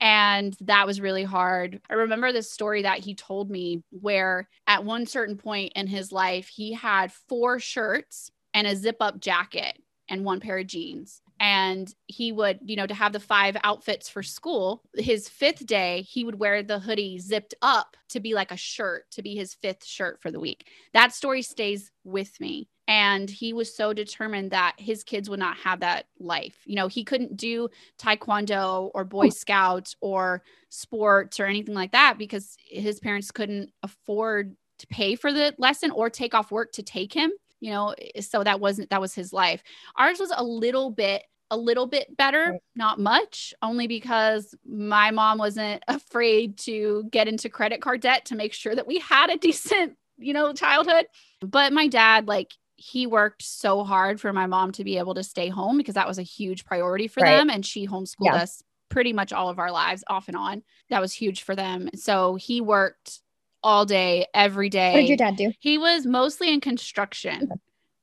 And 0.00 0.56
that 0.62 0.84
was 0.84 1.00
really 1.00 1.22
hard. 1.22 1.80
I 1.88 1.94
remember 1.94 2.32
this 2.32 2.50
story 2.50 2.82
that 2.82 2.98
he 2.98 3.14
told 3.14 3.50
me 3.50 3.84
where 3.90 4.48
at 4.66 4.84
one 4.84 5.06
certain 5.06 5.36
point 5.36 5.74
in 5.76 5.86
his 5.86 6.10
life, 6.10 6.48
he 6.48 6.72
had 6.72 7.12
four 7.12 7.60
shirts 7.60 8.32
and 8.52 8.66
a 8.66 8.74
zip 8.74 8.96
up 8.98 9.20
jacket 9.20 9.78
and 10.08 10.24
one 10.24 10.40
pair 10.40 10.58
of 10.58 10.66
jeans. 10.66 11.20
And 11.40 11.92
he 12.06 12.32
would 12.32 12.58
you 12.64 12.76
know 12.76 12.86
to 12.86 12.94
have 12.94 13.12
the 13.12 13.20
five 13.20 13.56
outfits 13.62 14.08
for 14.08 14.22
school 14.22 14.82
his 14.94 15.28
fifth 15.28 15.64
day 15.66 16.02
he 16.02 16.24
would 16.24 16.38
wear 16.38 16.62
the 16.62 16.80
hoodie 16.80 17.18
zipped 17.18 17.54
up 17.62 17.96
to 18.08 18.20
be 18.20 18.34
like 18.34 18.50
a 18.50 18.56
shirt 18.56 19.10
to 19.12 19.22
be 19.22 19.34
his 19.34 19.54
fifth 19.54 19.84
shirt 19.84 20.20
for 20.20 20.30
the 20.30 20.40
week. 20.40 20.66
That 20.94 21.12
story 21.12 21.42
stays 21.42 21.92
with 22.04 22.40
me. 22.40 22.68
And 22.88 23.28
he 23.28 23.52
was 23.52 23.76
so 23.76 23.92
determined 23.92 24.50
that 24.52 24.74
his 24.78 25.04
kids 25.04 25.28
would 25.28 25.38
not 25.38 25.58
have 25.58 25.80
that 25.80 26.06
life. 26.18 26.56
You 26.64 26.76
know 26.76 26.88
he 26.88 27.04
couldn't 27.04 27.36
do 27.36 27.68
taekwondo 27.98 28.90
or 28.94 29.04
boy 29.04 29.26
oh. 29.26 29.30
scouts 29.30 29.94
or 30.00 30.42
sports 30.70 31.38
or 31.38 31.44
anything 31.44 31.74
like 31.74 31.92
that 31.92 32.16
because 32.18 32.56
his 32.66 32.98
parents 32.98 33.30
couldn't 33.30 33.70
afford 33.82 34.56
to 34.78 34.86
pay 34.86 35.14
for 35.14 35.32
the 35.32 35.54
lesson 35.58 35.90
or 35.90 36.08
take 36.08 36.34
off 36.34 36.50
work 36.50 36.72
to 36.72 36.82
take 36.82 37.12
him 37.12 37.30
you 37.60 37.70
know 37.70 37.94
eh, 37.98 38.20
so 38.20 38.42
that 38.42 38.60
wasn't 38.60 38.90
that 38.90 39.00
was 39.00 39.14
his 39.14 39.32
life. 39.32 39.62
Ours 39.96 40.18
was 40.18 40.32
a 40.34 40.44
little 40.44 40.90
bit 40.90 41.22
a 41.50 41.56
little 41.56 41.86
bit 41.86 42.14
better 42.16 42.58
not 42.76 43.00
much 43.00 43.54
only 43.62 43.86
because 43.86 44.54
my 44.66 45.10
mom 45.10 45.38
wasn't 45.38 45.82
afraid 45.88 46.58
to 46.58 47.04
get 47.10 47.26
into 47.26 47.48
credit 47.48 47.80
card 47.80 48.02
debt 48.02 48.26
to 48.26 48.34
make 48.34 48.52
sure 48.52 48.74
that 48.74 48.86
we 48.86 48.98
had 48.98 49.30
a 49.30 49.36
decent 49.38 49.96
you 50.18 50.32
know 50.32 50.52
childhood. 50.52 51.06
But 51.40 51.72
my 51.72 51.88
dad 51.88 52.28
like 52.28 52.52
he 52.76 53.06
worked 53.06 53.42
so 53.42 53.82
hard 53.82 54.20
for 54.20 54.32
my 54.32 54.46
mom 54.46 54.70
to 54.70 54.84
be 54.84 54.98
able 54.98 55.14
to 55.14 55.24
stay 55.24 55.48
home 55.48 55.76
because 55.76 55.96
that 55.96 56.06
was 56.06 56.18
a 56.18 56.22
huge 56.22 56.64
priority 56.64 57.08
for 57.08 57.22
right. 57.22 57.36
them 57.36 57.50
and 57.50 57.66
she 57.66 57.88
homeschooled 57.88 58.26
yeah. 58.26 58.36
us 58.36 58.62
pretty 58.88 59.12
much 59.12 59.32
all 59.32 59.48
of 59.48 59.58
our 59.58 59.72
lives 59.72 60.04
off 60.06 60.28
and 60.28 60.36
on. 60.36 60.62
That 60.88 61.00
was 61.00 61.12
huge 61.12 61.42
for 61.42 61.56
them. 61.56 61.90
So 61.94 62.36
he 62.36 62.60
worked 62.60 63.20
all 63.62 63.84
day, 63.84 64.26
every 64.34 64.68
day. 64.68 64.92
What 64.92 65.00
did 65.00 65.08
your 65.08 65.16
dad 65.16 65.36
do? 65.36 65.52
He 65.58 65.78
was 65.78 66.06
mostly 66.06 66.52
in 66.52 66.60
construction. 66.60 67.50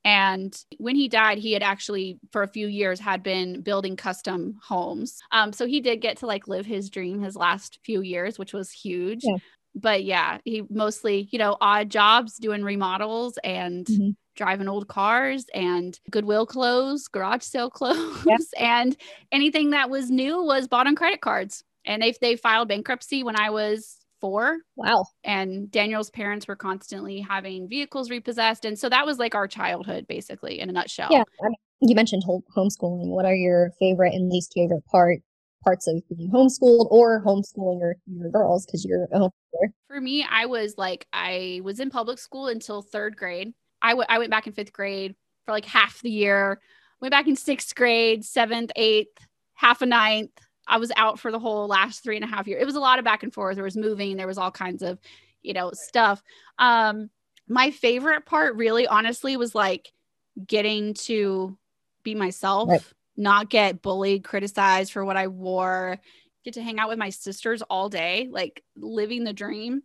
And 0.05 0.55
when 0.77 0.95
he 0.95 1.07
died, 1.07 1.39
he 1.39 1.53
had 1.53 1.63
actually, 1.63 2.19
for 2.31 2.43
a 2.43 2.47
few 2.47 2.67
years, 2.67 2.99
had 2.99 3.23
been 3.23 3.61
building 3.61 3.95
custom 3.95 4.59
homes. 4.61 5.19
Um, 5.31 5.51
so 5.51 5.65
he 5.65 5.81
did 5.81 5.99
get 5.99 6.17
to 6.17 6.27
like 6.27 6.47
live 6.47 6.67
his 6.67 6.91
dream 6.91 7.21
his 7.23 7.35
last 7.35 7.79
few 7.83 8.01
years, 8.01 8.37
which 8.37 8.53
was 8.53 8.71
huge. 8.71 9.21
Yeah. 9.23 9.37
But 9.73 10.03
yeah, 10.03 10.37
he 10.45 10.63
mostly, 10.69 11.27
you 11.31 11.39
know, 11.39 11.57
odd 11.59 11.89
jobs 11.89 12.37
doing 12.37 12.63
remodels 12.63 13.39
and 13.43 13.87
mm-hmm. 13.87 14.09
driving 14.35 14.69
old 14.69 14.87
cars 14.87 15.47
and 15.55 15.99
Goodwill 16.11 16.45
clothes, 16.45 17.07
garage 17.07 17.41
sale 17.41 17.69
clothes, 17.71 18.23
yeah. 18.27 18.37
and 18.59 18.95
anything 19.31 19.71
that 19.71 19.89
was 19.89 20.11
new 20.11 20.41
was 20.43 20.67
bought 20.67 20.85
on 20.85 20.95
credit 20.95 21.21
cards. 21.21 21.63
And 21.83 22.03
if 22.03 22.19
they 22.19 22.35
filed 22.35 22.67
bankruptcy 22.67 23.23
when 23.23 23.35
I 23.35 23.49
was 23.49 23.97
four. 24.21 24.57
Wow. 24.75 25.05
And 25.23 25.69
Daniel's 25.71 26.09
parents 26.09 26.47
were 26.47 26.55
constantly 26.55 27.19
having 27.19 27.67
vehicles 27.67 28.09
repossessed. 28.09 28.65
And 28.65 28.77
so 28.77 28.89
that 28.89 29.05
was 29.05 29.19
like 29.19 29.35
our 29.35 29.47
childhood, 29.47 30.07
basically, 30.07 30.59
in 30.59 30.69
a 30.69 30.73
nutshell. 30.73 31.09
Yeah. 31.11 31.23
I 31.43 31.47
mean, 31.47 31.55
you 31.81 31.95
mentioned 31.95 32.23
homeschooling. 32.25 33.09
What 33.09 33.25
are 33.25 33.35
your 33.35 33.71
favorite 33.79 34.13
and 34.13 34.31
least 34.31 34.53
favorite 34.53 34.85
part 34.85 35.19
parts 35.63 35.87
of 35.87 36.01
being 36.15 36.29
homeschooled 36.31 36.87
or 36.91 37.23
homeschooling 37.25 37.79
your, 37.79 37.95
your 38.05 38.29
girls 38.29 38.65
because 38.65 38.85
you're 38.85 39.05
a 39.05 39.19
homeschooler? 39.19 39.69
For 39.87 39.99
me, 39.99 40.25
I 40.29 40.45
was 40.45 40.75
like, 40.77 41.07
I 41.11 41.61
was 41.63 41.79
in 41.79 41.89
public 41.89 42.19
school 42.19 42.47
until 42.47 42.81
third 42.81 43.17
grade. 43.17 43.53
I, 43.81 43.89
w- 43.89 44.05
I 44.07 44.19
went 44.19 44.31
back 44.31 44.47
in 44.47 44.53
fifth 44.53 44.73
grade 44.73 45.15
for 45.45 45.51
like 45.51 45.65
half 45.65 46.01
the 46.01 46.09
year, 46.09 46.61
went 47.01 47.11
back 47.11 47.27
in 47.27 47.35
sixth 47.35 47.75
grade, 47.75 48.23
seventh, 48.23 48.71
eighth, 48.75 49.17
half 49.55 49.81
a 49.81 49.85
ninth, 49.85 50.31
I 50.67 50.77
was 50.77 50.91
out 50.95 51.19
for 51.19 51.31
the 51.31 51.39
whole 51.39 51.67
last 51.67 52.03
three 52.03 52.15
and 52.15 52.25
a 52.25 52.27
half 52.27 52.47
years. 52.47 52.61
It 52.61 52.65
was 52.65 52.75
a 52.75 52.79
lot 52.79 52.99
of 52.99 53.05
back 53.05 53.23
and 53.23 53.33
forth. 53.33 53.55
There 53.55 53.63
was 53.63 53.77
moving, 53.77 54.17
there 54.17 54.27
was 54.27 54.37
all 54.37 54.51
kinds 54.51 54.81
of, 54.81 54.99
you 55.41 55.53
know, 55.53 55.71
stuff. 55.73 56.23
Um, 56.57 57.09
my 57.47 57.71
favorite 57.71 58.25
part, 58.25 58.55
really, 58.55 58.87
honestly, 58.87 59.37
was 59.37 59.53
like 59.53 59.91
getting 60.47 60.93
to 60.93 61.57
be 62.03 62.15
myself, 62.15 62.69
right. 62.69 62.81
not 63.15 63.49
get 63.49 63.81
bullied, 63.81 64.23
criticized 64.23 64.91
for 64.91 65.05
what 65.05 65.17
I 65.17 65.27
wore, 65.27 65.99
get 66.43 66.55
to 66.55 66.63
hang 66.63 66.79
out 66.79 66.89
with 66.89 66.97
my 66.97 67.09
sisters 67.09 67.61
all 67.63 67.89
day, 67.89 68.27
like 68.31 68.63
living 68.75 69.23
the 69.23 69.33
dream, 69.33 69.83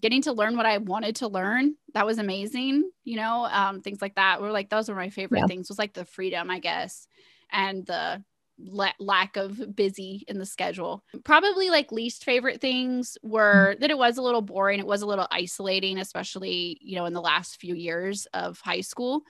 getting 0.00 0.22
to 0.22 0.32
learn 0.32 0.56
what 0.56 0.66
I 0.66 0.78
wanted 0.78 1.16
to 1.16 1.28
learn. 1.28 1.74
That 1.94 2.06
was 2.06 2.18
amazing, 2.18 2.90
you 3.04 3.16
know, 3.16 3.46
um, 3.50 3.82
things 3.82 4.00
like 4.00 4.14
that 4.14 4.40
were 4.40 4.50
like, 4.50 4.70
those 4.70 4.88
were 4.88 4.94
my 4.94 5.10
favorite 5.10 5.40
yeah. 5.40 5.46
things, 5.46 5.68
was 5.68 5.78
like 5.78 5.92
the 5.92 6.04
freedom, 6.06 6.50
I 6.50 6.58
guess, 6.58 7.06
and 7.50 7.84
the 7.84 8.22
la- 8.62 8.92
lack 8.98 9.36
of 9.36 9.74
busy 9.74 10.24
in 10.28 10.38
the 10.38 10.46
schedule. 10.46 11.04
Probably 11.24 11.70
like 11.70 11.92
least 11.92 12.24
favorite 12.24 12.60
things 12.60 13.18
were 13.22 13.74
mm. 13.74 13.80
that 13.80 13.90
it 13.90 13.98
was 13.98 14.18
a 14.18 14.22
little 14.22 14.42
boring. 14.42 14.78
It 14.78 14.86
was 14.86 15.02
a 15.02 15.06
little 15.06 15.28
isolating, 15.30 15.98
especially, 15.98 16.78
you 16.80 16.96
know, 16.96 17.06
in 17.06 17.12
the 17.12 17.20
last 17.20 17.60
few 17.60 17.74
years 17.74 18.26
of 18.34 18.60
high 18.60 18.80
school. 18.80 19.22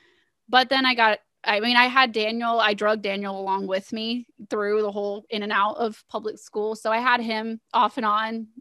But 0.49 0.69
then 0.69 0.87
I 0.87 0.95
got 0.95 1.19
I 1.45 1.61
mean, 1.61 1.77
I 1.77 1.87
had 1.87 2.13
Daniel, 2.13 2.61
I 2.61 2.75
drug 2.75 3.03
Daniel 3.03 3.39
along 3.39 3.67
with 3.67 3.93
me 3.93 4.27
through 4.49 4.83
the 4.83 4.93
whole 4.93 5.25
in 5.29 5.43
and 5.43 5.53
out 5.53 5.77
of 5.77 6.05
public 6.09 6.39
school. 6.39 6.77
So 6.77 6.93
I 6.93 6.99
had 6.99 7.21
him 7.21 7.61
off 7.73 7.97
and 7.97 8.07
on. 8.07 8.49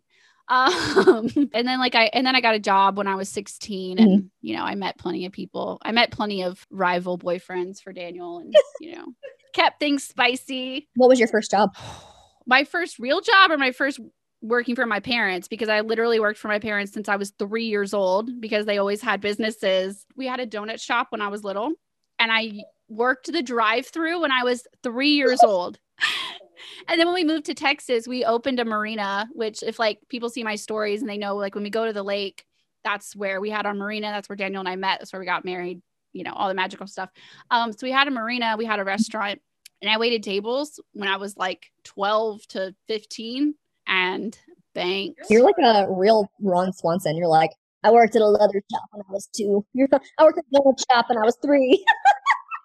Um, 0.50 1.30
and 1.54 1.66
then 1.66 1.80
like 1.80 1.96
I 1.96 2.10
and 2.12 2.28
then 2.28 2.36
I 2.36 2.42
got 2.42 2.56
a 2.56 2.60
job 2.60 2.98
when 2.98 3.08
I 3.08 3.16
was 3.16 3.30
16 3.30 4.00
and 4.00 4.10
mm-hmm. 4.10 4.28
you 4.42 4.58
know, 4.58 4.64
I 4.64 4.76
met 4.76 4.98
plenty 4.98 5.26
of 5.26 5.32
people. 5.32 5.78
I 5.82 5.94
met 5.94 6.12
plenty 6.12 6.44
of 6.44 6.68
rival 6.70 7.18
boyfriends 7.18 7.82
for 7.82 7.94
Daniel 7.94 8.40
and 8.40 8.54
you 8.82 8.96
know, 8.96 9.06
kept 9.54 9.80
things 9.80 10.04
spicy. 10.04 10.88
What 10.96 11.10
was 11.10 11.20
your 11.20 11.28
first 11.28 11.52
job? 11.52 11.70
My 12.48 12.64
first 12.64 12.98
real 13.00 13.22
job 13.22 13.52
or 13.52 13.58
my 13.58 13.72
first 13.72 14.00
working 14.42 14.76
for 14.76 14.88
my 14.88 15.00
parents 15.00 15.48
because 15.48 15.70
I 15.70 15.82
literally 15.82 16.20
worked 16.20 16.40
for 16.40 16.48
my 16.48 16.58
parents 16.58 16.92
since 16.92 17.08
I 17.08 17.16
was 17.16 17.32
three 17.38 17.66
years 17.66 17.94
old 17.94 18.42
because 18.42 18.66
they 18.66 18.80
always 18.80 19.02
had 19.02 19.22
businesses. 19.22 20.06
We 20.16 20.26
had 20.26 20.40
a 20.40 20.48
donut 20.48 20.82
shop 20.82 21.08
when 21.12 21.22
I 21.22 21.28
was 21.28 21.44
little 21.44 21.72
and 22.20 22.32
I 22.32 22.64
worked 22.90 23.32
the 23.32 23.44
drive 23.44 23.88
through 23.88 24.22
when 24.22 24.32
I 24.32 24.44
was 24.44 24.66
three 24.84 25.12
years 25.12 25.40
old. 25.44 25.80
and 26.88 27.00
then 27.00 27.08
when 27.08 27.14
we 27.14 27.24
moved 27.24 27.46
to 27.46 27.54
Texas, 27.54 28.08
we 28.08 28.26
opened 28.26 28.60
a 28.60 28.66
marina, 28.66 29.28
which 29.34 29.64
if 29.64 29.80
like 29.80 30.00
people 30.10 30.30
see 30.30 30.44
my 30.44 30.56
stories 30.56 31.02
and 31.02 31.10
they 31.10 31.18
know 31.18 31.36
like 31.36 31.56
when 31.56 31.64
we 31.64 31.70
go 31.70 31.86
to 31.86 31.94
the 31.94 32.04
lake, 32.04 32.46
that's 32.84 33.16
where 33.16 33.40
we 33.40 33.50
had 33.50 33.66
our 33.66 33.74
marina. 33.74 34.08
That's 34.12 34.28
where 34.28 34.36
Daniel 34.36 34.60
and 34.60 34.70
I 34.70 34.76
met. 34.76 35.00
That's 35.00 35.14
where 35.14 35.20
we 35.20 35.26
got 35.26 35.46
married, 35.46 35.82
you 36.14 36.24
know, 36.24 36.34
all 36.34 36.48
the 36.48 36.54
magical 36.54 36.88
stuff. 36.88 37.10
Um, 37.50 37.72
so 37.72 37.80
we 37.84 37.92
had 37.92 38.08
a 38.08 38.12
marina, 38.12 38.56
we 38.58 38.66
had 38.66 38.80
a 38.80 38.84
restaurant, 38.84 39.40
and 39.82 39.90
I 39.90 39.98
waited 39.98 40.24
tables 40.24 40.80
when 40.94 41.08
I 41.08 41.18
was 41.18 41.38
like 41.38 41.72
12 41.84 42.48
to 42.50 42.76
15 42.88 43.56
and 43.88 44.38
banked. 44.74 45.22
You're 45.30 45.44
like 45.44 45.56
a 45.64 45.88
real 45.90 46.30
Ron 46.40 46.74
Swanson. 46.74 47.16
You're 47.16 47.28
like, 47.28 47.52
I 47.84 47.92
worked 47.92 48.16
at 48.16 48.22
a 48.22 48.28
leather 48.28 48.62
shop 48.72 48.84
when 48.92 49.04
I 49.08 49.12
was 49.12 49.28
two. 49.36 49.66
You're, 49.74 49.88
I 50.18 50.24
worked 50.24 50.38
at 50.38 50.46
a 50.54 50.58
leather 50.58 50.78
shop 50.92 51.06
when 51.10 51.18
I 51.18 51.26
was 51.26 51.38
three. 51.42 51.84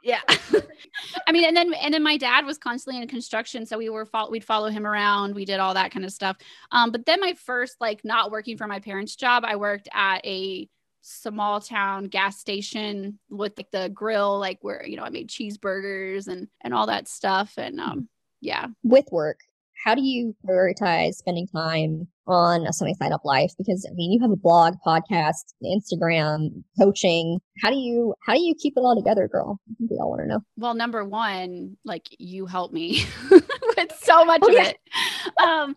yeah 0.07 0.20
i 1.26 1.32
mean 1.32 1.44
and 1.44 1.57
then 1.57 1.74
and 1.74 1.92
then 1.92 2.03
my 2.03 2.16
dad 2.16 2.47
was 2.47 2.59
constantly 2.59 3.03
in 3.03 3.09
construction 3.09 3.66
so 3.66 3.76
we 3.76 3.88
were 3.88 4.07
fo- 4.07 4.30
we'd 4.30 4.44
follow 4.44 4.68
him 4.68 4.86
around 4.86 5.34
we 5.34 5.44
did 5.44 5.59
all 5.59 5.74
that 5.74 5.90
kind 5.90 6.05
of 6.05 6.12
stuff 6.12 6.36
um 6.70 6.92
but 6.92 7.05
then 7.07 7.20
my 7.20 7.34
first 7.34 7.76
like 7.80 8.05
not 8.05 8.30
working 8.30 8.57
for 8.57 8.68
my 8.68 8.78
parents 8.78 9.16
job 9.16 9.42
i 9.44 9.57
worked 9.57 9.88
at 9.92 10.24
a 10.24 10.68
small 11.09 11.61
town 11.61 12.07
gas 12.07 12.36
station 12.36 13.16
with 13.30 13.52
like 13.57 13.70
the 13.70 13.88
grill 13.90 14.40
like 14.40 14.59
where 14.62 14.84
you 14.84 14.96
know 14.96 15.04
i 15.04 15.09
made 15.09 15.28
cheeseburgers 15.28 16.26
and 16.26 16.48
and 16.62 16.74
all 16.74 16.86
that 16.86 17.07
stuff. 17.07 17.54
And 17.57 17.78
um 17.78 18.09
yeah. 18.40 18.66
With 18.82 19.07
work 19.12 19.40
how 19.85 19.95
do 19.95 20.03
you 20.03 20.35
prioritize 20.47 21.14
spending 21.14 21.47
time 21.49 22.09
on 22.27 22.66
a 22.66 22.72
sunny 22.72 22.95
side 22.95 23.12
up 23.12 23.24
life? 23.24 23.53
Because 23.59 23.87
i 23.89 23.95
mean 23.95 24.12
you 24.12 24.20
have 24.20 24.31
a 24.31 24.37
blog 24.37 24.74
podcast 24.87 25.55
instagram 25.64 26.62
coaching. 26.79 27.41
How 27.62 27.70
do 27.70 27.77
you 27.77 28.14
how 28.24 28.35
do 28.35 28.41
you 28.41 28.55
keep 28.55 28.74
it 28.77 28.81
all 28.81 28.97
together 28.97 29.29
girl? 29.29 29.61
We 29.79 29.97
all 29.99 30.11
want 30.11 30.22
to 30.22 30.29
know. 30.29 30.41
Well 30.57 30.74
number 30.74 31.05
one 31.05 31.77
like 31.85 32.07
you 32.18 32.47
help 32.47 32.72
me 32.72 33.05
with 33.31 33.93
so 34.03 34.24
much 34.24 34.41
oh, 34.43 34.49
of 34.49 34.55
yeah. 34.55 34.70
it. 34.70 34.79
Um 35.41 35.74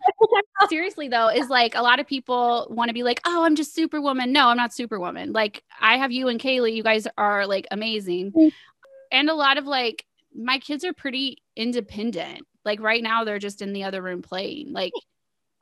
seriously 0.68 1.08
though 1.08 1.28
is 1.28 1.48
like 1.48 1.74
a 1.74 1.82
lot 1.82 2.00
of 2.00 2.06
people 2.06 2.66
want 2.70 2.88
to 2.88 2.94
be 2.94 3.02
like 3.02 3.20
oh 3.24 3.44
i'm 3.44 3.56
just 3.56 3.74
superwoman. 3.74 4.32
No 4.32 4.48
i'm 4.48 4.56
not 4.56 4.72
superwoman. 4.72 5.32
Like 5.32 5.62
i 5.80 5.96
have 5.96 6.12
you 6.12 6.28
and 6.28 6.40
kaylee. 6.40 6.74
You 6.74 6.82
guys 6.82 7.06
are 7.16 7.46
like 7.46 7.66
amazing. 7.70 8.32
Mm-hmm. 8.32 8.48
and 9.12 9.30
a 9.30 9.34
lot 9.34 9.58
of 9.58 9.66
like 9.66 10.04
my 10.34 10.58
kids 10.58 10.84
are 10.84 10.92
pretty 10.92 11.38
independent 11.56 12.46
like 12.64 12.80
right 12.80 13.02
now 13.02 13.24
they're 13.24 13.38
just 13.38 13.62
in 13.62 13.72
the 13.72 13.84
other 13.84 14.02
room 14.02 14.22
playing 14.22 14.72
like 14.72 14.92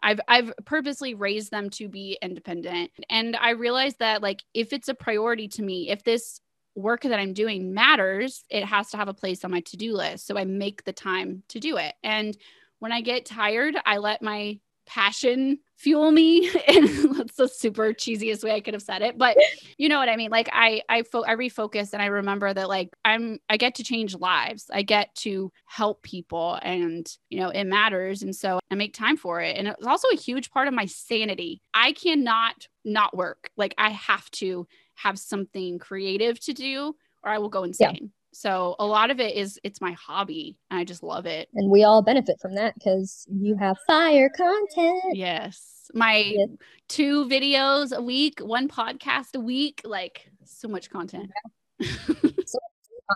I've 0.03 0.20
I've 0.28 0.53
purposely 0.64 1.14
raised 1.14 1.51
them 1.51 1.70
to 1.70 1.88
be 1.88 2.18
independent. 2.22 2.90
And 3.11 3.36
I 3.36 3.51
realized 3.51 3.99
that 3.99 4.22
like 4.22 4.42
if 4.55 4.72
it's 4.72 4.88
a 4.88 4.94
priority 4.94 5.49
to 5.49 5.62
me, 5.62 5.90
if 5.90 6.05
this 6.05 6.40
work 6.74 7.03
that 7.03 7.18
I'm 7.18 7.32
doing 7.32 7.74
matters, 7.74 8.44
it 8.51 8.64
has 8.64 8.90
to 8.90 8.96
have 8.96 9.09
a 9.09 9.14
place 9.14 9.44
on 9.44 9.51
my 9.51 9.61
to-do 9.61 9.94
list. 9.94 10.26
So 10.26 10.38
I 10.38 10.44
make 10.44 10.84
the 10.84 10.92
time 10.92 11.42
to 11.49 11.59
do 11.59 11.76
it. 11.76 11.94
And 12.05 12.36
when 12.78 12.92
I 12.92 13.01
get 13.01 13.26
tired, 13.26 13.74
I 13.84 13.96
let 13.96 14.22
my 14.22 14.61
passion 14.89 15.59
fuel 15.76 16.11
me 16.11 16.51
and 16.68 16.89
that's 17.14 17.34
the 17.36 17.47
super 17.47 17.93
cheesiest 17.93 18.43
way 18.43 18.53
i 18.53 18.61
could 18.61 18.74
have 18.74 18.82
said 18.82 19.03
it 19.03 19.16
but 19.16 19.36
you 19.76 19.89
know 19.89 19.99
what 19.99 20.09
i 20.09 20.16
mean? 20.16 20.30
Like 20.30 20.49
i 20.53 20.82
i 20.89 21.03
fo- 21.03 21.24
i 21.24 21.36
refocus 21.36 21.93
and 21.93 22.03
i 22.03 22.07
remember 22.07 22.53
that 22.53 22.68
like 22.68 22.91
i'm 23.05 23.39
i 23.49 23.57
get 23.57 23.76
to 23.76 23.84
change 23.84 24.16
lives. 24.16 24.66
I 24.72 24.82
get 24.82 25.14
to 25.16 25.53
help 25.66 26.03
people 26.03 26.59
and 26.62 27.07
you 27.30 27.39
know 27.41 27.51
it 27.51 27.64
matters. 27.64 28.22
And 28.22 28.34
so 28.34 28.59
i 28.70 28.74
make 28.74 28.95
time 28.95 29.16
for 29.16 29.41
it. 29.41 29.57
And 29.57 29.68
it's 29.68 29.86
also 29.86 30.09
a 30.12 30.16
huge 30.16 30.51
part 30.51 30.66
of 30.68 30.74
my 30.74 30.86
sanity. 30.86 31.62
I 31.74 31.93
cannot 31.93 32.66
not 32.84 33.16
work. 33.16 33.51
Like 33.57 33.74
i 33.78 33.91
have 33.91 34.28
to 34.32 34.66
have 34.95 35.18
something 35.18 35.78
creative 35.78 36.41
to 36.41 36.53
do 36.53 36.97
or 37.22 37.30
i 37.30 37.39
will 37.39 37.49
go 37.51 37.62
insane. 37.62 37.99
yeah. 38.01 38.09
So 38.39 38.76
a 38.78 38.86
lot 38.86 39.11
of 39.11 39.18
it 39.18 39.34
is 39.34 39.59
it's 39.64 39.80
my 39.80 39.97
hobby. 39.99 40.57
And 40.70 40.78
I 40.78 40.84
just 40.84 41.03
love 41.03 41.26
it. 41.26 41.49
And 41.55 41.68
we 41.68 41.82
all 41.82 42.03
benefit 42.03 42.36
from 42.41 42.55
that 42.55 42.74
because 42.74 43.26
you 43.28 43.57
have 43.57 43.76
fire 43.89 44.28
content. 44.28 45.03
Yes. 45.12 45.91
My 45.93 46.18
yes. 46.18 46.49
two 46.89 47.26
videos 47.26 47.93
a 47.93 48.01
week, 48.01 48.39
one 48.39 48.68
podcast 48.68 49.34
a 49.34 49.41
week, 49.41 49.80
like 49.82 50.30
so 50.45 50.68
much 50.68 50.89
content. 50.89 51.32
Yeah. 51.80 51.89
so 52.47 52.59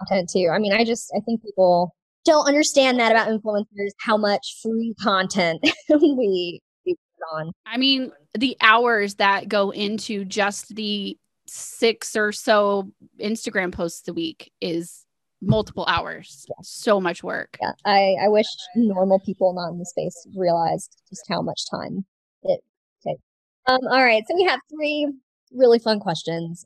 content 0.08 0.28
too. 0.28 0.50
I 0.52 0.58
mean, 0.58 0.72
I 0.72 0.84
just 0.84 1.12
I 1.16 1.20
think 1.20 1.40
people 1.44 1.94
don't 2.24 2.48
understand 2.48 2.98
that 2.98 3.12
about 3.12 3.28
influencers, 3.28 3.90
how 4.00 4.16
much 4.16 4.58
free 4.60 4.92
content 5.00 5.60
we, 5.88 6.60
we 6.84 6.96
put 6.96 7.38
on. 7.38 7.52
I 7.64 7.76
mean, 7.76 8.10
the 8.36 8.56
hours 8.60 9.14
that 9.16 9.48
go 9.48 9.70
into 9.70 10.24
just 10.24 10.74
the 10.74 11.16
six 11.46 12.16
or 12.16 12.32
so 12.32 12.90
Instagram 13.20 13.72
posts 13.72 14.08
a 14.08 14.12
week 14.12 14.50
is 14.60 15.01
multiple 15.42 15.84
hours. 15.88 16.46
Yeah. 16.48 16.54
So 16.62 17.00
much 17.00 17.22
work. 17.22 17.58
Yeah. 17.60 17.72
I, 17.84 18.16
I 18.24 18.28
wish 18.28 18.46
normal 18.76 19.18
people 19.20 19.52
not 19.52 19.70
in 19.72 19.78
the 19.78 19.84
space 19.84 20.26
realized 20.34 20.96
just 21.10 21.24
how 21.28 21.42
much 21.42 21.68
time 21.70 22.06
it 22.44 22.60
takes. 23.04 23.20
Um, 23.66 23.80
all 23.90 24.04
right. 24.04 24.22
So 24.26 24.34
we 24.34 24.44
have 24.44 24.60
three 24.70 25.08
really 25.52 25.78
fun 25.78 26.00
questions. 26.00 26.64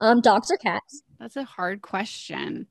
Um, 0.00 0.20
dogs 0.20 0.50
or 0.50 0.56
cats? 0.56 1.02
That's 1.18 1.36
a 1.36 1.44
hard 1.44 1.82
question. 1.82 2.66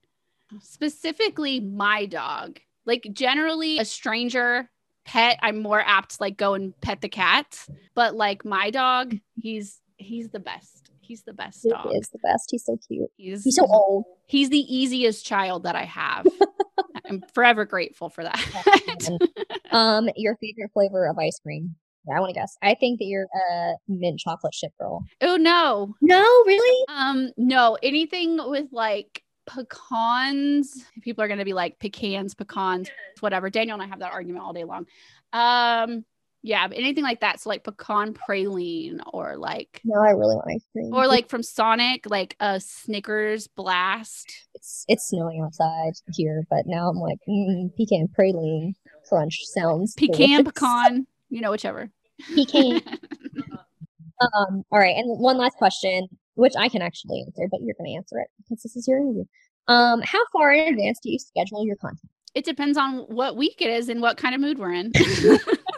Specifically, 0.61 1.59
my 1.59 2.05
dog. 2.05 2.59
Like 2.85 3.07
generally 3.13 3.79
a 3.79 3.85
stranger 3.85 4.69
pet, 5.05 5.39
I'm 5.41 5.61
more 5.61 5.81
apt 5.81 6.11
to 6.11 6.17
like 6.21 6.37
go 6.37 6.53
and 6.53 6.79
pet 6.81 7.01
the 7.01 7.09
cat. 7.09 7.65
But 7.95 8.15
like 8.15 8.45
my 8.45 8.69
dog, 8.71 9.15
he's 9.39 9.79
he's 9.97 10.29
the 10.29 10.39
best. 10.39 10.78
He's 11.09 11.23
the 11.23 11.33
best 11.33 11.65
dog. 11.67 11.89
He 11.89 11.97
is 11.97 12.07
the 12.09 12.19
best. 12.19 12.49
He's 12.51 12.63
so 12.63 12.77
cute. 12.87 13.09
He's, 13.17 13.43
he's 13.43 13.55
so 13.55 13.65
old. 13.65 14.05
He's 14.27 14.51
the 14.51 14.59
easiest 14.59 15.25
child 15.25 15.63
that 15.63 15.75
I 15.75 15.85
have. 15.85 16.27
I'm 17.09 17.23
forever 17.33 17.65
grateful 17.65 18.09
for 18.09 18.23
that. 18.23 19.09
um, 19.71 20.07
your 20.15 20.35
favorite 20.35 20.69
flavor 20.71 21.07
of 21.07 21.17
ice 21.17 21.39
cream? 21.39 21.75
Yeah, 22.07 22.17
I 22.17 22.19
want 22.19 22.29
to 22.35 22.39
guess. 22.39 22.55
I 22.61 22.75
think 22.75 22.99
that 22.99 23.05
you're 23.05 23.25
a 23.25 23.73
mint 23.87 24.19
chocolate 24.19 24.53
chip 24.53 24.71
girl. 24.79 25.03
Oh 25.21 25.35
no. 25.35 25.95
No, 25.99 26.21
really? 26.45 26.85
Um, 26.89 27.31
no. 27.37 27.75
Anything 27.81 28.37
with 28.47 28.67
like 28.71 29.23
pecans. 29.47 30.85
People 31.01 31.23
are 31.23 31.27
gonna 31.27 31.43
be 31.43 31.53
like 31.53 31.79
pecans, 31.79 32.35
pecans, 32.35 32.91
whatever. 33.19 33.49
Daniel 33.49 33.73
and 33.73 33.81
I 33.81 33.87
have 33.87 34.01
that 34.01 34.13
argument 34.13 34.45
all 34.45 34.53
day 34.53 34.63
long. 34.63 34.85
Um, 35.33 36.05
yeah, 36.41 36.67
but 36.67 36.77
anything 36.77 37.03
like 37.03 37.19
that. 37.21 37.39
So 37.39 37.49
like 37.49 37.63
pecan 37.63 38.13
praline 38.13 38.99
or 39.13 39.35
like 39.37 39.81
No, 39.83 39.99
I 39.99 40.11
really 40.11 40.35
want 40.35 40.51
ice 40.55 40.65
cream. 40.71 40.93
Or 40.93 41.07
like 41.07 41.29
from 41.29 41.43
Sonic, 41.43 42.09
like 42.09 42.35
a 42.39 42.59
Snickers 42.59 43.47
blast. 43.47 44.47
It's 44.55 44.85
it's 44.87 45.09
snowing 45.09 45.41
outside 45.43 45.93
here, 46.13 46.45
but 46.49 46.65
now 46.65 46.89
I'm 46.89 46.97
like 46.97 47.17
mm, 47.27 47.69
pecan 47.75 48.07
praline 48.17 48.73
crunch 49.07 49.39
sounds 49.43 49.95
pecan 49.95 50.43
delicious. 50.43 50.43
pecan, 50.45 51.07
you 51.29 51.41
know, 51.41 51.51
whichever. 51.51 51.89
Pecan. 52.35 52.81
um, 54.21 54.63
all 54.71 54.79
right, 54.79 54.95
and 54.95 55.19
one 55.19 55.37
last 55.37 55.57
question, 55.57 56.07
which 56.35 56.53
I 56.57 56.69
can 56.69 56.81
actually 56.81 57.21
answer, 57.21 57.47
but 57.51 57.61
you're 57.61 57.75
gonna 57.77 57.97
answer 57.97 58.17
it 58.19 58.27
because 58.37 58.63
this 58.63 58.77
is 58.77 58.87
your 58.87 58.99
interview. 58.99 59.25
Um, 59.67 60.01
how 60.03 60.21
far 60.31 60.51
in 60.51 60.73
advance 60.73 60.99
do 61.03 61.11
you 61.11 61.19
schedule 61.19 61.65
your 61.65 61.75
content? 61.75 62.09
It 62.33 62.45
depends 62.45 62.77
on 62.77 62.99
what 63.07 63.35
week 63.35 63.55
it 63.59 63.69
is 63.69 63.89
and 63.89 64.01
what 64.01 64.17
kind 64.17 64.35
of 64.35 64.41
mood 64.41 64.57
we're 64.57 64.73
in. 64.73 64.91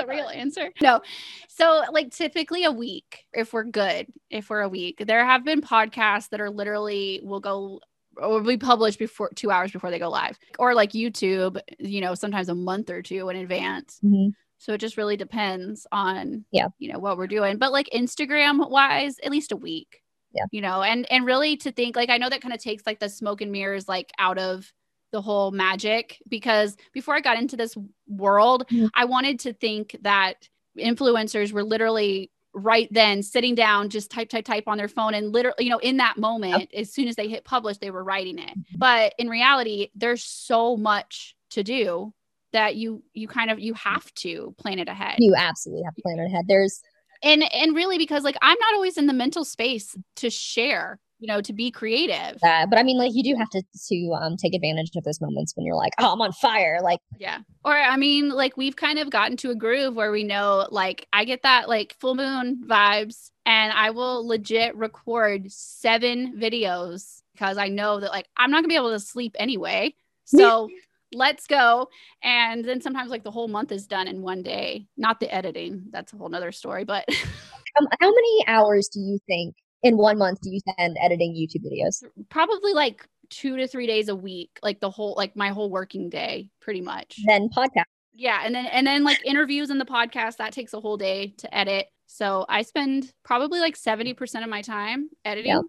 the 0.00 0.06
real 0.06 0.28
answer. 0.28 0.70
No. 0.80 1.00
So, 1.48 1.84
like, 1.92 2.10
typically 2.10 2.64
a 2.64 2.72
week, 2.72 3.26
if 3.32 3.52
we're 3.52 3.64
good, 3.64 4.06
if 4.30 4.50
we're 4.50 4.60
a 4.60 4.68
week, 4.68 5.02
there 5.06 5.24
have 5.24 5.44
been 5.44 5.60
podcasts 5.60 6.28
that 6.30 6.40
are 6.40 6.50
literally 6.50 7.20
will 7.22 7.40
go 7.40 7.80
or 8.16 8.40
be 8.40 8.56
published 8.56 8.98
before 8.98 9.30
two 9.34 9.50
hours 9.50 9.70
before 9.70 9.90
they 9.90 9.98
go 9.98 10.10
live, 10.10 10.38
or 10.58 10.74
like 10.74 10.92
YouTube, 10.92 11.60
you 11.78 12.00
know, 12.00 12.14
sometimes 12.14 12.48
a 12.48 12.54
month 12.54 12.90
or 12.90 13.02
two 13.02 13.28
in 13.28 13.36
advance. 13.36 14.00
Mm-hmm. 14.04 14.30
So 14.58 14.74
it 14.74 14.78
just 14.78 14.98
really 14.98 15.16
depends 15.16 15.86
on, 15.90 16.44
yeah, 16.50 16.68
you 16.78 16.92
know, 16.92 16.98
what 16.98 17.16
we're 17.16 17.26
doing. 17.26 17.56
But 17.56 17.72
like 17.72 17.88
Instagram 17.94 18.68
wise, 18.68 19.16
at 19.22 19.30
least 19.30 19.52
a 19.52 19.56
week. 19.56 20.02
Yeah. 20.34 20.44
You 20.52 20.60
know, 20.60 20.82
and 20.82 21.10
and 21.10 21.24
really 21.24 21.56
to 21.58 21.72
think 21.72 21.96
like 21.96 22.10
I 22.10 22.18
know 22.18 22.28
that 22.28 22.42
kind 22.42 22.54
of 22.54 22.60
takes 22.60 22.84
like 22.86 23.00
the 23.00 23.08
smoke 23.08 23.40
and 23.40 23.50
mirrors 23.50 23.88
like 23.88 24.12
out 24.18 24.38
of 24.38 24.70
the 25.12 25.20
whole 25.22 25.50
magic 25.50 26.22
because 26.28 26.76
before 26.92 27.14
I 27.14 27.20
got 27.20 27.38
into 27.38 27.56
this 27.56 27.76
world, 28.06 28.66
mm-hmm. 28.70 28.86
I 28.94 29.04
wanted 29.04 29.40
to 29.40 29.52
think 29.52 29.96
that 30.02 30.48
influencers 30.78 31.52
were 31.52 31.64
literally 31.64 32.30
right 32.52 32.88
then 32.90 33.22
sitting 33.22 33.54
down 33.54 33.88
just 33.88 34.10
type 34.10 34.28
type 34.28 34.44
type 34.44 34.64
on 34.66 34.76
their 34.76 34.88
phone 34.88 35.14
and 35.14 35.32
literally 35.32 35.64
you 35.64 35.70
know 35.70 35.78
in 35.78 35.98
that 35.98 36.18
moment 36.18 36.60
yep. 36.60 36.68
as 36.74 36.92
soon 36.92 37.06
as 37.06 37.14
they 37.14 37.28
hit 37.28 37.44
publish 37.44 37.78
they 37.78 37.90
were 37.92 38.02
writing 38.02 38.38
it 38.38 38.50
mm-hmm. 38.50 38.78
but 38.78 39.14
in 39.18 39.28
reality 39.28 39.88
there's 39.94 40.24
so 40.24 40.76
much 40.76 41.36
to 41.50 41.62
do 41.62 42.12
that 42.52 42.74
you 42.74 43.02
you 43.14 43.28
kind 43.28 43.50
of 43.50 43.60
you 43.60 43.72
have 43.74 44.12
to 44.14 44.52
plan 44.58 44.80
it 44.80 44.88
ahead 44.88 45.14
you 45.18 45.34
absolutely 45.36 45.84
have 45.84 45.94
to 45.94 46.02
plan 46.02 46.18
it 46.18 46.26
ahead 46.26 46.44
there's 46.48 46.80
and 47.22 47.44
and 47.52 47.76
really 47.76 47.98
because 47.98 48.24
like 48.24 48.36
i'm 48.42 48.58
not 48.58 48.74
always 48.74 48.98
in 48.98 49.06
the 49.06 49.12
mental 49.12 49.44
space 49.44 49.96
to 50.16 50.28
share 50.28 50.98
you 51.20 51.26
know, 51.26 51.40
to 51.42 51.52
be 51.52 51.70
creative. 51.70 52.38
Uh, 52.42 52.66
but 52.66 52.78
I 52.78 52.82
mean, 52.82 52.98
like 52.98 53.12
you 53.14 53.22
do 53.22 53.34
have 53.38 53.50
to 53.50 53.62
to 53.88 54.18
um, 54.20 54.36
take 54.36 54.54
advantage 54.54 54.90
of 54.96 55.04
those 55.04 55.20
moments 55.20 55.54
when 55.54 55.66
you're 55.66 55.76
like, 55.76 55.92
oh, 55.98 56.12
I'm 56.12 56.20
on 56.20 56.32
fire. 56.32 56.80
Like, 56.82 57.00
yeah. 57.18 57.38
Or 57.64 57.76
I 57.76 57.96
mean, 57.96 58.30
like 58.30 58.56
we've 58.56 58.76
kind 58.76 58.98
of 58.98 59.10
gotten 59.10 59.36
to 59.38 59.50
a 59.50 59.54
groove 59.54 59.94
where 59.94 60.10
we 60.10 60.24
know, 60.24 60.66
like, 60.70 61.06
I 61.12 61.24
get 61.24 61.42
that 61.42 61.68
like 61.68 61.94
full 62.00 62.14
moon 62.14 62.62
vibes, 62.66 63.30
and 63.44 63.72
I 63.72 63.90
will 63.90 64.26
legit 64.26 64.74
record 64.74 65.52
seven 65.52 66.38
videos 66.40 67.20
because 67.34 67.58
I 67.58 67.68
know 67.68 68.00
that 68.00 68.10
like 68.10 68.26
I'm 68.36 68.50
not 68.50 68.58
gonna 68.58 68.68
be 68.68 68.76
able 68.76 68.92
to 68.92 69.00
sleep 69.00 69.36
anyway. 69.38 69.94
So 70.30 70.68
let's 71.12 71.48
go. 71.48 71.88
And 72.22 72.64
then 72.64 72.80
sometimes 72.80 73.10
like 73.10 73.24
the 73.24 73.32
whole 73.32 73.48
month 73.48 73.72
is 73.72 73.88
done 73.88 74.06
in 74.06 74.22
one 74.22 74.44
day, 74.44 74.86
not 74.96 75.18
the 75.18 75.34
editing. 75.34 75.86
That's 75.90 76.12
a 76.12 76.16
whole 76.16 76.28
nother 76.28 76.52
story. 76.52 76.84
But 76.84 77.04
um, 77.80 77.88
how 78.00 78.10
many 78.10 78.44
hours 78.46 78.86
do 78.86 79.00
you 79.00 79.18
think 79.26 79.56
in 79.82 79.96
one 79.96 80.18
month 80.18 80.40
do 80.40 80.50
you 80.50 80.60
spend 80.60 80.96
editing 81.00 81.34
YouTube 81.34 81.64
videos? 81.64 82.04
Probably 82.28 82.72
like 82.72 83.06
two 83.30 83.56
to 83.56 83.66
three 83.66 83.86
days 83.86 84.08
a 84.08 84.16
week, 84.16 84.58
like 84.62 84.80
the 84.80 84.90
whole, 84.90 85.14
like 85.16 85.36
my 85.36 85.50
whole 85.50 85.70
working 85.70 86.10
day, 86.10 86.50
pretty 86.60 86.80
much. 86.80 87.18
Then 87.26 87.48
podcast. 87.48 87.84
Yeah. 88.14 88.42
And 88.44 88.54
then, 88.54 88.66
and 88.66 88.86
then 88.86 89.04
like 89.04 89.24
interviews 89.24 89.70
in 89.70 89.78
the 89.78 89.84
podcast, 89.84 90.36
that 90.36 90.52
takes 90.52 90.74
a 90.74 90.80
whole 90.80 90.96
day 90.96 91.34
to 91.38 91.54
edit. 91.54 91.86
So 92.06 92.44
I 92.48 92.62
spend 92.62 93.12
probably 93.24 93.60
like 93.60 93.76
70% 93.76 94.42
of 94.42 94.48
my 94.48 94.62
time 94.62 95.08
editing. 95.24 95.52
Yeah. 95.52 95.60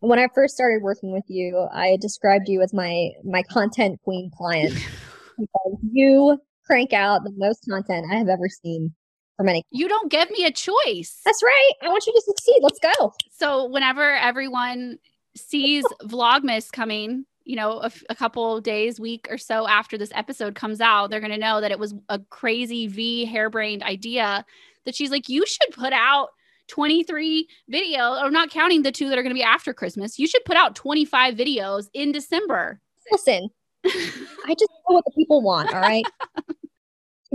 When 0.00 0.18
I 0.18 0.28
first 0.34 0.54
started 0.54 0.82
working 0.82 1.10
with 1.10 1.24
you, 1.26 1.66
I 1.72 1.96
described 2.00 2.48
you 2.48 2.60
as 2.60 2.74
my 2.74 3.08
my 3.24 3.42
content 3.42 3.98
queen 4.04 4.30
client 4.36 4.74
because 5.38 5.78
you 5.90 6.38
crank 6.66 6.92
out 6.92 7.24
the 7.24 7.32
most 7.36 7.66
content 7.68 8.06
I 8.12 8.16
have 8.16 8.28
ever 8.28 8.48
seen 8.48 8.94
from 9.36 9.48
any. 9.48 9.62
You 9.70 9.88
don't 9.88 10.10
give 10.10 10.30
me 10.30 10.44
a 10.44 10.52
choice. 10.52 11.20
That's 11.24 11.42
right. 11.42 11.72
I 11.82 11.88
want 11.88 12.06
you 12.06 12.12
to 12.12 12.22
succeed. 12.22 12.58
Let's 12.62 12.78
go. 12.78 13.12
So 13.30 13.66
whenever 13.66 14.14
everyone 14.16 14.98
sees 15.36 15.84
Vlogmas 16.02 16.70
coming, 16.72 17.26
you 17.44 17.56
know, 17.56 17.80
a, 17.80 17.90
a 18.10 18.14
couple 18.14 18.60
days, 18.60 18.98
week 18.98 19.28
or 19.30 19.38
so 19.38 19.68
after 19.68 19.96
this 19.96 20.10
episode 20.14 20.54
comes 20.54 20.80
out, 20.80 21.10
they're 21.10 21.20
going 21.20 21.32
to 21.32 21.38
know 21.38 21.60
that 21.60 21.70
it 21.70 21.78
was 21.78 21.94
a 22.08 22.18
crazy 22.30 22.86
Vee 22.86 23.24
harebrained 23.24 23.82
idea 23.82 24.44
that 24.84 24.94
she's 24.94 25.10
like, 25.10 25.28
you 25.28 25.44
should 25.46 25.70
put 25.72 25.92
out 25.92 26.30
23 26.68 27.48
videos, 27.72 28.22
or 28.22 28.30
not 28.30 28.50
counting 28.50 28.82
the 28.82 28.90
two 28.90 29.08
that 29.08 29.18
are 29.18 29.22
going 29.22 29.34
to 29.34 29.38
be 29.38 29.42
after 29.42 29.72
Christmas. 29.72 30.18
You 30.18 30.26
should 30.26 30.44
put 30.44 30.56
out 30.56 30.74
25 30.74 31.34
videos 31.34 31.88
in 31.94 32.10
December. 32.10 32.80
Listen, 33.12 33.48
I 33.84 34.54
just 34.58 34.70
know 34.88 34.96
what 34.96 35.04
the 35.04 35.12
people 35.16 35.42
want. 35.42 35.72
All 35.72 35.80
right. 35.80 36.04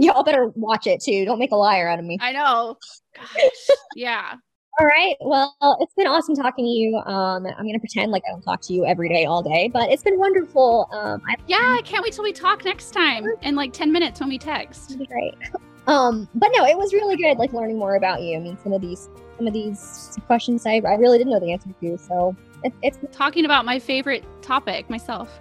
Y'all 0.01 0.23
better 0.23 0.51
watch 0.55 0.87
it 0.87 1.01
too. 1.01 1.25
Don't 1.25 1.39
make 1.39 1.51
a 1.51 1.55
liar 1.55 1.87
out 1.87 1.99
of 1.99 2.05
me. 2.05 2.17
I 2.21 2.31
know. 2.31 2.77
Gosh. 3.15 3.27
Yeah. 3.95 4.33
All 4.79 4.87
right. 4.87 5.15
Well, 5.19 5.55
it's 5.79 5.93
been 5.95 6.07
awesome 6.07 6.33
talking 6.33 6.65
to 6.65 6.69
you. 6.69 6.97
Um, 7.05 7.45
I'm 7.45 7.65
gonna 7.67 7.77
pretend 7.79 8.11
like 8.11 8.23
I 8.27 8.31
don't 8.31 8.41
talk 8.41 8.61
to 8.61 8.73
you 8.73 8.85
every 8.85 9.09
day, 9.09 9.25
all 9.25 9.43
day, 9.43 9.69
but 9.71 9.91
it's 9.91 10.01
been 10.01 10.17
wonderful. 10.17 10.87
Um, 10.91 11.21
I- 11.29 11.35
yeah, 11.47 11.75
I 11.77 11.81
can't 11.83 12.03
wait 12.03 12.13
till 12.13 12.23
we 12.23 12.31
talk 12.33 12.65
next 12.65 12.91
time 12.91 13.25
in 13.43 13.53
like 13.55 13.73
10 13.73 13.91
minutes 13.91 14.19
when 14.21 14.29
we 14.29 14.37
text. 14.37 14.89
It'd 14.91 14.99
be 14.99 15.05
great. 15.05 15.35
Um, 15.87 16.27
but 16.35 16.49
no, 16.55 16.65
it 16.65 16.77
was 16.77 16.93
really 16.93 17.17
good, 17.17 17.37
like 17.37 17.53
learning 17.53 17.77
more 17.77 17.95
about 17.95 18.21
you. 18.21 18.37
I 18.37 18.39
mean, 18.39 18.57
some 18.63 18.71
of 18.71 18.81
these, 18.81 19.09
some 19.37 19.45
of 19.47 19.53
these 19.53 20.17
questions 20.25 20.65
I, 20.65 20.81
I 20.87 20.93
really 20.95 21.17
didn't 21.17 21.33
know 21.33 21.39
the 21.39 21.51
answer 21.51 21.69
to. 21.81 21.97
So 21.97 22.35
it, 22.63 22.71
it's 22.81 22.97
talking 23.11 23.45
about 23.45 23.65
my 23.65 23.77
favorite 23.77 24.23
topic 24.41 24.89
myself. 24.89 25.39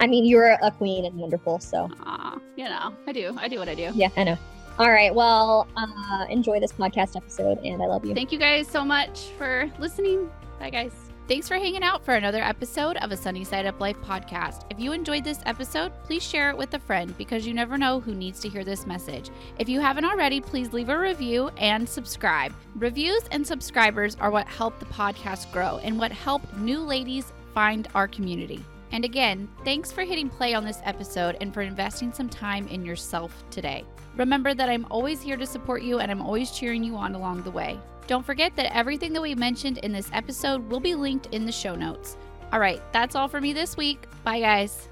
I 0.00 0.06
mean, 0.06 0.24
you're 0.24 0.56
a 0.62 0.70
queen 0.70 1.04
and 1.04 1.16
wonderful. 1.16 1.58
So, 1.58 1.88
Aww, 1.88 2.40
you 2.56 2.64
know, 2.64 2.94
I 3.06 3.12
do, 3.12 3.36
I 3.38 3.48
do 3.48 3.58
what 3.58 3.68
I 3.68 3.74
do. 3.74 3.90
Yeah, 3.94 4.08
I 4.16 4.24
know. 4.24 4.38
All 4.78 4.90
right. 4.90 5.14
Well, 5.14 5.68
uh, 5.76 6.26
enjoy 6.28 6.58
this 6.58 6.72
podcast 6.72 7.14
episode, 7.16 7.58
and 7.58 7.80
I 7.80 7.86
love 7.86 8.04
you. 8.04 8.12
Thank 8.14 8.32
you 8.32 8.38
guys 8.38 8.66
so 8.66 8.84
much 8.84 9.26
for 9.38 9.70
listening. 9.78 10.28
Bye, 10.58 10.70
guys. 10.70 10.92
Thanks 11.26 11.48
for 11.48 11.54
hanging 11.54 11.82
out 11.82 12.04
for 12.04 12.16
another 12.16 12.42
episode 12.42 12.98
of 12.98 13.10
a 13.10 13.16
Sunny 13.16 13.44
Side 13.44 13.64
Up 13.64 13.80
Life 13.80 13.96
podcast. 14.04 14.64
If 14.68 14.78
you 14.78 14.92
enjoyed 14.92 15.24
this 15.24 15.40
episode, 15.46 15.90
please 16.02 16.22
share 16.22 16.50
it 16.50 16.56
with 16.56 16.74
a 16.74 16.78
friend 16.78 17.16
because 17.16 17.46
you 17.46 17.54
never 17.54 17.78
know 17.78 17.98
who 17.98 18.14
needs 18.14 18.40
to 18.40 18.48
hear 18.48 18.62
this 18.62 18.84
message. 18.86 19.30
If 19.58 19.66
you 19.66 19.80
haven't 19.80 20.04
already, 20.04 20.40
please 20.42 20.74
leave 20.74 20.90
a 20.90 20.98
review 20.98 21.50
and 21.56 21.88
subscribe. 21.88 22.52
Reviews 22.74 23.22
and 23.30 23.46
subscribers 23.46 24.16
are 24.20 24.30
what 24.30 24.46
help 24.48 24.78
the 24.80 24.84
podcast 24.86 25.50
grow 25.50 25.78
and 25.78 25.98
what 25.98 26.12
help 26.12 26.42
new 26.58 26.80
ladies 26.80 27.32
find 27.54 27.88
our 27.94 28.06
community. 28.06 28.62
And 28.94 29.04
again, 29.04 29.48
thanks 29.64 29.90
for 29.90 30.02
hitting 30.02 30.28
play 30.28 30.54
on 30.54 30.64
this 30.64 30.80
episode 30.84 31.36
and 31.40 31.52
for 31.52 31.62
investing 31.62 32.12
some 32.12 32.28
time 32.28 32.68
in 32.68 32.84
yourself 32.84 33.42
today. 33.50 33.84
Remember 34.16 34.54
that 34.54 34.68
I'm 34.68 34.86
always 34.88 35.20
here 35.20 35.36
to 35.36 35.44
support 35.44 35.82
you 35.82 35.98
and 35.98 36.12
I'm 36.12 36.22
always 36.22 36.52
cheering 36.52 36.84
you 36.84 36.94
on 36.94 37.16
along 37.16 37.42
the 37.42 37.50
way. 37.50 37.76
Don't 38.06 38.24
forget 38.24 38.54
that 38.54 38.72
everything 38.72 39.12
that 39.14 39.20
we 39.20 39.34
mentioned 39.34 39.78
in 39.78 39.90
this 39.90 40.10
episode 40.12 40.70
will 40.70 40.78
be 40.78 40.94
linked 40.94 41.26
in 41.34 41.44
the 41.44 41.50
show 41.50 41.74
notes. 41.74 42.16
All 42.52 42.60
right, 42.60 42.80
that's 42.92 43.16
all 43.16 43.26
for 43.26 43.40
me 43.40 43.52
this 43.52 43.76
week. 43.76 44.06
Bye, 44.22 44.38
guys. 44.38 44.88